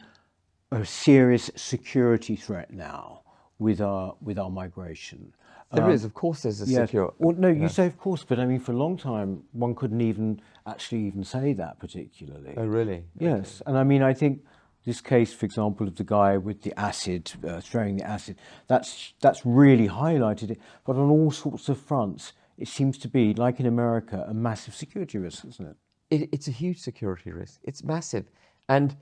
a 0.73 0.85
serious 0.85 1.51
security 1.55 2.35
threat 2.35 2.73
now 2.73 3.23
with 3.61 3.81
our 3.81 4.17
with 4.21 4.39
our 4.39 4.51
migration. 4.51 5.33
There 5.73 5.85
um, 5.85 5.93
is, 5.93 6.05
of 6.05 6.15
course, 6.15 6.43
there's 6.43 6.61
a 6.63 6.67
yes. 6.67 6.89
secure. 6.89 7.15
Well, 7.19 7.37
no, 7.37 7.47
you 7.47 7.63
yeah. 7.63 7.69
say 7.69 7.87
of 7.87 7.97
course, 7.97 8.25
but 8.25 8.41
I 8.41 8.47
mean, 8.47 8.59
for 8.59 8.73
a 8.73 8.77
long 8.77 8.97
time, 8.97 9.45
one 9.53 9.77
couldn't 9.77 10.01
even 10.01 10.41
actually 10.67 11.03
even 11.03 11.23
say 11.23 11.53
that 11.53 11.79
particularly. 11.79 12.55
Oh, 12.57 12.67
really? 12.67 13.05
Yes, 13.17 13.61
okay. 13.61 13.69
and 13.69 13.79
I 13.79 13.85
mean, 13.85 14.03
I 14.03 14.13
think 14.13 14.43
this 14.85 15.01
case, 15.01 15.33
for 15.33 15.47
example, 15.47 15.87
of 15.87 15.95
the 15.95 16.05
guy 16.05 16.37
with 16.39 16.63
the 16.63 16.79
acid, 16.79 17.31
uh, 17.47 17.61
throwing 17.61 17.99
the 17.99 18.05
acid, 18.05 18.37
that's, 18.67 19.13
that's 19.21 19.45
really 19.45 19.89
highlighted 19.89 20.51
it. 20.51 20.61
But 20.87 20.97
on 20.97 21.11
all 21.11 21.31
sorts 21.31 21.69
of 21.69 21.79
fronts, 21.79 22.33
it 22.57 22.67
seems 22.67 22.99
to 22.99 23.09
be, 23.09 23.35
like 23.35 23.61
in 23.61 23.67
America, 23.67 24.25
a 24.27 24.35
massive 24.35 24.75
security 24.75 25.19
risk, 25.19 25.45
isn't 25.45 25.67
it? 25.67 25.77
it 26.11 26.29
it's 26.33 26.49
a 26.49 26.51
huge 26.51 26.79
security 26.79 27.31
risk. 27.31 27.61
It's 27.63 27.85
massive. 27.85 28.25
And 28.69 28.97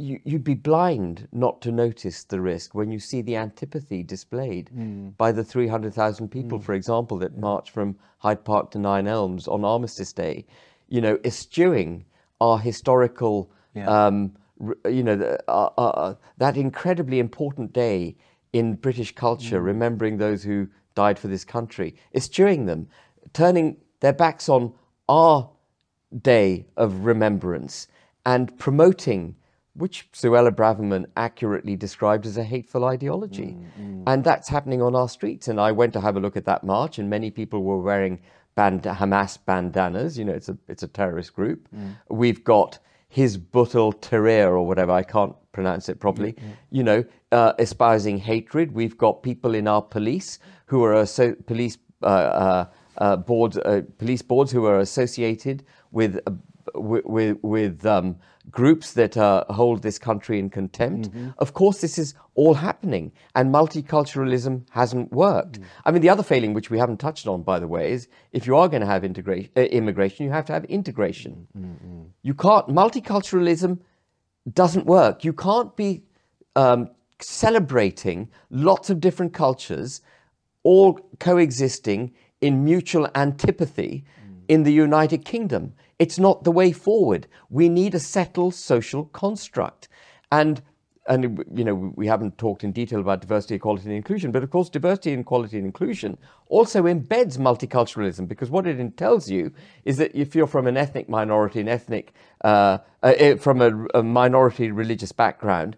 you, 0.00 0.20
would 0.24 0.44
be 0.44 0.54
blind 0.54 1.28
not 1.32 1.60
to 1.62 1.70
notice 1.70 2.24
the 2.24 2.40
risk 2.40 2.74
when 2.74 2.90
you 2.90 2.98
see 2.98 3.22
the 3.22 3.36
antipathy 3.36 4.02
displayed 4.02 4.70
mm. 4.76 5.16
by 5.16 5.32
the 5.32 5.44
300,000 5.44 6.28
people, 6.28 6.58
mm. 6.58 6.62
for 6.62 6.74
example, 6.74 7.18
that 7.18 7.32
yeah. 7.34 7.40
marched 7.40 7.70
from 7.70 7.96
Hyde 8.18 8.44
Park 8.44 8.70
to 8.72 8.78
Nine 8.78 9.06
Elms 9.06 9.46
on 9.46 9.64
Armistice 9.64 10.12
Day, 10.12 10.46
you 10.88 11.00
know, 11.00 11.18
eschewing 11.24 12.04
our 12.40 12.58
historical 12.58 13.50
yeah. 13.74 14.06
um, 14.06 14.32
you 14.88 15.02
know, 15.02 15.38
uh, 15.48 15.70
uh, 15.78 15.88
uh, 15.88 16.14
that 16.38 16.56
incredibly 16.56 17.18
important 17.18 17.72
day 17.72 18.16
in 18.52 18.74
British 18.74 19.14
culture, 19.14 19.60
mm. 19.60 19.64
remembering 19.64 20.18
those 20.18 20.42
who 20.42 20.68
died 20.94 21.18
for 21.18 21.28
this 21.28 21.44
country, 21.44 21.94
eschewing 22.14 22.66
them, 22.66 22.88
turning 23.32 23.76
their 24.00 24.12
backs 24.12 24.48
on 24.48 24.72
our 25.08 25.48
day 26.22 26.66
of 26.76 27.04
remembrance 27.04 27.88
and 28.26 28.56
promoting 28.58 29.34
which 29.74 30.10
Suella 30.12 30.50
Braverman 30.50 31.06
accurately 31.16 31.76
described 31.76 32.26
as 32.26 32.36
a 32.36 32.44
hateful 32.44 32.84
ideology. 32.84 33.56
Mm, 33.56 33.64
mm. 33.80 34.02
And 34.06 34.24
that's 34.24 34.48
happening 34.48 34.82
on 34.82 34.94
our 34.94 35.08
streets. 35.08 35.48
And 35.48 35.60
I 35.60 35.72
went 35.72 35.92
to 35.92 36.00
have 36.00 36.16
a 36.16 36.20
look 36.20 36.36
at 36.36 36.44
that 36.46 36.64
march, 36.64 36.98
and 36.98 37.08
many 37.08 37.30
people 37.30 37.62
were 37.62 37.78
wearing 37.78 38.20
band- 38.56 38.82
Hamas 38.82 39.38
bandanas. 39.46 40.18
You 40.18 40.24
know, 40.24 40.32
it's 40.32 40.48
a, 40.48 40.58
it's 40.68 40.82
a 40.82 40.88
terrorist 40.88 41.34
group. 41.34 41.68
Mm. 41.74 41.96
We've 42.10 42.42
got 42.42 42.78
Hizb 43.14 43.54
ut-Tahrir 43.54 44.50
or 44.50 44.66
whatever, 44.66 44.92
I 44.92 45.02
can't 45.02 45.34
pronounce 45.52 45.88
it 45.88 45.98
properly, 45.98 46.32
mm-hmm. 46.34 46.50
you 46.70 46.82
know, 46.82 47.04
uh, 47.32 47.54
espousing 47.58 48.18
hatred. 48.18 48.72
We've 48.72 48.96
got 48.96 49.22
people 49.22 49.54
in 49.54 49.66
our 49.66 49.82
police 49.82 50.38
who 50.66 50.84
are 50.84 51.04
so 51.06 51.34
police 51.46 51.76
uh, 52.02 52.06
uh, 52.06 52.64
uh 52.98 53.16
boards, 53.16 53.58
uh, 53.58 53.82
police 53.98 54.22
boards 54.22 54.52
who 54.52 54.64
are 54.64 54.78
associated 54.78 55.64
with 55.90 56.20
uh, 56.26 56.32
with, 56.74 57.38
with 57.42 57.84
um, 57.84 58.16
groups 58.50 58.92
that 58.94 59.16
uh, 59.16 59.44
hold 59.50 59.82
this 59.82 59.98
country 59.98 60.38
in 60.38 60.50
contempt. 60.50 61.10
Mm-hmm. 61.10 61.30
Of 61.38 61.54
course, 61.54 61.80
this 61.80 61.98
is 61.98 62.14
all 62.34 62.54
happening, 62.54 63.12
and 63.34 63.52
multiculturalism 63.52 64.64
hasn't 64.70 65.12
worked. 65.12 65.60
Mm. 65.60 65.64
I 65.84 65.90
mean, 65.90 66.02
the 66.02 66.08
other 66.08 66.22
failing, 66.22 66.54
which 66.54 66.70
we 66.70 66.78
haven't 66.78 66.98
touched 66.98 67.26
on, 67.26 67.42
by 67.42 67.58
the 67.58 67.68
way, 67.68 67.92
is 67.92 68.08
if 68.32 68.46
you 68.46 68.56
are 68.56 68.68
going 68.68 68.80
to 68.80 68.86
have 68.86 69.04
integration, 69.04 69.50
uh, 69.56 69.60
immigration, 69.60 70.24
you 70.24 70.32
have 70.32 70.46
to 70.46 70.52
have 70.52 70.64
integration. 70.64 71.46
Mm-hmm. 71.56 72.02
You 72.22 72.34
can't. 72.34 72.68
Multiculturalism 72.68 73.78
doesn't 74.52 74.86
work. 74.86 75.24
You 75.24 75.32
can't 75.32 75.76
be 75.76 76.02
um, 76.56 76.88
celebrating 77.20 78.28
lots 78.50 78.90
of 78.90 79.00
different 79.00 79.32
cultures, 79.32 80.00
all 80.62 80.98
coexisting 81.18 82.12
in 82.40 82.64
mutual 82.64 83.08
antipathy 83.14 84.04
mm. 84.04 84.42
in 84.48 84.62
the 84.62 84.72
United 84.72 85.24
Kingdom. 85.24 85.74
It's 86.00 86.18
not 86.18 86.42
the 86.44 86.50
way 86.50 86.72
forward. 86.72 87.28
We 87.50 87.68
need 87.68 87.94
a 87.94 88.00
settled 88.00 88.54
social 88.54 89.04
construct. 89.04 89.88
And 90.32 90.62
and 91.06 91.44
you 91.52 91.64
know 91.64 91.92
we 91.96 92.06
haven't 92.06 92.38
talked 92.38 92.62
in 92.62 92.72
detail 92.72 93.00
about 93.00 93.20
diversity, 93.20 93.56
equality, 93.56 93.86
and 93.86 93.94
inclusion, 93.94 94.32
but 94.32 94.42
of 94.42 94.50
course, 94.50 94.68
diversity, 94.68 95.12
equality, 95.12 95.56
and 95.56 95.66
inclusion 95.66 96.16
also 96.48 96.84
embeds 96.84 97.36
multiculturalism 97.36 98.28
because 98.28 98.50
what 98.50 98.66
it 98.66 98.96
tells 98.96 99.30
you 99.30 99.52
is 99.84 99.96
that 99.98 100.14
if 100.14 100.34
you're 100.34 100.46
from 100.46 100.66
an 100.66 100.76
ethnic 100.76 101.08
minority, 101.08 101.60
an 101.60 101.68
ethnic 101.68 102.12
uh, 102.44 102.78
uh, 103.02 103.14
eh, 103.16 103.34
from 103.36 103.60
a, 103.60 103.86
a 103.98 104.02
minority 104.02 104.70
religious 104.70 105.12
background, 105.12 105.76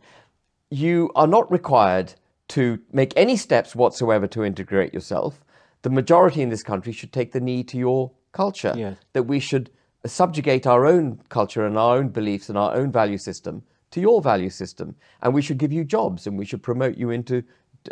you 0.70 1.10
are 1.14 1.26
not 1.26 1.50
required 1.50 2.14
to 2.48 2.78
make 2.92 3.12
any 3.16 3.36
steps 3.36 3.74
whatsoever 3.74 4.26
to 4.26 4.44
integrate 4.44 4.92
yourself. 4.92 5.42
The 5.82 5.90
majority 5.90 6.42
in 6.42 6.50
this 6.50 6.62
country 6.62 6.92
should 6.92 7.12
take 7.12 7.32
the 7.32 7.40
knee 7.40 7.64
to 7.64 7.78
your 7.78 8.10
culture. 8.32 8.74
Yes. 8.76 8.98
That 9.14 9.24
we 9.24 9.40
should 9.40 9.70
subjugate 10.06 10.66
our 10.66 10.86
own 10.86 11.20
culture 11.28 11.66
and 11.66 11.78
our 11.78 11.96
own 11.96 12.08
beliefs 12.08 12.48
and 12.48 12.58
our 12.58 12.74
own 12.74 12.90
value 12.90 13.18
system 13.18 13.62
to 13.90 14.00
your 14.00 14.20
value 14.20 14.50
system. 14.50 14.96
And 15.22 15.32
we 15.32 15.42
should 15.42 15.58
give 15.58 15.72
you 15.72 15.84
jobs 15.84 16.26
and 16.26 16.36
we 16.36 16.44
should 16.44 16.62
promote 16.62 16.96
you 16.96 17.10
into 17.10 17.44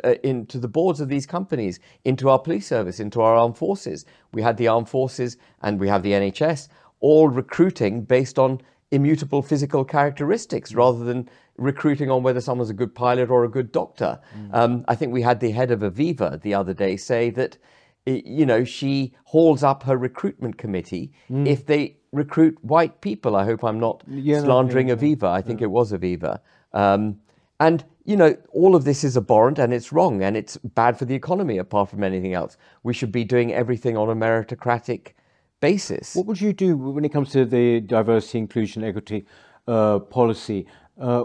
uh, 0.04 0.14
into 0.22 0.58
the 0.58 0.68
boards 0.68 1.00
of 1.00 1.08
these 1.08 1.26
companies, 1.26 1.80
into 2.04 2.28
our 2.28 2.38
police 2.38 2.66
service, 2.66 3.00
into 3.00 3.20
our 3.20 3.34
armed 3.34 3.58
forces. 3.58 4.04
We 4.32 4.40
had 4.40 4.56
the 4.56 4.68
armed 4.68 4.88
forces 4.88 5.36
and 5.62 5.80
we 5.80 5.88
have 5.88 6.04
the 6.04 6.12
NHS 6.12 6.68
all 7.00 7.28
recruiting 7.28 8.02
based 8.02 8.38
on 8.38 8.60
immutable 8.92 9.42
physical 9.42 9.84
characteristics 9.84 10.74
rather 10.74 11.04
than 11.04 11.28
recruiting 11.56 12.08
on 12.08 12.22
whether 12.22 12.40
someone's 12.40 12.70
a 12.70 12.74
good 12.74 12.94
pilot 12.94 13.30
or 13.30 13.44
a 13.44 13.48
good 13.48 13.72
doctor. 13.72 14.20
Mm. 14.36 14.54
Um, 14.54 14.84
I 14.86 14.94
think 14.94 15.12
we 15.12 15.22
had 15.22 15.40
the 15.40 15.50
head 15.50 15.70
of 15.70 15.80
Aviva 15.80 16.40
the 16.40 16.54
other 16.54 16.74
day 16.74 16.96
say 16.96 17.30
that 17.30 17.58
you 18.06 18.46
know, 18.46 18.64
she 18.64 19.14
hauls 19.24 19.62
up 19.62 19.82
her 19.84 19.96
recruitment 19.96 20.58
committee 20.58 21.12
mm. 21.30 21.46
if 21.46 21.66
they 21.66 21.96
recruit 22.12 22.58
white 22.62 23.00
people. 23.00 23.36
I 23.36 23.44
hope 23.44 23.64
I'm 23.64 23.80
not 23.80 24.02
yeah, 24.06 24.40
slandering 24.40 24.88
no, 24.88 24.94
yeah, 24.94 25.00
Aviva. 25.00 25.24
I 25.24 25.42
think 25.42 25.62
it 25.62 25.70
was 25.70 25.92
Aviva. 25.92 26.40
Um, 26.72 27.20
and 27.58 27.84
you 28.04 28.16
know, 28.16 28.36
all 28.52 28.74
of 28.74 28.84
this 28.84 29.04
is 29.04 29.16
abhorrent 29.16 29.58
and 29.58 29.72
it's 29.72 29.92
wrong 29.92 30.22
and 30.22 30.36
it's 30.36 30.56
bad 30.56 30.98
for 30.98 31.04
the 31.04 31.14
economy 31.14 31.58
apart 31.58 31.90
from 31.90 32.02
anything 32.02 32.34
else. 32.34 32.56
We 32.82 32.94
should 32.94 33.12
be 33.12 33.24
doing 33.24 33.52
everything 33.52 33.96
on 33.96 34.08
a 34.08 34.16
meritocratic 34.16 35.12
basis. 35.60 36.16
What 36.16 36.26
would 36.26 36.40
you 36.40 36.52
do 36.52 36.76
when 36.76 37.04
it 37.04 37.10
comes 37.10 37.30
to 37.32 37.44
the 37.44 37.80
diversity, 37.80 38.38
inclusion, 38.38 38.82
equity 38.82 39.26
uh, 39.68 40.00
policy? 40.00 40.66
Uh, 40.98 41.24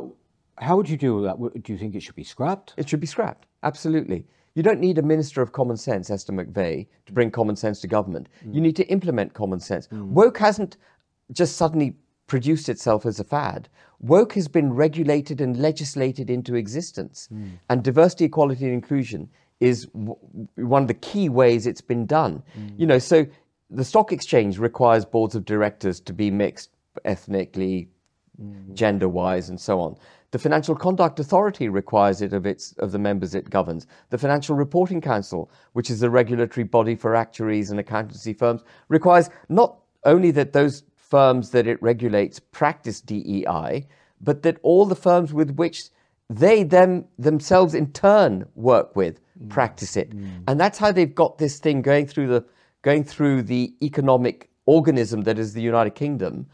how 0.58 0.78
would 0.78 0.90
you 0.90 0.98
do 0.98 1.24
that? 1.24 1.38
Do 1.64 1.74
you 1.74 1.80
think 1.80 1.96
it 1.96 2.02
should 2.02 2.16
be 2.16 2.24
scrapped? 2.24 2.74
It 2.78 2.88
should 2.88 3.00
be 3.00 3.08
scrapped, 3.08 3.48
absolutely. 3.64 4.26
You 4.56 4.64
don't 4.64 4.80
need 4.80 4.98
a 4.98 5.02
minister 5.02 5.42
of 5.42 5.52
common 5.52 5.78
sense, 5.78 6.10
Esther 6.10 6.34
McVey, 6.34 6.88
to 7.06 7.14
bring 7.14 7.30
common 7.30 7.56
sense 7.56 7.82
to 7.82 7.88
government. 7.88 8.30
Mm. 8.46 8.56
You 8.56 8.62
need 8.62 8.76
to 8.78 8.88
implement 8.88 9.34
common 9.34 9.60
sense. 9.60 9.88
Mm. 9.88 10.08
Woke 10.08 10.38
hasn't 10.38 10.78
just 11.32 11.58
suddenly 11.58 11.94
produced 12.28 12.70
itself 12.70 13.06
as 13.06 13.20
a 13.20 13.24
fad. 13.24 13.70
Woke 14.00 14.34
has 14.34 14.48
been 14.48 14.74
regulated 14.74 15.42
and 15.42 15.58
legislated 15.58 16.30
into 16.30 16.56
existence. 16.56 17.28
Mm. 17.32 17.52
And 17.70 17.84
diversity, 17.84 18.26
equality, 18.26 18.66
and 18.66 18.74
inclusion 18.74 19.30
is 19.60 19.86
w- 19.88 20.18
one 20.56 20.84
of 20.84 20.88
the 20.88 20.94
key 20.94 21.30
ways 21.30 21.68
it's 21.68 21.82
been 21.82 22.06
done. 22.06 22.42
Mm. 22.58 22.80
You 22.80 22.88
know, 22.88 23.00
so 23.00 23.26
the 23.70 23.84
stock 23.84 24.12
exchange 24.12 24.58
requires 24.58 25.04
boards 25.04 25.36
of 25.36 25.44
directors 25.44 26.00
to 26.02 26.14
be 26.14 26.32
mixed 26.32 26.70
ethnically, 27.04 27.90
mm. 28.42 28.74
gender 28.74 29.08
wise, 29.08 29.50
and 29.50 29.60
so 29.60 29.80
on. 29.80 29.96
The 30.32 30.40
Financial 30.40 30.76
Conduct 30.76 31.20
Authority 31.20 31.70
requires 31.70 32.22
it 32.22 32.34
of, 32.34 32.46
its, 32.46 32.74
of 32.80 32.92
the 32.92 33.00
members 33.00 33.34
it 33.34 33.50
governs. 33.50 33.88
The 34.10 34.18
Financial 34.18 34.54
Reporting 34.56 35.00
Council, 35.00 35.50
which 35.74 35.90
is 35.90 36.02
the 36.02 36.10
regulatory 36.10 36.66
body 36.66 36.96
for 36.96 37.16
actuaries 37.16 37.72
and 37.72 37.80
accountancy 37.80 38.34
firms, 38.34 38.62
requires 38.90 39.30
not 39.48 39.78
only 40.04 40.32
that 40.32 40.52
those 40.52 40.84
firms 40.98 41.52
that 41.52 41.68
it 41.68 41.82
regulates 41.82 42.40
practice 42.40 43.00
DEI, 43.00 43.88
but 44.20 44.42
that 44.42 44.58
all 44.62 44.86
the 44.86 44.96
firms 44.96 45.34
with 45.34 45.52
which 45.52 45.86
they 46.30 46.64
them 46.64 47.06
themselves 47.18 47.74
in 47.74 47.94
turn 47.94 48.46
work 48.56 48.94
with 48.94 49.22
mm. 49.42 49.50
practice 49.50 49.96
it. 49.96 50.10
Mm. 50.10 50.44
And 50.50 50.60
that's 50.60 50.78
how 50.78 50.92
they've 50.92 51.16
got 51.16 51.38
this 51.38 51.60
thing 51.60 51.82
going 51.82 52.08
through 52.08 52.28
the 52.28 52.46
going 52.82 53.06
through 53.06 53.44
the 53.44 53.74
economic 53.82 54.50
organism 54.66 55.22
that 55.22 55.40
is 55.40 55.54
the 55.54 55.62
United 55.62 55.96
Kingdom 55.96 56.46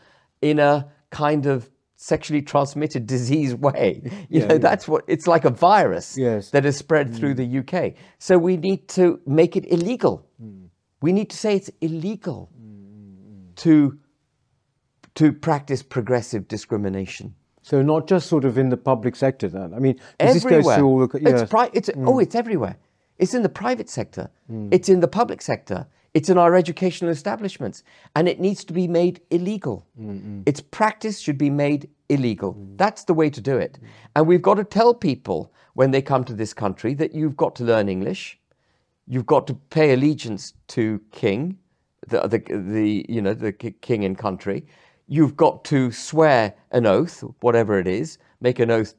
in 0.44 0.60
a 0.60 0.88
kind 1.10 1.48
of 1.48 1.71
sexually 2.02 2.42
transmitted 2.42 3.06
disease 3.06 3.54
way. 3.68 4.02
You 4.04 4.42
yeah, 4.42 4.48
know, 4.48 4.54
yeah. 4.56 4.60
that's 4.60 4.88
what 4.88 5.04
it's 5.08 5.28
like 5.28 5.46
a 5.46 5.50
virus 5.50 6.18
yes. 6.18 6.50
that 6.50 6.66
has 6.66 6.78
spread 6.78 7.12
mm. 7.12 7.18
through 7.18 7.36
the 7.36 7.60
UK. 7.60 7.94
So 8.18 8.38
we 8.38 8.58
need 8.58 8.88
to 8.90 9.20
make 9.26 9.56
it 9.56 9.66
illegal. 9.72 10.28
Mm. 10.44 10.70
We 11.02 11.14
need 11.14 11.30
to 11.30 11.38
say 11.38 11.56
it's 11.56 11.70
illegal 11.82 12.50
mm. 12.60 13.56
to 13.58 13.98
to 15.14 15.34
practice 15.34 15.84
progressive 15.84 16.48
discrimination. 16.48 17.36
So 17.64 17.82
not 17.82 18.08
just 18.08 18.28
sort 18.28 18.46
of 18.46 18.58
in 18.58 18.70
the 18.70 18.78
public 18.78 19.16
sector 19.16 19.48
then. 19.48 19.74
I 19.74 19.80
mean, 19.80 20.00
everywhere. 20.20 20.78
The, 20.78 21.20
yes. 21.22 21.42
It's, 21.42 21.52
pri- 21.52 21.70
it's 21.74 21.90
mm. 21.90 22.08
oh, 22.08 22.20
it's 22.20 22.34
everywhere. 22.34 22.78
It's 23.20 23.36
in 23.36 23.44
the 23.44 23.50
private 23.50 23.90
sector. 23.90 24.32
Mm. 24.50 24.70
It's 24.74 24.90
in 24.90 25.00
the 25.00 25.08
public 25.08 25.42
sector. 25.42 25.86
It's 26.14 26.30
in 26.30 26.38
our 26.38 26.56
educational 26.56 27.10
establishments, 27.10 27.84
and 28.16 28.28
it 28.28 28.40
needs 28.40 28.66
to 28.66 28.74
be 28.74 28.88
made 28.88 29.22
illegal. 29.30 29.88
Mm-mm. 30.00 30.44
Its 30.46 30.60
practice 30.60 31.20
should 31.20 31.38
be 31.38 31.50
made 31.50 31.90
illegal. 32.10 32.54
Mm. 32.54 32.78
That's 32.78 33.06
the 33.06 33.14
way 33.14 33.30
to 33.30 33.40
do 33.40 33.58
it. 33.58 33.80
Mm. 33.82 33.88
And 34.18 34.28
we've 34.28 34.42
got 34.42 34.56
to 34.56 34.66
tell 34.66 34.94
people 34.94 35.54
when 35.74 35.92
they 35.92 36.02
come 36.02 36.26
to 36.26 36.34
this 36.34 36.54
country 36.54 36.94
that 36.96 37.16
you've 37.16 37.38
got 37.38 37.56
to 37.56 37.64
learn 37.64 37.88
English, 37.88 38.38
you've 39.08 39.26
got 39.26 39.48
to 39.48 39.54
pay 39.54 39.94
allegiance 39.94 40.54
to 40.68 41.00
king, 41.12 41.58
the, 42.08 42.28
the, 42.28 42.40
the 42.40 43.06
you 43.08 43.22
know 43.22 43.34
the 43.34 43.54
king 43.54 44.04
and 44.04 44.18
country, 44.18 44.66
you've 45.08 45.38
got 45.38 45.64
to 45.66 45.92
swear 45.92 46.54
an 46.72 46.86
oath, 46.86 47.24
whatever 47.42 47.80
it 47.80 47.88
is, 47.88 48.18
make 48.42 48.60
an 48.60 48.72
oath 48.72 48.96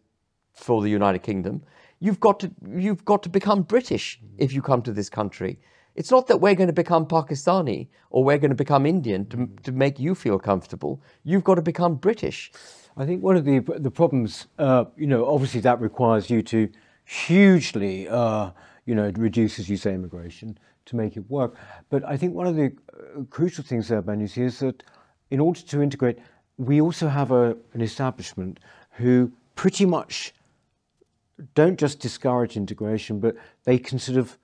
for 0.54 0.82
the 0.82 0.88
United 0.88 1.22
Kingdom. 1.22 1.62
You've 2.00 2.20
got 2.20 2.40
to 2.40 2.50
you've 2.74 3.04
got 3.04 3.22
to 3.24 3.28
become 3.28 3.62
British 3.62 4.20
if 4.38 4.52
you 4.52 4.62
come 4.62 4.82
to 4.82 4.92
this 4.92 5.08
country. 5.08 5.58
It's 5.94 6.10
not 6.10 6.26
that 6.28 6.38
we're 6.38 6.54
going 6.54 6.68
to 6.68 6.72
become 6.72 7.06
Pakistani 7.06 7.88
or 8.10 8.24
we're 8.24 8.38
going 8.38 8.50
to 8.50 8.56
become 8.56 8.86
Indian 8.86 9.26
to, 9.26 9.48
to 9.64 9.72
make 9.72 9.98
you 9.98 10.14
feel 10.14 10.38
comfortable. 10.38 11.02
You've 11.24 11.44
got 11.44 11.56
to 11.56 11.62
become 11.62 11.96
British. 11.96 12.50
I 12.96 13.06
think 13.06 13.22
one 13.22 13.36
of 13.36 13.44
the 13.44 13.60
the 13.78 13.90
problems, 13.90 14.46
uh, 14.58 14.84
you 14.96 15.06
know, 15.06 15.26
obviously 15.26 15.60
that 15.62 15.80
requires 15.80 16.28
you 16.28 16.42
to 16.42 16.68
hugely, 17.04 18.08
uh, 18.08 18.50
you 18.84 18.94
know, 18.94 19.10
reduce, 19.16 19.58
as 19.58 19.68
you 19.68 19.76
say, 19.76 19.94
immigration 19.94 20.58
to 20.86 20.96
make 20.96 21.16
it 21.16 21.28
work. 21.30 21.56
But 21.90 22.04
I 22.04 22.16
think 22.16 22.34
one 22.34 22.46
of 22.46 22.56
the 22.56 22.72
uh, 22.92 23.22
crucial 23.30 23.64
things 23.64 23.88
there, 23.88 24.02
Ben, 24.02 24.20
you 24.20 24.26
see, 24.26 24.42
is 24.42 24.58
that 24.58 24.82
in 25.30 25.40
order 25.40 25.60
to 25.60 25.82
integrate, 25.82 26.18
we 26.58 26.80
also 26.80 27.08
have 27.08 27.30
a, 27.30 27.56
an 27.72 27.80
establishment 27.80 28.60
who 28.90 29.32
pretty 29.54 29.86
much 29.86 30.34
don't 31.54 31.78
just 31.78 31.98
discourage 31.98 32.56
integration, 32.56 33.20
but 33.20 33.36
they 33.64 33.78
can 33.78 33.98
sort 33.98 34.18
of 34.18 34.38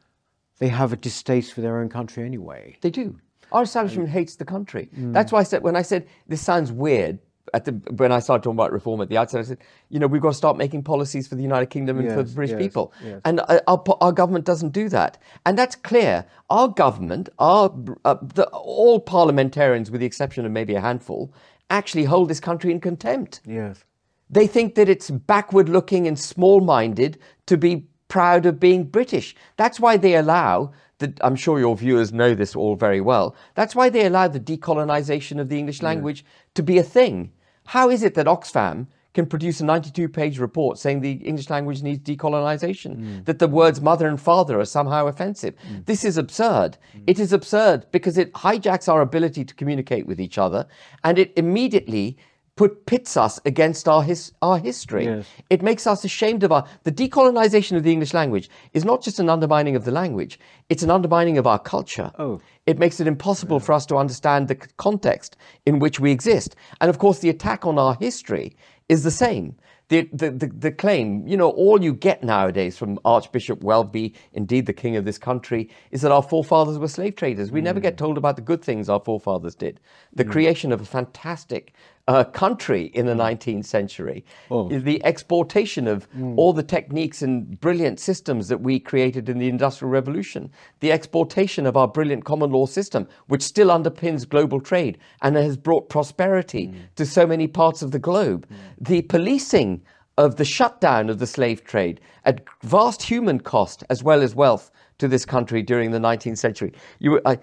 they 0.59 0.69
have 0.69 0.93
a 0.93 0.97
distaste 0.97 1.53
for 1.53 1.61
their 1.61 1.79
own 1.79 1.89
country 1.89 2.25
anyway. 2.25 2.77
They 2.81 2.91
do. 2.91 3.19
Our 3.53 3.63
establishment 3.63 4.11
hates 4.11 4.37
the 4.37 4.45
country. 4.45 4.91
Mm. 4.97 5.13
That's 5.13 5.33
why 5.33 5.41
I 5.41 5.43
said 5.43 5.63
when 5.63 5.77
I 5.77 5.83
said 5.83 6.07
this 6.27 6.41
sounds 6.41 6.71
weird, 6.71 7.19
at 7.55 7.65
the, 7.65 7.73
when 7.93 8.13
I 8.13 8.19
started 8.21 8.43
talking 8.43 8.57
about 8.57 8.73
reform 8.73 9.01
at 9.01 9.09
the 9.09 9.17
outset, 9.17 9.41
I 9.41 9.45
said, 9.45 9.59
you 9.89 9.99
know, 9.99 10.07
we've 10.07 10.23
got 10.23 10.29
to 10.29 10.35
start 10.35 10.57
making 10.57 10.83
policies 10.83 11.27
for 11.27 11.35
the 11.35 11.43
United 11.43 11.67
Kingdom 11.71 11.99
and 11.99 12.07
yes, 12.07 12.15
for 12.15 12.23
the 12.23 12.35
British 12.35 12.53
yes, 12.53 12.61
people. 12.61 12.93
Yes. 13.05 13.21
And 13.25 13.41
uh, 13.41 13.61
our, 13.67 13.83
our, 14.01 14.13
government 14.13 14.45
doesn't 14.45 14.71
do 14.71 14.89
that. 14.91 15.19
And 15.47 15.59
that's 15.59 15.77
clear. 15.77 16.25
Our 16.51 16.69
government, 16.69 17.29
our, 17.39 17.75
uh, 18.05 18.17
the, 18.35 18.47
all 18.49 19.01
parliamentarians, 19.01 19.91
with 19.91 20.01
the 20.01 20.07
exception 20.07 20.45
of 20.45 20.53
maybe 20.53 20.75
a 20.75 20.81
handful, 20.81 21.33
actually 21.71 22.05
hold 22.05 22.29
this 22.29 22.41
country 22.41 22.71
in 22.71 22.81
contempt. 22.81 23.41
Yes. 23.47 23.85
They 24.31 24.47
think 24.47 24.75
that 24.75 24.89
it's 24.89 25.11
backward 25.11 25.69
looking 25.69 26.07
and 26.07 26.19
small 26.19 26.61
minded 26.61 27.19
to 27.47 27.57
be 27.57 27.87
proud 28.09 28.47
of 28.47 28.59
being 28.59 28.85
British. 28.85 29.37
That's 29.57 29.79
why 29.79 29.97
they 29.97 30.17
allow 30.17 30.73
the, 30.99 31.15
I'm 31.21 31.37
sure 31.37 31.61
your 31.61 31.77
viewers 31.77 32.13
know 32.13 32.35
this 32.35 32.57
all 32.57 32.75
very 32.75 33.01
well. 33.01 33.37
That's 33.55 33.75
why 33.75 33.89
they 33.89 34.07
allow 34.07 34.29
the 34.29 34.41
decolonization 34.41 35.41
of 35.41 35.49
the 35.49 35.59
English 35.59 35.83
language 35.83 36.25
yeah. 36.25 36.33
to 36.55 36.63
be 36.63 36.79
a 36.79 36.83
thing. 36.83 37.33
How 37.67 37.91
is 37.91 38.03
it 38.03 38.15
that 38.15 38.27
Oxfam 38.27 38.87
can 39.15 39.27
produce 39.27 39.61
a 39.61 39.65
92 39.65 40.09
page 40.09 40.39
report 40.39 40.79
saying 40.79 41.01
the 41.01 41.13
English 41.13 41.51
language 41.51 41.83
needs 41.83 42.01
decolonization, 42.01 42.97
mm. 42.97 43.25
that 43.25 43.39
the 43.39 43.49
words 43.49 43.81
mother 43.81 44.07
and 44.07 44.21
father 44.21 44.59
are 44.59 44.65
somehow 44.65 45.07
offensive? 45.07 45.55
Mm. 45.71 45.87
This 45.87 46.05
is 46.05 46.17
absurd. 46.17 46.79
Mm. 46.97 47.05
It 47.07 47.19
is 47.19 47.33
absurd 47.33 47.87
because 47.93 48.19
it 48.19 48.33
hijacks 48.33 48.89
our 48.89 49.01
ability 49.01 49.45
to 49.45 49.55
communicate 49.55 50.07
with 50.07 50.21
each 50.21 50.39
other 50.39 50.67
and 51.05 51.19
it 51.19 51.33
immediately 51.37 52.17
put 52.59 52.87
pits 52.87 53.17
us 53.17 53.39
against 53.45 53.87
our 53.87 54.03
his, 54.03 54.33
our 54.43 54.59
history. 54.59 55.05
Yes. 55.05 55.27
It 55.49 55.63
makes 55.63 55.87
us 55.87 56.05
ashamed 56.05 56.43
of 56.43 56.51
our 56.51 56.67
the 56.83 56.91
decolonization 56.91 57.77
of 57.77 57.85
the 57.85 57.93
English 57.93 58.13
language 58.13 58.51
is 58.75 58.85
not 58.85 59.01
just 59.01 59.21
an 59.21 59.31
undermining 59.31 59.77
of 59.77 59.85
the 59.85 59.93
language; 59.93 60.41
it's 60.69 60.83
an 60.83 60.91
undermining 60.91 61.39
of 61.39 61.47
our 61.47 61.61
culture. 61.61 62.11
Oh. 62.19 62.41
It 62.67 62.79
makes 62.79 62.99
it 62.99 63.07
impossible 63.07 63.59
yeah. 63.59 63.67
for 63.67 63.73
us 63.73 63.87
to 63.87 63.97
understand 63.97 64.49
the 64.49 64.57
context 64.57 65.37
in 65.65 65.79
which 65.79 66.01
we 66.01 66.11
exist. 66.11 66.57
And 66.81 66.91
of 66.91 66.99
course, 66.99 67.21
the 67.21 67.31
attack 67.31 67.65
on 67.65 67.79
our 67.79 67.95
history 67.95 68.57
is 68.89 69.05
the 69.05 69.13
same 69.13 69.55
the, 69.89 70.09
the, 70.13 70.31
the, 70.31 70.47
the, 70.49 70.71
claim, 70.71 71.27
you 71.27 71.37
know, 71.37 71.51
all 71.51 71.83
you 71.83 71.95
get 71.95 72.23
nowadays 72.23 72.77
from 72.77 72.99
Archbishop 73.05 73.63
Welby, 73.63 74.15
indeed 74.35 74.67
the 74.67 74.73
king 74.73 74.97
of 74.97 75.07
this 75.07 75.17
country, 75.17 75.71
is 75.91 76.03
that 76.03 76.13
our 76.13 76.23
forefathers 76.23 76.79
were 76.79 76.89
slave 76.89 77.17
traders. 77.17 77.51
We 77.51 77.61
mm. 77.61 77.65
never 77.65 77.81
get 77.81 77.97
told 77.97 78.19
about 78.19 78.37
the 78.37 78.43
good 78.43 78.63
things 78.63 78.89
our 78.89 79.01
forefathers 79.01 79.55
did. 79.55 79.81
The 80.13 80.25
mm. 80.25 80.31
creation 80.31 80.73
of 80.73 80.83
a 80.83 80.85
fantastic 80.85 81.73
uh, 82.09 82.25
country 82.25 82.87
in 82.95 83.05
the 83.05 83.13
19th 83.13 83.67
century, 83.67 84.25
oh. 84.51 84.67
the 84.71 85.05
exportation 85.05 85.87
of 85.87 86.11
mm. 86.13 86.35
all 86.39 86.55
the 86.55 86.63
techniques 86.63 87.21
and 87.21 87.61
brilliant 87.61 88.01
systems 88.01 88.49
that 88.49 88.63
we 88.63 88.81
created 88.81 89.29
in 89.29 89.39
the 89.39 89.49
Industrial 89.49 89.91
Revolution, 89.91 90.51
the 90.81 90.91
exportation 90.91 91.67
of 91.67 91.77
our 91.77 91.87
brilliant 91.87 92.25
common 92.25 92.51
law 92.51 92.65
system, 92.65 93.07
which 93.27 93.43
still 93.43 93.69
underpins 93.69 94.27
global 94.27 94.59
trade 94.59 94.97
and 95.21 95.37
has 95.37 95.59
brought 95.59 95.91
prosperity 95.91 96.69
mm. 96.69 96.79
to 96.97 97.05
so 97.05 97.27
many 97.27 97.47
parts 97.47 97.83
of 97.83 97.91
the 97.91 97.99
globe, 97.99 98.47
mm. 98.51 98.57
the 98.81 99.03
policing 99.03 99.83
of 100.17 100.37
the 100.37 100.47
shutdown 100.47 101.11
of 101.11 101.19
the 101.19 101.27
slave 101.27 101.63
trade 101.63 102.01
at 102.25 102.43
vast 102.63 103.03
human 103.03 103.39
cost 103.39 103.85
as 103.91 104.03
well 104.03 104.23
as 104.23 104.35
wealth 104.35 104.71
to 104.97 105.09
this 105.09 105.27
country 105.27 105.63
during 105.63 105.91
the 105.91 105.99
19th 105.99 106.39
century. 106.39 106.73
You, 107.01 107.21
I, 107.27 107.39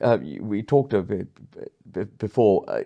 uh, 0.00 0.18
we 0.40 0.62
talked 0.62 0.92
of 0.92 1.10
it 1.10 1.26
before. 2.18 2.64
Uh, 2.68 2.82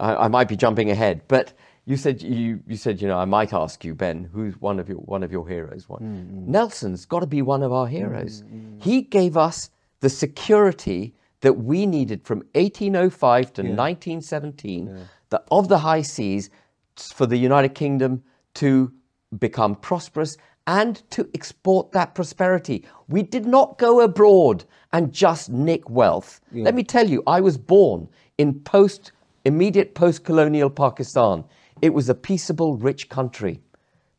I, 0.00 0.16
I, 0.16 0.28
might 0.28 0.48
be 0.48 0.56
jumping 0.56 0.90
ahead, 0.90 1.22
but 1.28 1.52
you 1.84 1.96
said 1.96 2.22
you, 2.22 2.60
you 2.66 2.76
said 2.76 3.00
you 3.00 3.08
know 3.08 3.18
I 3.18 3.24
might 3.24 3.52
ask 3.52 3.84
you, 3.84 3.94
Ben, 3.94 4.28
who's 4.32 4.60
one 4.60 4.78
of 4.78 4.88
your 4.88 4.98
one 4.98 5.22
of 5.22 5.32
your 5.32 5.46
heroes? 5.46 5.88
One 5.88 6.00
mm-hmm. 6.00 6.50
Nelson's 6.50 7.04
got 7.04 7.20
to 7.20 7.26
be 7.26 7.42
one 7.42 7.62
of 7.62 7.72
our 7.72 7.86
heroes. 7.86 8.42
Mm-hmm. 8.42 8.80
He 8.80 9.02
gave 9.02 9.36
us 9.36 9.70
the 10.00 10.10
security 10.10 11.14
that 11.40 11.54
we 11.54 11.86
needed 11.86 12.24
from 12.24 12.38
1805 12.54 13.52
to 13.54 13.62
yeah. 13.62 13.68
1917 13.70 14.86
yeah. 14.86 14.94
the, 15.30 15.42
of 15.50 15.68
the 15.68 15.78
high 15.78 16.02
seas 16.02 16.50
for 16.96 17.26
the 17.26 17.36
United 17.36 17.74
Kingdom 17.74 18.22
to 18.54 18.92
become 19.38 19.74
prosperous 19.74 20.36
and 20.66 21.02
to 21.10 21.28
export 21.34 21.90
that 21.92 22.14
prosperity. 22.14 22.84
We 23.08 23.22
did 23.22 23.46
not 23.46 23.78
go 23.78 24.00
abroad 24.00 24.64
and 24.92 25.12
just 25.12 25.50
nick 25.50 25.88
wealth. 25.90 26.40
Yeah. 26.52 26.64
Let 26.64 26.74
me 26.74 26.84
tell 26.84 27.08
you, 27.08 27.22
I 27.26 27.40
was 27.40 27.58
born 27.58 28.08
in 28.38 28.60
post 28.60 29.12
immediate 29.44 29.94
post 29.94 30.24
colonial 30.24 30.70
Pakistan. 30.70 31.44
It 31.80 31.94
was 31.94 32.08
a 32.08 32.14
peaceable, 32.14 32.76
rich 32.76 33.08
country. 33.08 33.60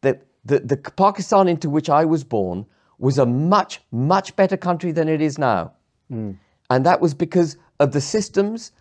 that 0.01 0.25
the, 0.45 0.59
the 0.59 0.77
Pakistan 0.77 1.47
into 1.47 1.69
which 1.69 1.89
I 1.89 2.05
was 2.05 2.23
born 2.23 2.65
was 2.97 3.17
a 3.17 3.25
much, 3.25 3.81
much 3.91 4.35
better 4.35 4.57
country 4.57 4.91
than 4.91 5.07
it 5.09 5.21
is 5.21 5.37
now. 5.37 5.73
Hmm. 6.09 6.31
And 6.69 6.85
that 6.85 7.01
was 7.01 7.13
because 7.13 7.57
of 7.79 7.91
the 7.91 8.01
systems, 8.01 8.71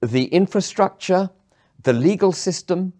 the 0.00 0.26
infrastructure, 0.26 1.30
the 1.82 1.92
legal 1.92 2.32
system, 2.32 2.92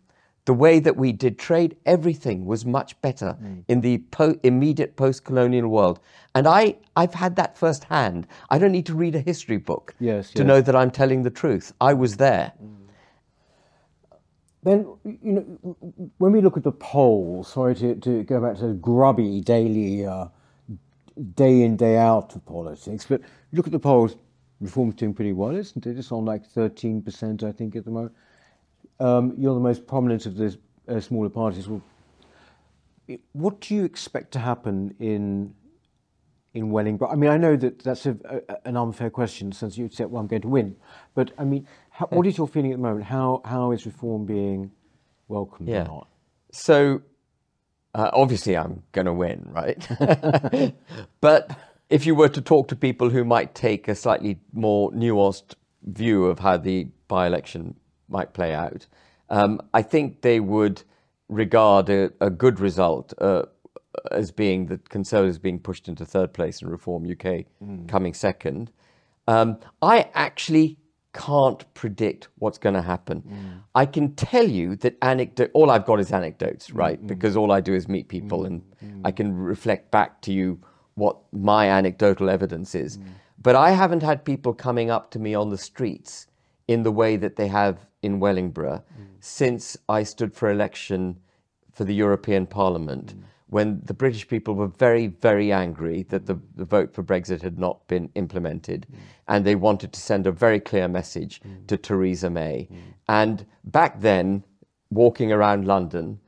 the 0.47 0.55
way 0.55 0.79
that 0.79 0.97
we 0.97 1.11
did 1.13 1.39
trade, 1.39 1.77
everything 1.87 2.45
was 2.45 2.67
much 2.67 3.01
better 3.01 3.33
hmm. 3.33 3.61
in 3.69 3.81
the 3.81 3.99
po- 4.11 4.39
immediate 4.43 4.97
post 4.97 5.25
colonial 5.25 5.69
world. 5.69 6.01
And 6.35 6.47
I, 6.47 6.77
I've 6.97 7.15
had 7.15 7.37
that 7.37 7.57
firsthand. 7.57 8.27
I 8.51 8.59
don't 8.59 8.73
need 8.73 8.87
to 8.87 8.95
read 8.95 9.15
a 9.15 9.21
history 9.21 9.57
book 9.57 9.95
Yes, 10.01 10.31
to 10.33 10.39
yes. 10.43 10.47
know 10.47 10.61
that 10.61 10.77
I'm 10.77 10.91
telling 10.91 11.23
the 11.23 11.31
truth. 11.31 11.73
I 11.81 11.95
was 11.95 12.17
there. 12.17 12.53
Hmm. 12.59 12.84
Then, 14.65 14.87
you 15.05 15.33
know, 15.33 15.77
when 16.17 16.33
we 16.33 16.41
look 16.41 16.57
at 16.57 16.63
the 16.65 16.73
polls, 16.73 17.53
sorry 17.53 17.75
to, 17.77 17.95
to 17.97 18.23
go 18.25 18.41
back 18.41 18.57
to 18.57 18.69
the 18.69 18.73
grubby 18.75 19.43
daily, 19.43 20.07
uh, 20.07 20.29
day 21.35 21.63
in, 21.63 21.77
day 21.77 21.99
out 21.99 22.35
of 22.35 22.45
politics, 22.47 23.05
but 23.07 23.21
look 23.53 23.67
at 23.67 23.73
the 23.73 23.79
polls, 23.79 24.17
Reform's 24.61 24.95
doing 24.95 25.13
pretty 25.13 25.35
well, 25.35 25.55
isn't 25.55 25.87
it? 25.87 25.99
It's 25.99 26.11
on 26.11 26.25
like 26.25 26.49
13%, 26.49 27.43
I 27.43 27.53
think, 27.53 27.77
at 27.77 27.85
the 27.85 27.91
moment. 27.91 28.15
Um, 28.99 29.35
you're 29.37 29.55
the 29.55 29.61
most 29.61 29.87
prominent 29.87 30.25
of 30.25 30.37
the 30.37 30.57
uh, 30.89 30.99
smaller 31.01 31.29
parties. 31.29 31.69
Well, 31.69 31.83
what 33.33 33.61
do 33.61 33.75
you 33.75 33.85
expect 33.85 34.33
to 34.33 34.39
happen 34.39 34.95
in 34.99 35.55
in 36.55 36.71
Wellingborough? 36.71 37.11
I 37.11 37.17
mean, 37.17 37.31
I 37.31 37.37
know 37.37 37.57
that 37.57 37.81
that's 37.81 38.07
a, 38.07 38.17
a, 38.49 38.67
an 38.69 38.77
unfair 38.77 39.11
question 39.11 39.53
since 39.53 39.77
you 39.77 39.91
said, 39.93 40.11
"Well, 40.11 40.21
I'm 40.21 40.27
going 40.27 40.43
to 40.43 40.49
win," 40.49 40.77
but 41.15 41.33
I 41.37 41.45
mean, 41.45 41.67
how, 41.95 42.07
what 42.07 42.27
is 42.27 42.37
your 42.37 42.49
feeling 42.49 42.73
at 42.73 42.79
the 42.79 42.83
moment? 42.83 43.05
How 43.05 43.41
how 43.45 43.71
is 43.71 43.87
reform 43.87 44.27
being 44.27 44.73
welcomed 45.29 45.69
Yeah. 45.69 45.83
or 45.83 45.85
not? 45.85 46.09
So 46.53 47.03
uh, 47.95 48.11
obviously, 48.13 48.57
I'm 48.57 48.83
going 48.91 49.07
to 49.07 49.13
win, 49.13 49.47
right? 49.47 50.75
but 51.21 51.57
if 51.89 52.05
you 52.05 52.17
were 52.17 52.29
to 52.31 52.41
talk 52.41 52.67
to 52.69 52.77
people 52.77 53.11
who 53.11 53.25
might 53.25 53.55
take 53.55 53.87
a 53.87 53.95
slightly 53.95 54.41
more 54.53 54.91
nuanced 54.91 55.55
view 55.85 56.25
of 56.27 56.41
how 56.41 56.57
the 56.57 56.89
by 57.07 57.29
election 57.29 57.77
might 58.09 58.33
play 58.33 58.53
out, 58.53 58.89
um, 59.31 59.61
I 59.73 59.83
think 59.83 60.23
they 60.23 60.41
would 60.41 60.83
regard 61.29 61.89
a, 61.89 62.11
a 62.21 62.29
good 62.31 62.59
result 62.59 63.15
uh, 63.21 63.43
as 64.11 64.33
being 64.33 64.67
that 64.67 64.89
Conservatives 64.89 65.39
being 65.39 65.61
pushed 65.61 65.87
into 65.87 66.05
third 66.05 66.33
place 66.35 66.61
and 66.61 66.73
Reform 66.73 67.07
UK 67.09 67.45
coming 67.87 68.15
second. 68.15 68.73
Um, 69.29 69.59
I 69.81 70.11
actually 70.15 70.79
can't 71.15 71.63
predict 71.75 72.29
what's 72.37 72.59
going 72.59 72.75
to 72.75 72.83
happen. 72.83 73.23
Mm. 73.23 73.61
I 73.75 73.87
can 73.87 74.15
tell 74.15 74.47
you 74.47 74.77
that 74.77 74.97
anecdote. 75.01 75.51
All 75.55 75.71
I've 75.71 75.87
got 75.87 76.01
is 76.01 76.13
anecdotes, 76.13 76.69
mm, 76.69 76.77
right? 76.77 77.03
Mm. 77.03 77.07
Because 77.07 77.37
all 77.37 77.53
I 77.53 77.61
do 77.61 77.73
is 77.73 77.89
meet 77.89 78.09
people, 78.09 78.45
and 78.45 78.63
I 79.05 79.11
can 79.13 79.35
reflect 79.35 79.91
back 79.91 80.21
to 80.23 80.33
you 80.33 80.61
what 80.97 81.17
my 81.33 81.71
anecdotal 81.71 82.29
evidence 82.29 82.75
is. 82.75 82.99
But 83.41 83.57
I 83.57 83.71
haven't 83.71 84.03
had 84.03 84.25
people 84.25 84.53
coming 84.53 84.91
up 84.91 85.11
to 85.13 85.19
me 85.19 85.35
on 85.35 85.51
the 85.51 85.59
streets 85.59 86.27
in 86.69 86.83
the 86.83 86.93
way 86.93 87.17
that 87.17 87.37
they 87.37 87.49
have 87.49 87.87
in 88.03 88.21
Wellingborough 88.21 88.83
since 89.21 89.77
I 89.89 90.03
stood 90.03 90.35
for 90.35 90.51
election 90.51 91.19
for 91.73 91.85
the 91.85 91.95
European 91.95 92.47
Parliament 92.47 93.15
when 93.55 93.81
the 93.85 93.95
British 93.95 94.27
people 94.27 94.57
were 94.57 94.67
very, 94.67 95.07
very 95.07 95.53
angry 95.53 96.03
that 96.09 96.27
the, 96.27 96.37
the 96.57 96.65
vote 96.65 96.93
for 96.93 97.05
Brexit 97.05 97.41
had 97.41 97.57
not 97.57 97.87
been 97.87 98.11
implemented. 98.17 98.85
Mm. 98.91 98.99
And 99.29 99.45
they 99.45 99.55
wanted 99.55 99.93
to 99.93 100.01
send 100.01 100.27
a 100.27 100.33
very 100.33 100.59
clear 100.59 100.89
message 100.89 101.41
mm. 101.41 101.65
to 101.69 101.77
Theresa 101.77 102.29
May. 102.31 102.67
Mm. 102.69 102.79
And 103.09 103.47
back 103.63 104.01
then, 104.01 104.43
walking 104.91 105.31
around 105.31 105.69
London, 105.69 106.19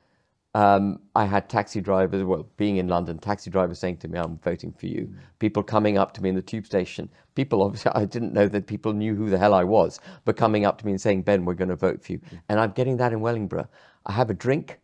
um, 0.54 1.00
I 1.16 1.24
had 1.24 1.48
taxi 1.48 1.80
drivers, 1.80 2.22
well, 2.22 2.46
being 2.56 2.76
in 2.76 2.86
London, 2.86 3.18
taxi 3.18 3.50
drivers 3.50 3.80
saying 3.80 3.96
to 3.96 4.08
me, 4.08 4.20
I'm 4.20 4.38
voting 4.38 4.72
for 4.72 4.86
you. 4.86 5.12
People 5.40 5.64
coming 5.64 5.98
up 5.98 6.14
to 6.14 6.22
me 6.22 6.28
in 6.28 6.36
the 6.36 6.42
tube 6.42 6.64
station. 6.64 7.08
People, 7.34 7.60
obviously, 7.60 7.90
I 7.96 8.04
didn't 8.04 8.34
know 8.34 8.46
that 8.46 8.68
people 8.68 8.92
knew 8.92 9.16
who 9.16 9.30
the 9.30 9.38
hell 9.38 9.52
I 9.52 9.64
was, 9.64 9.98
but 10.24 10.36
coming 10.36 10.64
up 10.64 10.78
to 10.78 10.86
me 10.86 10.92
and 10.92 11.00
saying, 11.00 11.22
Ben, 11.22 11.44
we're 11.44 11.54
going 11.54 11.70
to 11.70 11.74
vote 11.74 12.04
for 12.04 12.12
you. 12.12 12.20
And 12.48 12.60
I'm 12.60 12.70
getting 12.70 12.96
that 12.98 13.12
in 13.12 13.18
Wellingborough. 13.18 13.68
I 14.06 14.12
have 14.12 14.30
a 14.30 14.34
drink. 14.34 14.78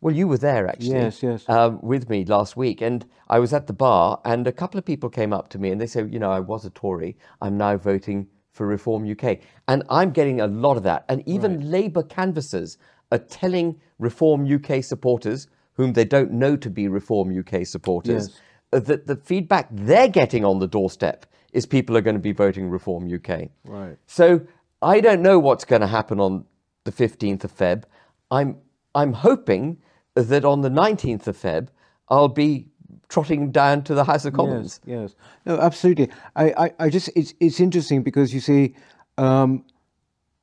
Well, 0.00 0.14
you 0.14 0.28
were 0.28 0.38
there 0.38 0.68
actually. 0.68 0.90
Yes, 0.90 1.22
yes. 1.22 1.48
Um, 1.48 1.80
with 1.82 2.08
me 2.08 2.24
last 2.24 2.56
week. 2.56 2.80
And 2.80 3.04
I 3.28 3.38
was 3.38 3.52
at 3.52 3.66
the 3.66 3.72
bar, 3.72 4.20
and 4.24 4.46
a 4.46 4.52
couple 4.52 4.78
of 4.78 4.84
people 4.84 5.08
came 5.08 5.32
up 5.32 5.48
to 5.50 5.58
me 5.58 5.70
and 5.70 5.80
they 5.80 5.86
said, 5.86 6.12
You 6.12 6.18
know, 6.18 6.30
I 6.30 6.40
was 6.40 6.64
a 6.64 6.70
Tory. 6.70 7.16
I'm 7.40 7.56
now 7.56 7.76
voting 7.76 8.28
for 8.52 8.66
Reform 8.66 9.10
UK. 9.10 9.38
And 9.68 9.82
I'm 9.90 10.10
getting 10.10 10.40
a 10.40 10.46
lot 10.46 10.76
of 10.76 10.82
that. 10.84 11.04
And 11.08 11.22
even 11.26 11.70
Labour 11.70 12.02
canvassers 12.02 12.78
are 13.12 13.18
telling 13.18 13.80
Reform 13.98 14.46
UK 14.52 14.82
supporters, 14.82 15.48
whom 15.74 15.92
they 15.92 16.04
don't 16.04 16.32
know 16.32 16.56
to 16.56 16.70
be 16.70 16.88
Reform 16.88 17.36
UK 17.38 17.66
supporters, 17.66 18.28
Yes. 18.28 18.40
uh, 18.72 18.80
that 18.80 19.06
the 19.06 19.16
feedback 19.16 19.68
they're 19.70 20.08
getting 20.08 20.44
on 20.44 20.58
the 20.58 20.66
doorstep 20.66 21.26
is 21.52 21.66
people 21.66 21.96
are 21.96 22.00
going 22.00 22.16
to 22.16 22.20
be 22.22 22.32
voting 22.32 22.68
Reform 22.70 23.12
UK. 23.12 23.48
Right. 23.64 23.96
So 24.06 24.42
I 24.82 25.00
don't 25.00 25.22
know 25.22 25.38
what's 25.38 25.64
going 25.64 25.80
to 25.82 25.86
happen 25.86 26.20
on 26.20 26.44
the 26.84 26.92
15th 26.92 27.44
of 27.44 27.56
Feb. 27.56 27.84
I'm 28.30 28.58
I'm 28.94 29.12
hoping 29.12 29.78
that 30.16 30.44
on 30.44 30.62
the 30.62 30.68
19th 30.70 31.26
of 31.26 31.36
Feb 31.36 31.68
I'll 32.08 32.28
be 32.28 32.66
trotting 33.08 33.50
down 33.50 33.82
to 33.84 33.94
the 33.94 34.04
House 34.04 34.24
of 34.24 34.34
Commons. 34.34 34.80
Yes, 34.84 35.10
yes. 35.10 35.14
No, 35.44 35.58
absolutely. 35.58 36.10
I, 36.34 36.50
I, 36.50 36.70
I 36.80 36.90
just 36.90 37.10
it's 37.14 37.34
it's 37.40 37.60
interesting 37.60 38.02
because 38.02 38.32
you 38.34 38.40
see, 38.40 38.74
um, 39.18 39.64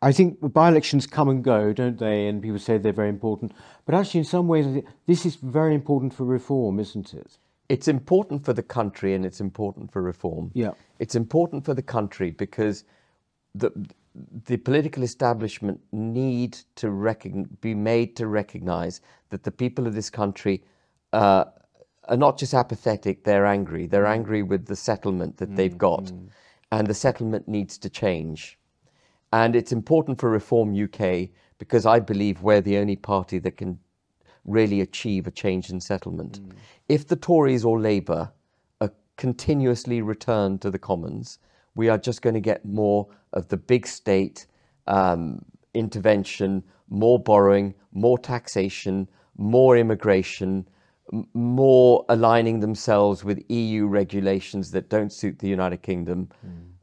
I 0.01 0.11
think 0.11 0.37
by-elections 0.41 1.07
come 1.07 1.29
and 1.29 1.43
go, 1.43 1.73
don't 1.73 1.97
they? 1.97 2.27
And 2.27 2.41
people 2.41 2.59
say 2.59 2.77
they're 2.77 2.91
very 2.91 3.09
important, 3.09 3.53
but 3.85 3.95
actually, 3.95 4.19
in 4.19 4.25
some 4.25 4.47
ways, 4.47 4.83
this 5.05 5.25
is 5.25 5.35
very 5.35 5.73
important 5.73 6.13
for 6.13 6.25
reform, 6.25 6.79
isn't 6.79 7.13
it? 7.13 7.37
It's 7.69 7.87
important 7.87 8.43
for 8.43 8.53
the 8.53 8.63
country 8.63 9.13
and 9.13 9.25
it's 9.25 9.39
important 9.39 9.91
for 9.91 10.01
reform. 10.01 10.51
Yeah. 10.53 10.71
It's 10.99 11.15
important 11.15 11.63
for 11.63 11.73
the 11.73 11.81
country 11.81 12.31
because 12.31 12.83
the 13.55 13.71
the 14.45 14.57
political 14.57 15.03
establishment 15.03 15.79
need 15.91 16.57
to 16.75 16.87
recogn- 16.87 17.47
be 17.61 17.73
made 17.73 18.15
to 18.17 18.27
recognize 18.27 19.01
that 19.29 19.43
the 19.43 19.51
people 19.51 19.87
of 19.87 19.95
this 19.95 20.09
country 20.09 20.63
uh, 21.13 21.45
are 22.09 22.17
not 22.17 22.37
just 22.37 22.53
apathetic, 22.53 23.23
they're 23.23 23.45
angry. 23.45 23.87
They're 23.87 24.03
mm. 24.03 24.13
angry 24.13 24.43
with 24.43 24.65
the 24.65 24.75
settlement 24.75 25.37
that 25.37 25.51
mm, 25.51 25.55
they've 25.55 25.77
got, 25.77 26.05
mm. 26.05 26.27
and 26.71 26.87
the 26.87 26.93
settlement 26.93 27.47
needs 27.47 27.77
to 27.79 27.89
change. 27.89 28.59
And 29.31 29.55
it's 29.55 29.71
important 29.71 30.19
for 30.19 30.29
Reform 30.29 30.79
UK 30.79 31.29
because 31.57 31.85
I 31.85 31.99
believe 31.99 32.41
we're 32.41 32.61
the 32.61 32.77
only 32.77 32.95
party 32.95 33.39
that 33.39 33.57
can 33.57 33.79
really 34.45 34.81
achieve 34.81 35.25
a 35.25 35.31
change 35.31 35.69
in 35.69 35.79
settlement. 35.79 36.39
If 36.89 37.07
the 37.07 37.15
Tories 37.15 37.63
or 37.63 37.79
Labour 37.79 38.31
are 38.81 38.91
continuously 39.15 40.01
returned 40.01 40.61
to 40.61 40.69
the 40.69 40.77
Commons, 40.77 41.39
we 41.75 41.89
are 41.89 41.97
just 41.97 42.21
going 42.21 42.33
to 42.33 42.39
get 42.39 42.65
more 42.65 43.07
of 43.33 43.47
the 43.47 43.57
big 43.57 43.87
state 43.87 44.47
um, 44.87 45.43
intervention, 45.73 46.63
more 46.89 47.19
borrowing, 47.19 47.73
more 47.91 48.17
taxation, 48.17 49.09
more 49.37 49.77
immigration, 49.77 50.67
m- 51.11 51.27
more 51.33 52.05
aligning 52.09 52.59
themselves 52.59 53.23
with 53.23 53.43
EU 53.49 53.87
regulations 53.87 54.71
that 54.71 54.89
don't 54.89 55.11
suit 55.11 55.39
the 55.39 55.47
United 55.47 55.81
Kingdom. 55.81 56.29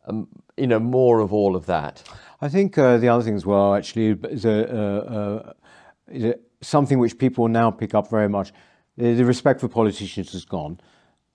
Um, 0.07 0.29
you 0.57 0.67
know, 0.67 0.81
more 0.81 1.21
of 1.21 1.33
all 1.33 1.55
of 1.55 1.67
that. 1.67 2.03
I 2.41 2.49
think 2.49 2.77
uh, 2.77 2.99
the 2.99 3.09
other 3.09 3.23
thing 3.23 3.37
as 3.37 3.47
well, 3.47 3.75
actually, 3.75 4.19
is, 4.31 4.45
a, 4.45 4.77
uh, 4.77 5.15
uh, 5.15 5.53
is 6.09 6.35
something 6.63 6.99
which 6.99 7.19
people 7.19 7.49
now 7.49 7.71
pick 7.71 7.95
up 7.95 8.11
very 8.11 8.29
much. 8.29 8.53
The, 8.97 9.15
the 9.15 9.25
respect 9.25 9.61
for 9.61 9.69
politicians 9.69 10.33
has 10.33 10.45
gone, 10.45 10.81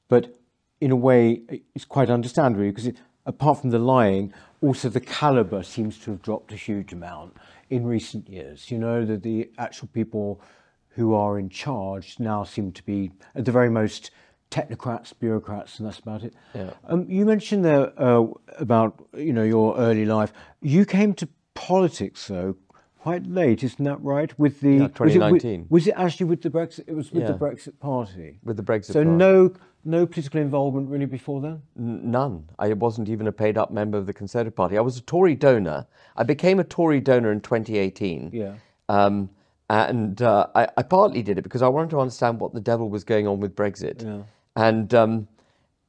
but 0.09 0.35
in 0.81 0.91
a 0.91 0.95
way, 0.95 1.41
it's 1.73 1.85
quite 1.85 2.09
understandable 2.09 2.65
because 2.65 2.87
it, 2.87 2.97
apart 3.25 3.61
from 3.61 3.69
the 3.71 3.79
lying, 3.79 4.33
also 4.61 4.89
the 4.89 4.99
caliber 4.99 5.63
seems 5.63 5.97
to 5.99 6.11
have 6.11 6.21
dropped 6.21 6.51
a 6.51 6.55
huge 6.55 6.93
amount 6.93 7.35
in 7.69 7.85
recent 7.85 8.29
years. 8.29 8.71
You 8.71 8.77
know 8.77 9.05
that 9.05 9.23
the 9.23 9.49
actual 9.57 9.87
people 9.89 10.41
who 10.89 11.13
are 11.13 11.37
in 11.37 11.49
charge 11.49 12.15
now 12.19 12.43
seem 12.43 12.71
to 12.71 12.83
be, 12.83 13.11
at 13.35 13.45
the 13.45 13.51
very 13.51 13.69
most, 13.69 14.11
technocrats, 14.51 15.11
bureaucrats, 15.19 15.79
and 15.79 15.87
that's 15.87 15.99
about 15.99 16.23
it. 16.23 16.33
Yeah. 16.53 16.69
Um, 16.85 17.05
you 17.09 17.25
mentioned 17.25 17.65
there 17.65 17.91
uh, 18.01 18.25
about 18.59 19.03
you 19.15 19.33
know 19.33 19.43
your 19.43 19.75
early 19.77 20.05
life. 20.05 20.31
You 20.61 20.85
came 20.85 21.13
to 21.15 21.27
politics 21.53 22.27
though 22.27 22.55
quite 22.99 23.27
late, 23.27 23.63
isn't 23.63 23.83
that 23.85 24.01
right? 24.01 24.37
With 24.39 24.61
the 24.61 24.69
Yeah, 24.75 24.79
was 24.79 25.15
it 25.15 25.19
with- 25.19 25.41
2019. 25.41 25.67
Was 25.69 25.87
it, 25.87 25.93
actually 25.95 26.25
with 26.27 26.41
the 26.41 26.49
Brexit? 26.49 26.85
It 26.87 26.95
was 26.95 27.11
with 27.11 27.27
the 27.27 27.33
Brexit 27.33 27.77
Party. 27.79 28.39
With 28.43 28.57
the 28.57 28.63
Brexit 28.63 28.93
So 28.93 29.03
Party. 29.03 29.09
no 29.09 29.53
no 29.85 30.05
political 30.07 30.41
involvement 30.41 30.89
really 30.89 31.05
before 31.05 31.39
then. 31.39 31.61
None. 31.75 32.49
I 32.57 32.73
wasn't 32.73 33.07
even 33.07 33.27
a 33.27 33.31
paid 33.31 33.57
up 33.57 33.71
member 33.71 33.97
of 33.97 34.07
the 34.07 34.13
Conservative 34.13 34.55
Party. 34.55 34.77
I 34.77 34.81
was 34.81 34.97
a 34.97 35.01
Tory 35.01 35.35
donor. 35.35 35.85
I 36.17 36.23
became 36.23 36.59
a 36.59 36.63
Tory 36.63 36.99
donor 36.99 37.31
in 37.31 37.39
2018. 37.39 38.31
Yeah. 38.33 38.55
Um, 38.89 39.29
and 39.69 40.21
uh, 40.21 40.47
I, 40.55 40.67
I 40.77 40.83
partly 40.83 41.21
did 41.21 41.37
it 41.37 41.43
because 41.43 41.61
I 41.61 41.67
wanted 41.67 41.91
to 41.91 41.99
understand 41.99 42.39
what 42.39 42.53
the 42.53 42.59
devil 42.59 42.89
was 42.89 43.03
going 43.03 43.27
on 43.27 43.39
with 43.39 43.55
Brexit. 43.55 44.03
Yeah. 44.03 44.23
And 44.55 44.93
um, 44.93 45.27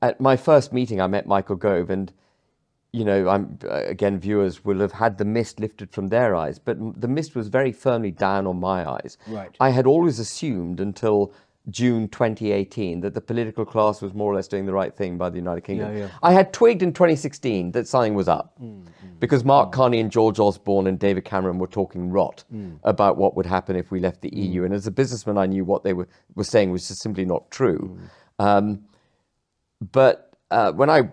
at 0.02 0.20
my 0.20 0.36
first 0.36 0.72
meeting, 0.72 1.00
I 1.00 1.06
met 1.06 1.26
Michael 1.26 1.56
Gove, 1.56 1.90
and 1.90 2.12
you 2.92 3.04
know, 3.04 3.28
I'm 3.28 3.58
uh, 3.64 3.82
again, 3.84 4.18
viewers 4.18 4.64
will 4.64 4.80
have 4.80 4.92
had 4.92 5.18
the 5.18 5.24
mist 5.24 5.60
lifted 5.60 5.90
from 5.92 6.08
their 6.08 6.34
eyes, 6.34 6.58
but 6.58 6.78
the 7.00 7.08
mist 7.08 7.34
was 7.34 7.48
very 7.48 7.72
firmly 7.72 8.10
down 8.10 8.46
on 8.46 8.58
my 8.58 8.88
eyes. 8.88 9.18
Right. 9.26 9.54
I 9.60 9.70
had 9.70 9.86
always 9.86 10.18
assumed 10.18 10.80
until 10.80 11.32
June 11.70 12.08
2018 12.08 13.00
that 13.00 13.14
the 13.14 13.20
political 13.20 13.64
class 13.64 14.00
was 14.00 14.14
more 14.14 14.32
or 14.32 14.36
less 14.36 14.46
doing 14.46 14.66
the 14.66 14.72
right 14.72 14.94
thing 14.94 15.18
by 15.18 15.28
the 15.28 15.36
United 15.36 15.62
Kingdom. 15.62 15.92
Yeah, 15.92 16.04
yeah. 16.04 16.08
I 16.22 16.32
had 16.32 16.52
twigged 16.52 16.82
in 16.82 16.92
2016 16.92 17.72
that 17.72 17.88
something 17.88 18.14
was 18.14 18.28
up 18.28 18.54
mm, 18.62 18.82
mm. 18.82 18.88
because 19.18 19.44
Mark 19.44 19.70
mm. 19.70 19.72
Carney 19.72 19.98
and 19.98 20.10
George 20.10 20.38
Osborne 20.38 20.86
and 20.86 20.98
David 20.98 21.24
Cameron 21.24 21.58
were 21.58 21.66
talking 21.66 22.10
rot 22.10 22.44
about 22.84 23.16
what 23.16 23.36
would 23.36 23.46
happen 23.46 23.74
if 23.74 23.90
we 23.90 23.98
left 23.98 24.20
the 24.20 24.34
EU. 24.34 24.64
And 24.64 24.72
as 24.72 24.86
a 24.86 24.92
businessman, 24.92 25.38
I 25.38 25.46
knew 25.46 25.64
what 25.64 25.82
they 25.82 25.92
were, 25.92 26.08
were 26.36 26.44
saying 26.44 26.70
was 26.70 26.86
just 26.86 27.00
simply 27.00 27.24
not 27.24 27.50
true. 27.50 27.98
Um, 28.38 28.84
but 29.92 30.34
uh, 30.50 30.72
when 30.72 30.88
I 30.88 31.10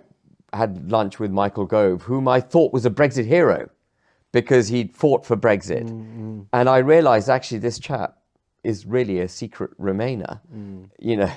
had 0.54 0.92
lunch 0.92 1.20
with 1.20 1.32
Michael 1.32 1.66
Gove, 1.66 2.04
whom 2.04 2.28
I 2.28 2.40
thought 2.40 2.74
was 2.74 2.86
a 2.86 2.92
Brexit 2.92 3.26
hero 3.26 3.70
because 4.32 4.68
he'd 4.68 4.96
fought 4.96 5.26
for 5.26 5.36
Brexit, 5.36 5.88
and 6.54 6.70
I 6.70 6.78
realised 6.78 7.30
actually 7.30 7.60
this 7.60 7.80
chap 7.80 8.18
is 8.64 8.86
really 8.86 9.20
a 9.20 9.28
secret 9.28 9.78
Remainer, 9.80 10.40
mm. 10.54 10.90
you 11.00 11.18
know. 11.18 11.36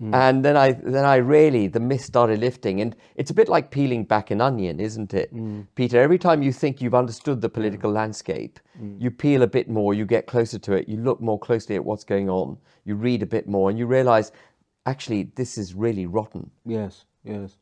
Mm. 0.00 0.14
And 0.14 0.44
then 0.44 0.56
I 0.56 0.72
then 0.72 1.04
I 1.04 1.16
really 1.16 1.66
the 1.66 1.80
mist 1.80 2.06
started 2.06 2.38
lifting, 2.38 2.80
and 2.80 2.96
it's 3.16 3.30
a 3.30 3.34
bit 3.34 3.48
like 3.48 3.70
peeling 3.70 4.04
back 4.04 4.30
an 4.30 4.40
onion, 4.40 4.80
isn't 4.80 5.12
it, 5.12 5.34
mm. 5.34 5.66
Peter? 5.74 6.00
Every 6.00 6.18
time 6.18 6.42
you 6.42 6.52
think 6.52 6.80
you've 6.80 6.94
understood 6.94 7.40
the 7.40 7.48
political 7.48 7.90
landscape, 7.90 8.60
you 8.98 9.10
peel 9.10 9.42
a 9.42 9.46
bit 9.46 9.68
more, 9.68 9.92
you 9.92 10.06
get 10.06 10.26
closer 10.26 10.58
to 10.58 10.72
it, 10.72 10.88
you 10.88 10.96
look 10.96 11.20
more 11.20 11.38
closely 11.38 11.76
at 11.76 11.84
what's 11.84 12.04
going 12.04 12.30
on, 12.30 12.56
you 12.84 12.94
read 12.94 13.22
a 13.22 13.26
bit 13.26 13.46
more, 13.46 13.68
and 13.68 13.78
you 13.78 13.86
realise 13.86 14.32
actually 14.86 15.24
this 15.34 15.58
is 15.58 15.74
really 15.74 16.06
rotten. 16.06 16.50
Yes, 16.64 17.04
yes. 17.24 17.58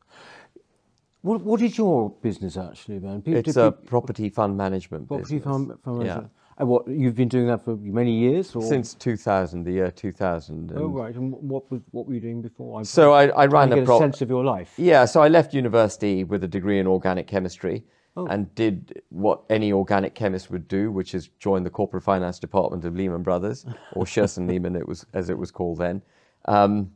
What 1.21 1.41
What 1.41 1.61
is 1.61 1.77
your 1.77 2.11
business 2.21 2.55
actually, 2.57 2.99
man? 2.99 3.21
People- 3.21 3.39
It's 3.39 3.57
a 3.57 3.71
property 3.71 4.29
fund 4.29 4.55
management 4.55 5.07
property 5.07 5.39
business. 5.39 5.43
farm. 5.43 5.77
farm 5.83 6.05
Yeah. 6.05 6.23
And 6.59 6.67
what 6.67 6.87
you've 6.89 7.15
been 7.15 7.29
doing 7.29 7.47
that 7.47 7.63
for 7.63 7.77
many 7.77 8.11
years, 8.11 8.53
or 8.53 8.61
Since 8.61 8.93
2000, 8.95 9.63
the 9.63 9.71
year 9.71 9.89
2000. 9.91 10.73
oh 10.75 10.87
right. 10.87 11.15
And 11.15 11.31
what 11.33 11.71
was 11.71 11.81
what 11.91 12.05
were 12.05 12.13
you 12.13 12.19
doing 12.19 12.41
before? 12.41 12.79
I'm 12.79 12.83
So 12.85 13.13
I, 13.13 13.27
I 13.29 13.45
ran 13.45 13.69
to 13.69 13.73
a 13.73 13.77
get 13.77 13.83
a 13.83 13.85
pro- 13.85 13.99
sense 13.99 14.21
of 14.21 14.29
your 14.29 14.43
life. 14.43 14.73
Yeah, 14.77 15.05
so 15.05 15.21
I 15.21 15.29
left 15.29 15.53
university 15.53 16.25
with 16.25 16.43
a 16.43 16.47
degree 16.49 16.77
in 16.79 16.85
organic 16.87 17.27
chemistry 17.27 17.83
Oh. 18.17 18.25
and 18.25 18.53
did 18.55 19.01
what 19.09 19.43
any 19.51 19.71
organic 19.71 20.15
chemist 20.15 20.49
would 20.49 20.67
do, 20.67 20.91
which 20.91 21.13
is 21.13 21.27
join 21.39 21.63
the 21.63 21.69
corporate 21.69 22.03
finance 22.03 22.39
department 22.39 22.83
of 22.83 22.95
Lehman 22.95 23.21
Brothers, 23.23 23.65
or 23.93 24.03
Shearson 24.03 24.47
Lehman, 24.49 24.75
it 24.75 24.87
was 24.87 25.05
as 25.13 25.29
it 25.29 25.37
was 25.37 25.51
called 25.51 25.77
then. 25.77 26.01
Um, 26.45 26.91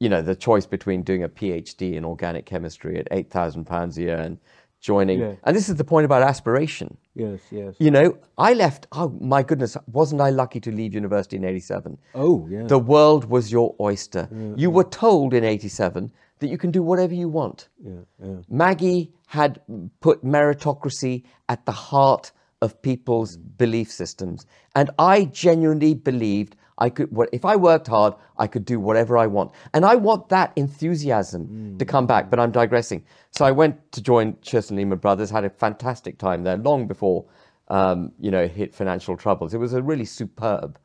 you 0.00 0.08
know, 0.10 0.20
the 0.20 0.34
choice 0.34 0.66
between 0.66 1.02
doing 1.02 1.22
a 1.22 1.28
PhD 1.28 1.94
in 1.94 2.04
organic 2.04 2.44
chemistry 2.44 2.98
at 2.98 3.06
eight 3.12 3.30
thousand 3.30 3.64
pounds 3.64 3.96
a 3.96 4.02
year 4.02 4.18
and 4.18 4.38
joining. 4.86 5.18
Yeah. 5.20 5.34
And 5.44 5.56
this 5.56 5.68
is 5.68 5.76
the 5.76 5.84
point 5.84 6.04
about 6.04 6.22
aspiration. 6.22 6.96
Yes, 7.14 7.40
yes. 7.50 7.74
You 7.78 7.90
know, 7.90 8.16
I 8.38 8.54
left. 8.54 8.86
Oh 8.92 9.08
my 9.34 9.42
goodness, 9.42 9.76
wasn't 10.00 10.20
I 10.20 10.30
lucky 10.30 10.60
to 10.60 10.70
leave 10.70 10.94
university 10.94 11.36
in 11.36 11.44
'87? 11.44 11.98
Oh, 12.14 12.46
yeah. 12.48 12.64
The 12.74 12.78
world 12.78 13.22
was 13.36 13.50
your 13.50 13.74
oyster. 13.80 14.28
You 14.56 14.70
were 14.70 14.88
told 15.04 15.34
in 15.34 15.44
'87 15.44 16.12
that 16.38 16.48
you 16.48 16.58
can 16.58 16.70
do 16.70 16.82
whatever 16.82 17.14
you 17.14 17.28
want. 17.28 17.68
yeah, 17.82 18.04
yeah. 18.22 18.36
Maggie 18.48 19.12
had 19.26 19.60
put 20.00 20.24
meritocracy 20.24 21.24
at 21.48 21.64
the 21.66 21.72
heart 21.72 22.32
of 22.62 22.80
people's 22.82 23.36
belief 23.36 23.90
systems. 23.90 24.46
And 24.74 24.90
I 24.98 25.24
genuinely 25.46 25.94
believed 25.94 26.56
I 26.78 26.90
could, 26.90 27.10
what- 27.10 27.28
if 27.32 27.44
I 27.44 27.56
worked 27.56 27.86
hard, 27.86 28.14
I 28.38 28.46
could 28.46 28.64
do 28.64 28.78
whatever 28.78 29.16
I 29.16 29.26
want. 29.26 29.52
And 29.72 29.84
I 29.84 29.94
want 29.94 30.28
that 30.28 30.52
enthusiasm 30.56 31.76
to 31.78 31.84
come 31.84 32.06
back, 32.06 32.30
but 32.30 32.38
I'm 32.38 32.52
digressing. 32.52 33.04
So 33.30 33.44
I 33.44 33.50
went 33.50 33.92
to 33.92 34.02
join 34.02 34.34
Shearson 34.34 34.76
Lehman 34.76 34.98
Brothers, 34.98 35.30
had 35.30 35.44
a 35.44 35.50
fantastic 35.50 36.18
time 36.18 36.44
there 36.44 36.56
long 36.56 36.86
before, 36.86 37.24
um, 37.68 38.12
you 38.20 38.30
know, 38.30 38.46
hit 38.46 38.74
financial 38.74 39.16
troubles. 39.16 39.54
It 39.54 39.58
was 39.58 39.72
a 39.72 39.82
really 39.82 40.04
superb 40.04 40.78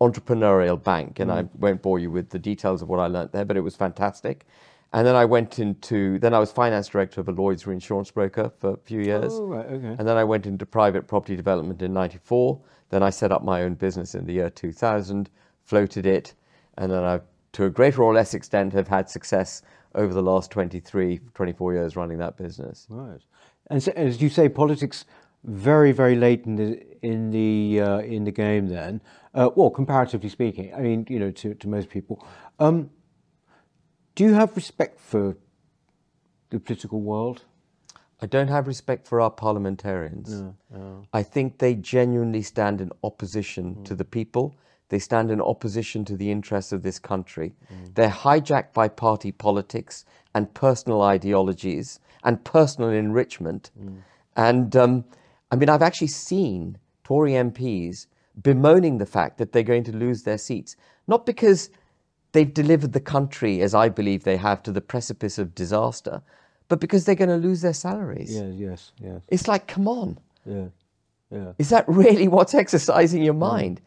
entrepreneurial 0.00 0.82
bank, 0.82 1.20
and 1.20 1.30
I 1.30 1.44
won't 1.58 1.80
bore 1.82 1.98
you 1.98 2.10
with 2.10 2.30
the 2.30 2.38
details 2.38 2.82
of 2.82 2.88
what 2.88 2.98
I 2.98 3.06
learnt 3.06 3.32
there, 3.32 3.44
but 3.44 3.56
it 3.56 3.60
was 3.60 3.76
fantastic. 3.76 4.46
And 4.94 5.06
then 5.06 5.16
I 5.16 5.24
went 5.24 5.58
into, 5.58 6.18
then 6.18 6.34
I 6.34 6.38
was 6.38 6.52
finance 6.52 6.88
director 6.88 7.20
of 7.20 7.28
a 7.28 7.32
Lloyd's 7.32 7.66
reinsurance 7.66 8.10
broker 8.10 8.50
for 8.58 8.74
a 8.74 8.76
few 8.76 9.00
years. 9.00 9.32
Oh, 9.34 9.46
right, 9.46 9.64
okay. 9.66 9.96
And 9.98 10.06
then 10.06 10.16
I 10.18 10.24
went 10.24 10.44
into 10.44 10.66
private 10.66 11.06
property 11.06 11.34
development 11.34 11.80
in 11.80 11.92
94. 11.94 12.60
Then 12.92 13.02
I 13.02 13.08
set 13.08 13.32
up 13.32 13.42
my 13.42 13.62
own 13.62 13.72
business 13.72 14.14
in 14.14 14.26
the 14.26 14.34
year 14.34 14.50
2000, 14.50 15.30
floated 15.64 16.04
it, 16.04 16.34
and 16.76 16.92
then 16.92 17.02
I, 17.02 17.20
to 17.52 17.64
a 17.64 17.70
greater 17.70 18.02
or 18.02 18.12
less 18.12 18.34
extent, 18.34 18.74
have 18.74 18.86
had 18.86 19.08
success 19.08 19.62
over 19.94 20.12
the 20.12 20.22
last 20.22 20.50
23, 20.50 21.18
24 21.32 21.72
years 21.72 21.96
running 21.96 22.18
that 22.18 22.36
business. 22.36 22.86
Right. 22.90 23.22
And 23.70 23.82
so, 23.82 23.92
as 23.96 24.20
you 24.20 24.28
say, 24.28 24.50
politics 24.50 25.06
very, 25.42 25.92
very 25.92 26.16
late 26.16 26.44
in 26.44 26.56
the 26.56 26.82
in 27.00 27.30
the 27.30 27.80
uh, 27.80 27.98
in 28.00 28.24
the 28.24 28.30
game. 28.30 28.68
Then, 28.68 29.00
uh, 29.34 29.48
well, 29.56 29.70
comparatively 29.70 30.28
speaking, 30.28 30.74
I 30.74 30.80
mean, 30.80 31.06
you 31.08 31.18
know, 31.18 31.30
to, 31.30 31.54
to 31.54 31.68
most 31.68 31.88
people, 31.88 32.22
um, 32.58 32.90
do 34.14 34.24
you 34.24 34.34
have 34.34 34.54
respect 34.54 35.00
for 35.00 35.38
the 36.50 36.60
political 36.60 37.00
world? 37.00 37.44
I 38.22 38.26
don't 38.26 38.48
have 38.48 38.68
respect 38.68 39.08
for 39.08 39.20
our 39.20 39.30
parliamentarians. 39.30 40.44
I 41.12 41.24
think 41.24 41.58
they 41.58 41.74
genuinely 41.74 42.42
stand 42.42 42.80
in 42.80 42.92
opposition 43.02 43.74
hmm. 43.74 43.82
to 43.82 43.96
the 43.96 44.04
people. 44.04 44.54
They 44.90 45.00
stand 45.00 45.30
in 45.32 45.40
opposition 45.40 46.04
to 46.04 46.16
the 46.16 46.30
interests 46.30 46.70
of 46.70 46.82
this 46.82 47.00
country. 47.00 47.52
Hmm. 47.68 47.84
They're 47.94 48.08
hijacked 48.08 48.72
by 48.74 48.88
party 48.88 49.32
politics 49.32 50.04
and 50.34 50.54
personal 50.54 51.02
ideologies 51.02 51.98
and 52.22 52.44
personal 52.44 52.90
enrichment. 52.90 53.72
Hmm. 53.76 53.96
And 54.36 54.76
um, 54.76 55.04
I 55.50 55.56
mean, 55.56 55.68
I've 55.68 55.82
actually 55.82 56.06
seen 56.06 56.78
Tory 57.02 57.32
MPs 57.32 58.06
bemoaning 58.40 58.98
the 58.98 59.06
fact 59.06 59.38
that 59.38 59.50
they're 59.50 59.64
going 59.64 59.84
to 59.84 59.96
lose 59.96 60.22
their 60.22 60.38
seats, 60.38 60.76
not 61.08 61.26
because 61.26 61.70
they've 62.30 62.54
delivered 62.54 62.92
the 62.92 63.00
country, 63.00 63.60
as 63.60 63.74
I 63.74 63.88
believe 63.88 64.22
they 64.22 64.36
have, 64.36 64.62
to 64.62 64.72
the 64.72 64.80
precipice 64.80 65.38
of 65.38 65.56
disaster, 65.56 66.22
but 66.72 66.80
because 66.80 67.04
they're 67.04 67.14
going 67.14 67.28
to 67.28 67.36
lose 67.36 67.60
their 67.60 67.74
salaries. 67.74 68.34
Yes, 68.34 68.54
yes, 68.56 68.92
yes, 68.98 69.20
It's 69.28 69.46
like, 69.46 69.66
come 69.66 69.86
on, 69.86 70.18
yeah, 70.46 70.68
yeah. 71.30 71.52
is 71.58 71.68
that 71.68 71.84
really 71.86 72.28
what's 72.36 72.54
exercising 72.54 73.22
your 73.22 73.34
mind? 73.34 73.82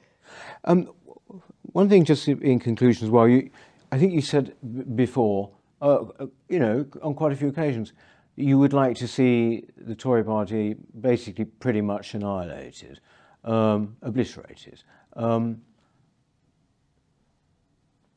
One 1.72 1.90
thing, 1.90 2.06
just 2.06 2.28
in 2.28 2.60
conclusion 2.60 3.06
as 3.08 3.10
well, 3.10 3.28
you, 3.28 3.50
I 3.92 3.98
think 3.98 4.14
you 4.14 4.22
said 4.22 4.54
b- 4.62 4.84
before, 4.84 5.50
uh, 5.82 6.04
uh, 6.20 6.28
you 6.48 6.60
know, 6.60 6.86
on 7.02 7.16
quite 7.16 7.32
a 7.32 7.36
few 7.36 7.48
occasions, 7.48 7.92
you 8.36 8.60
would 8.60 8.72
like 8.72 8.96
to 8.98 9.08
see 9.08 9.66
the 9.76 9.96
Tory 9.96 10.24
party 10.24 10.76
basically 11.02 11.46
pretty 11.46 11.82
much 11.82 12.14
annihilated, 12.14 13.00
um, 13.46 13.98
obliterated. 14.04 14.84
Um, 15.14 15.64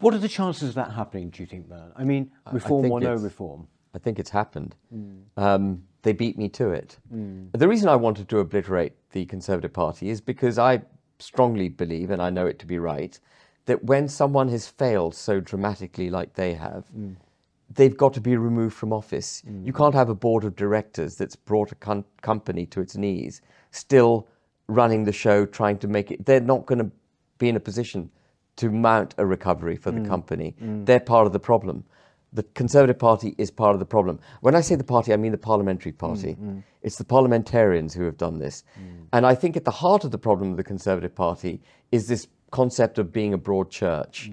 what 0.00 0.12
are 0.12 0.18
the 0.18 0.28
chances 0.28 0.68
of 0.68 0.74
that 0.74 0.92
happening, 0.92 1.30
do 1.30 1.42
you 1.42 1.46
think, 1.46 1.70
man? 1.70 1.90
I 1.96 2.04
mean, 2.04 2.30
reform 2.52 2.82
think 2.82 2.92
or 2.92 3.00
no 3.00 3.14
reform? 3.14 3.66
I 3.95 3.99
think 3.99 4.18
it's 4.18 4.30
happened. 4.30 4.74
Hmm. 4.91 5.18
Um, 5.36 5.82
they 6.03 6.12
beat 6.12 6.39
me 6.39 6.49
to 6.51 6.70
it. 6.70 6.99
Hmm. 7.11 7.47
The 7.53 7.68
reason 7.68 7.89
I 7.89 7.97
wanted 7.97 8.28
to 8.28 8.39
obliterate 8.39 8.93
the 9.12 9.24
Conservative 9.26 9.72
Party 9.72 10.11
is 10.11 10.20
because 10.20 10.59
I 10.59 10.82
strongly 11.18 11.68
believe, 11.68 12.11
and 12.11 12.22
I 12.22 12.30
know 12.30 12.47
it 12.47 12.59
to 12.61 12.66
be 12.66 12.78
right, 12.78 13.18
that 13.66 13.84
when 13.84 14.09
someone 14.09 14.49
has 14.49 14.66
failed 14.66 15.14
so 15.14 15.41
dramatically 15.41 16.11
like 16.11 16.34
they 16.34 16.55
have, 16.55 16.84
hmm. 16.86 17.12
they've 17.74 17.97
got 17.97 18.14
to 18.14 18.20
be 18.20 18.36
removed 18.36 18.74
from 18.74 18.93
office. 18.93 19.43
You 19.64 19.72
can't 19.72 19.95
have 19.95 20.09
a 20.09 20.14
board 20.14 20.45
of 20.45 20.57
directors 20.57 21.16
that's 21.16 21.36
brought 21.36 21.72
a 21.72 21.74
com- 21.74 22.05
company 22.22 22.66
to 22.66 22.80
its 22.80 22.97
knees, 22.97 23.43
still 23.70 24.26
running 24.68 25.05
the 25.05 25.12
show, 25.12 25.45
trying 25.47 25.78
to 25.78 25.89
make 25.89 26.11
it. 26.11 26.24
They're 26.24 26.41
not 26.41 26.66
going 26.66 26.78
to 26.78 26.91
be 27.39 27.49
in 27.49 27.57
a 27.57 27.61
position 27.61 28.11
to 28.57 28.70
mount 28.70 29.14
a 29.18 29.24
recovery 29.24 29.76
for 29.76 29.93
the 29.93 30.01
company. 30.09 30.55
They're 30.84 31.01
part 31.01 31.26
of 31.26 31.32
the 31.32 31.39
problem. 31.41 31.84
The 32.33 32.43
Conservative 32.55 32.99
Party 32.99 33.35
is 33.39 33.51
part 33.51 33.74
of 33.74 33.79
the 33.79 33.87
problem. 33.87 34.20
When 34.41 34.55
I 34.55 34.61
say 34.61 34.74
the 34.74 34.85
party, 34.85 35.12
I 35.12 35.16
mean 35.16 35.33
the 35.33 35.39
parliamentary 35.39 35.93
mm, 35.93 35.99
party. 35.99 36.37
Mm. 36.41 36.62
It's 36.83 36.97
the 36.97 37.05
parliamentarians 37.05 37.95
who 37.95 38.05
have 38.05 38.18
done 38.18 38.39
this. 38.39 38.64
Mm. 38.79 39.07
And 39.12 39.26
I 39.26 39.35
think 39.35 39.57
at 39.57 39.64
the 39.64 39.70
heart 39.70 40.05
of 40.05 40.11
the 40.11 40.18
problem 40.18 40.51
of 40.51 40.57
the 40.57 40.64
Conservative 40.64 41.14
Party 41.14 41.61
is 41.91 42.07
this 42.07 42.29
concept 42.51 42.99
of 42.99 43.12
being 43.12 43.33
a 43.33 43.39
broad 43.39 43.70
church. 43.70 44.31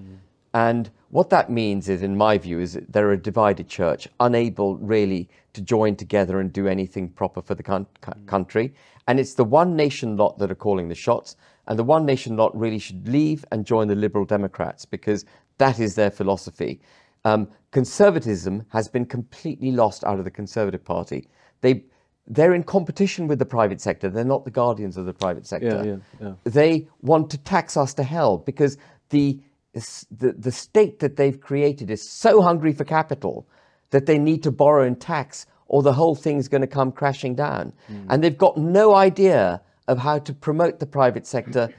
And 0.53 0.89
what 1.09 1.29
that 1.31 1.49
means 1.49 1.89
is, 1.89 2.01
in 2.01 2.15
my 2.15 2.37
view, 2.37 2.59
is 2.61 2.73
that 2.73 2.91
they're 2.91 3.11
a 3.11 3.17
divided 3.17 3.67
church, 3.67 4.07
unable 4.21 4.77
really 4.77 5.27
to 5.51 5.61
join 5.61 5.97
together 5.97 6.39
and 6.39 6.51
do 6.51 6.67
anything 6.67 7.09
proper 7.09 7.41
for 7.41 7.55
the 7.55 7.63
coun- 7.63 7.87
cou- 7.99 8.13
country. 8.25 8.73
And 9.05 9.19
it's 9.19 9.33
the 9.33 9.43
one 9.43 9.75
nation 9.75 10.15
lot 10.15 10.37
that 10.39 10.49
are 10.49 10.55
calling 10.55 10.87
the 10.87 10.95
shots. 10.95 11.35
And 11.67 11.77
the 11.77 11.83
one 11.83 12.05
nation 12.05 12.37
lot 12.37 12.57
really 12.57 12.79
should 12.79 13.07
leave 13.07 13.43
and 13.51 13.65
join 13.65 13.89
the 13.89 13.95
Liberal 13.95 14.23
Democrats 14.23 14.85
because 14.85 15.25
that 15.57 15.77
is 15.77 15.95
their 15.95 16.11
philosophy. 16.11 16.79
Um, 17.25 17.49
conservatism 17.71 18.63
has 18.69 18.87
been 18.87 19.05
completely 19.05 19.71
lost 19.71 20.03
out 20.03 20.19
of 20.19 20.25
the 20.25 20.31
Conservative 20.31 20.85
Party. 20.85 21.27
They, 21.61 21.83
they're 22.27 22.53
in 22.53 22.63
competition 22.63 23.27
with 23.27 23.39
the 23.39 23.45
private 23.45 23.81
sector. 23.81 24.09
They're 24.09 24.23
not 24.23 24.45
the 24.45 24.51
guardians 24.51 24.95
of 24.95 25.05
the 25.05 25.13
private 25.13 25.45
sector 25.45 25.83
yeah, 25.83 26.27
yeah. 26.27 26.33
they 26.43 26.87
want 27.01 27.29
to 27.31 27.37
tax 27.39 27.75
us 27.75 27.93
to 27.95 28.03
hell 28.03 28.37
because 28.37 28.77
the, 29.09 29.41
the, 29.73 30.33
the 30.37 30.51
state 30.51 30.99
that 30.99 31.17
they've 31.17 31.39
created 31.39 31.89
is 31.89 32.09
so 32.09 32.41
hungry 32.41 32.73
for 32.73 32.85
capital 32.85 33.47
that 33.89 34.05
they 34.05 34.19
need 34.19 34.43
to 34.43 34.51
borrow 34.51 34.85
and 34.85 35.01
tax 35.01 35.47
or 35.67 35.81
the 35.81 35.93
whole 35.93 36.15
thing's 36.15 36.47
going 36.47 36.61
to 36.61 36.67
come 36.67 36.91
crashing 36.91 37.33
down. 37.33 37.73
And 38.09 38.23
they've 38.23 38.37
got 38.37 38.55
no 38.57 38.93
idea 38.93 39.61
of 39.87 39.97
how 39.97 40.19
to 40.19 40.33
promote 40.33 40.79
the 40.79 40.85
private 40.85 41.25
sector 41.25 41.69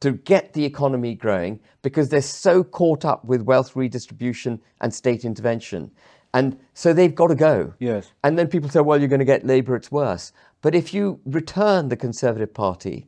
to 0.00 0.12
get 0.12 0.52
the 0.52 0.64
economy 0.64 1.14
growing 1.14 1.60
because 1.82 2.08
they're 2.08 2.20
so 2.20 2.62
caught 2.62 3.04
up 3.04 3.24
with 3.24 3.42
wealth 3.42 3.74
redistribution 3.76 4.60
and 4.80 4.92
state 4.92 5.24
intervention. 5.24 5.90
And 6.34 6.58
so 6.74 6.92
they've 6.92 7.14
got 7.14 7.28
to 7.28 7.34
go. 7.34 7.72
Yes. 7.78 8.12
And 8.22 8.38
then 8.38 8.48
people 8.48 8.68
say, 8.68 8.80
well, 8.80 8.98
you're 8.98 9.08
going 9.08 9.20
to 9.20 9.24
get 9.24 9.46
Labour, 9.46 9.74
it's 9.74 9.90
worse. 9.90 10.32
But 10.60 10.74
if 10.74 10.92
you 10.92 11.20
return 11.24 11.88
the 11.88 11.96
Conservative 11.96 12.52
Party 12.52 13.06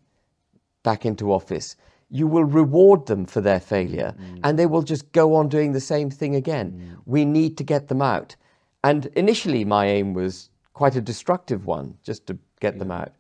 back 0.82 1.05
into 1.05 1.32
office, 1.32 1.76
you 2.11 2.26
will 2.26 2.45
reward 2.45 3.07
them 3.07 3.26
for 3.26 3.41
their 3.41 3.61
failure 3.61 4.14
mm. 4.18 4.41
and 4.43 4.59
they 4.59 4.64
will 4.64 4.82
just 4.82 5.12
go 5.12 5.34
on 5.34 5.49
doing 5.49 5.72
the 5.72 5.80
same 5.80 6.11
thing 6.11 6.34
again. 6.34 6.72
Mm. 6.72 7.03
We 7.05 7.24
need 7.24 7.59
to 7.59 7.64
get 7.64 7.89
them 7.89 8.01
out. 8.01 8.34
And 8.82 9.07
initially, 9.16 9.64
my 9.64 9.86
aim 9.86 10.14
was 10.14 10.49
quite 10.72 10.97
a 10.97 11.01
destructive 11.01 11.66
one, 11.66 11.95
just 12.03 12.26
to 12.28 12.39
get 12.61 12.74
yeah. 12.74 12.78
them 12.78 12.91
out. 12.91 13.12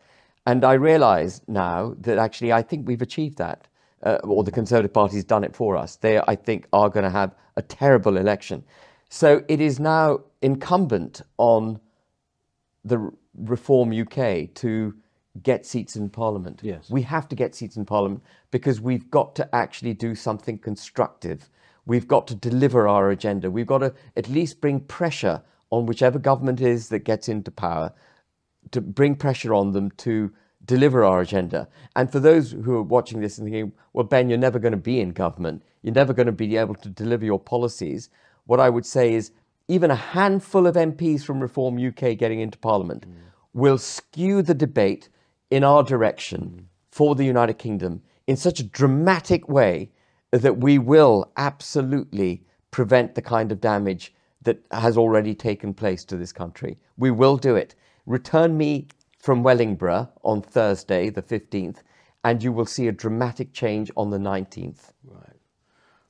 And 0.48 0.64
I 0.64 0.72
realise 0.72 1.42
now 1.46 1.94
that 2.00 2.16
actually 2.16 2.54
I 2.54 2.62
think 2.62 2.88
we've 2.88 3.02
achieved 3.02 3.36
that, 3.36 3.68
uh, 4.02 4.16
or 4.22 4.44
the 4.44 4.50
Conservative 4.50 4.94
Party's 4.94 5.22
done 5.22 5.44
it 5.44 5.54
for 5.54 5.76
us. 5.76 5.96
They, 5.96 6.22
I 6.26 6.36
think, 6.36 6.66
are 6.72 6.88
going 6.88 7.04
to 7.04 7.10
have 7.10 7.34
a 7.56 7.60
terrible 7.60 8.16
election. 8.16 8.64
So 9.10 9.44
it 9.46 9.60
is 9.60 9.78
now 9.78 10.20
incumbent 10.40 11.20
on 11.36 11.78
the 12.82 13.12
Reform 13.36 13.92
UK 13.92 14.54
to 14.54 14.94
get 15.42 15.66
seats 15.66 15.96
in 15.96 16.08
Parliament. 16.08 16.60
Yes. 16.62 16.88
We 16.88 17.02
have 17.02 17.28
to 17.28 17.36
get 17.36 17.54
seats 17.54 17.76
in 17.76 17.84
Parliament 17.84 18.22
because 18.50 18.80
we've 18.80 19.10
got 19.10 19.36
to 19.36 19.54
actually 19.54 19.92
do 19.92 20.14
something 20.14 20.56
constructive. 20.56 21.50
We've 21.84 22.08
got 22.08 22.26
to 22.28 22.34
deliver 22.34 22.88
our 22.88 23.10
agenda. 23.10 23.50
We've 23.50 23.66
got 23.66 23.78
to 23.78 23.92
at 24.16 24.30
least 24.30 24.62
bring 24.62 24.80
pressure 24.80 25.42
on 25.68 25.84
whichever 25.84 26.18
government 26.18 26.62
is 26.62 26.88
that 26.88 27.00
gets 27.00 27.28
into 27.28 27.50
power 27.50 27.92
to 28.72 28.80
bring 28.80 29.14
pressure 29.14 29.54
on 29.54 29.72
them 29.72 29.90
to 29.92 30.32
deliver 30.64 31.04
our 31.04 31.20
agenda. 31.20 31.68
And 31.96 32.10
for 32.12 32.20
those 32.20 32.52
who 32.52 32.76
are 32.76 32.82
watching 32.82 33.20
this 33.20 33.38
and 33.38 33.46
thinking, 33.46 33.72
well, 33.92 34.04
Ben, 34.04 34.28
you're 34.28 34.38
never 34.38 34.58
going 34.58 34.72
to 34.72 34.78
be 34.78 35.00
in 35.00 35.10
government, 35.10 35.62
you're 35.82 35.94
never 35.94 36.12
going 36.12 36.26
to 36.26 36.32
be 36.32 36.56
able 36.56 36.74
to 36.76 36.88
deliver 36.88 37.24
your 37.24 37.40
policies, 37.40 38.10
what 38.46 38.60
I 38.60 38.68
would 38.68 38.86
say 38.86 39.14
is 39.14 39.32
even 39.68 39.90
a 39.90 39.96
handful 39.96 40.66
of 40.66 40.74
MPs 40.74 41.22
from 41.22 41.40
Reform 41.40 41.78
UK 41.78 42.16
getting 42.16 42.40
into 42.40 42.58
Parliament 42.58 43.08
mm. 43.08 43.14
will 43.52 43.78
skew 43.78 44.42
the 44.42 44.54
debate 44.54 45.08
in 45.50 45.64
our 45.64 45.82
direction 45.82 46.40
mm. 46.40 46.64
for 46.90 47.14
the 47.14 47.24
United 47.24 47.58
Kingdom 47.58 48.02
in 48.26 48.36
such 48.36 48.60
a 48.60 48.64
dramatic 48.64 49.48
way 49.48 49.90
that 50.30 50.58
we 50.58 50.78
will 50.78 51.30
absolutely 51.36 52.42
prevent 52.70 53.14
the 53.14 53.22
kind 53.22 53.50
of 53.50 53.60
damage 53.60 54.14
that 54.42 54.60
has 54.70 54.96
already 54.96 55.34
taken 55.34 55.74
place 55.74 56.04
to 56.04 56.16
this 56.16 56.32
country. 56.32 56.78
We 56.96 57.10
will 57.10 57.36
do 57.36 57.56
it. 57.56 57.74
Return 58.08 58.56
me 58.56 58.88
from 59.18 59.42
Wellingborough 59.42 60.08
on 60.22 60.40
Thursday, 60.40 61.10
the 61.10 61.20
15th, 61.20 61.82
and 62.24 62.42
you 62.42 62.52
will 62.52 62.64
see 62.64 62.88
a 62.88 62.92
dramatic 62.92 63.52
change 63.52 63.90
on 63.98 64.08
the 64.08 64.16
19th. 64.16 64.92
Right. 65.04 65.36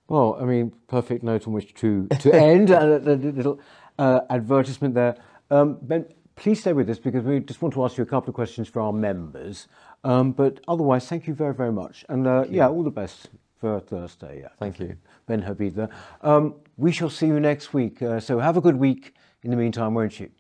Well, 0.07 0.39
I 0.41 0.45
mean, 0.45 0.73
perfect 0.87 1.25
note 1.25 1.49
on 1.49 1.53
which 1.53 1.75
to, 1.75 2.07
to 2.21 2.33
end. 2.33 2.71
a 2.71 2.99
little 2.99 3.59
uh, 3.99 4.21
advertisement 4.31 4.95
there. 4.95 5.17
Um, 5.51 5.79
ben, 5.83 6.07
please 6.37 6.61
stay 6.61 6.73
with 6.73 6.89
us 6.89 7.01
because 7.01 7.25
we 7.25 7.41
just 7.41 7.61
want 7.63 7.75
to 7.75 7.85
ask 7.85 7.99
you 7.99 8.05
a 8.05 8.07
couple 8.07 8.29
of 8.29 8.37
questions 8.37 8.69
for 8.69 8.81
our 8.81 8.93
members. 8.93 9.67
Um, 10.05 10.31
but 10.31 10.61
otherwise, 10.69 11.09
thank 11.09 11.27
you 11.27 11.35
very, 11.35 11.53
very 11.53 11.73
much. 11.73 12.05
And 12.09 12.29
uh, 12.29 12.45
yeah, 12.49 12.69
all 12.69 12.85
the 12.85 12.93
best 12.93 13.31
for 13.61 13.81
Thursday. 13.81 14.43
Yeah. 14.43 14.51
Thank 14.61 14.79
you. 14.79 14.97
Ben 15.27 15.43
Habib 15.43 15.75
there. 15.75 15.91
Um, 16.23 16.55
we 16.77 16.93
shall 16.93 17.11
see 17.11 17.27
you 17.27 17.41
next 17.41 17.75
week. 17.75 18.01
Uh, 18.01 18.21
so 18.21 18.39
have 18.39 18.57
a 18.57 18.61
good 18.61 18.77
week 18.77 19.17
in 19.43 19.51
the 19.51 19.57
meantime, 19.57 19.95
won't 19.95 20.21
you? 20.21 20.31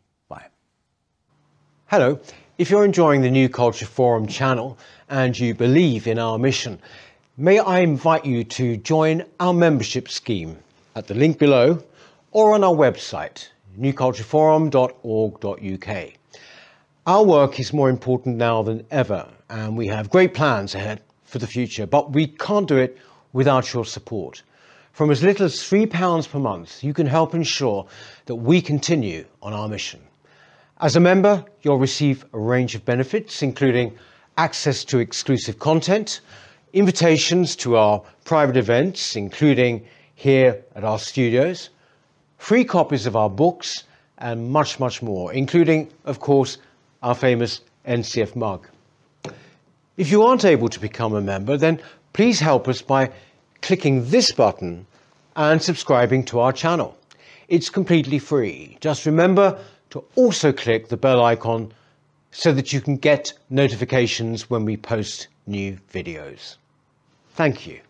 Hello, 1.90 2.20
if 2.58 2.68
you're 2.68 2.84
enjoying 2.84 3.22
the 3.22 3.30
New 3.30 3.48
Culture 3.48 3.86
Forum 3.86 4.26
channel 4.26 4.76
and 5.08 5.38
you 5.38 5.54
believe 5.54 6.06
in 6.06 6.18
our 6.18 6.38
mission, 6.38 6.78
may 7.38 7.60
I 7.60 7.78
invite 7.78 8.26
you 8.26 8.44
to 8.44 8.76
join 8.76 9.24
our 9.40 9.54
membership 9.54 10.10
scheme 10.10 10.58
at 10.94 11.06
the 11.06 11.14
link 11.14 11.38
below 11.38 11.82
or 12.30 12.52
on 12.52 12.62
our 12.62 12.74
website, 12.74 13.48
newcultureforum.org.uk. 13.80 16.12
Our 17.06 17.24
work 17.24 17.58
is 17.58 17.72
more 17.72 17.88
important 17.88 18.36
now 18.36 18.62
than 18.62 18.84
ever 18.90 19.26
and 19.48 19.74
we 19.74 19.86
have 19.86 20.10
great 20.10 20.34
plans 20.34 20.74
ahead 20.74 21.00
for 21.24 21.38
the 21.38 21.46
future, 21.46 21.86
but 21.86 22.12
we 22.12 22.26
can't 22.26 22.68
do 22.68 22.76
it 22.76 22.98
without 23.32 23.72
your 23.72 23.86
support. 23.86 24.42
From 24.92 25.10
as 25.10 25.22
little 25.22 25.46
as 25.46 25.54
£3 25.54 26.28
per 26.28 26.38
month, 26.38 26.84
you 26.84 26.92
can 26.92 27.06
help 27.06 27.34
ensure 27.34 27.86
that 28.26 28.34
we 28.34 28.60
continue 28.60 29.24
on 29.40 29.54
our 29.54 29.70
mission. 29.70 30.00
As 30.80 30.94
a 30.94 31.00
member, 31.00 31.44
you'll 31.62 31.78
receive 31.78 32.24
a 32.32 32.38
range 32.38 32.76
of 32.76 32.84
benefits, 32.84 33.42
including 33.42 33.98
access 34.36 34.84
to 34.84 35.00
exclusive 35.00 35.58
content, 35.58 36.20
invitations 36.72 37.56
to 37.56 37.76
our 37.76 38.00
private 38.24 38.56
events, 38.56 39.16
including 39.16 39.84
here 40.14 40.62
at 40.76 40.84
our 40.84 41.00
studios, 41.00 41.70
free 42.36 42.64
copies 42.64 43.06
of 43.06 43.16
our 43.16 43.28
books, 43.28 43.84
and 44.18 44.50
much, 44.50 44.78
much 44.78 45.02
more, 45.02 45.32
including, 45.32 45.90
of 46.04 46.20
course, 46.20 46.58
our 47.02 47.14
famous 47.14 47.60
NCF 47.86 48.36
mug. 48.36 48.68
If 49.96 50.12
you 50.12 50.22
aren't 50.22 50.44
able 50.44 50.68
to 50.68 50.78
become 50.78 51.14
a 51.14 51.20
member, 51.20 51.56
then 51.56 51.80
please 52.12 52.38
help 52.38 52.68
us 52.68 52.82
by 52.82 53.10
clicking 53.62 54.08
this 54.10 54.30
button 54.30 54.86
and 55.34 55.60
subscribing 55.60 56.24
to 56.26 56.38
our 56.38 56.52
channel. 56.52 56.96
It's 57.48 57.68
completely 57.68 58.20
free. 58.20 58.78
Just 58.80 59.06
remember 59.06 59.58
to 59.90 60.04
also 60.16 60.52
click 60.52 60.88
the 60.88 60.96
bell 60.96 61.24
icon 61.24 61.72
so 62.30 62.52
that 62.52 62.72
you 62.72 62.80
can 62.80 62.96
get 62.96 63.32
notifications 63.50 64.50
when 64.50 64.64
we 64.64 64.76
post 64.76 65.28
new 65.46 65.78
videos. 65.92 66.56
Thank 67.34 67.66
you. 67.66 67.80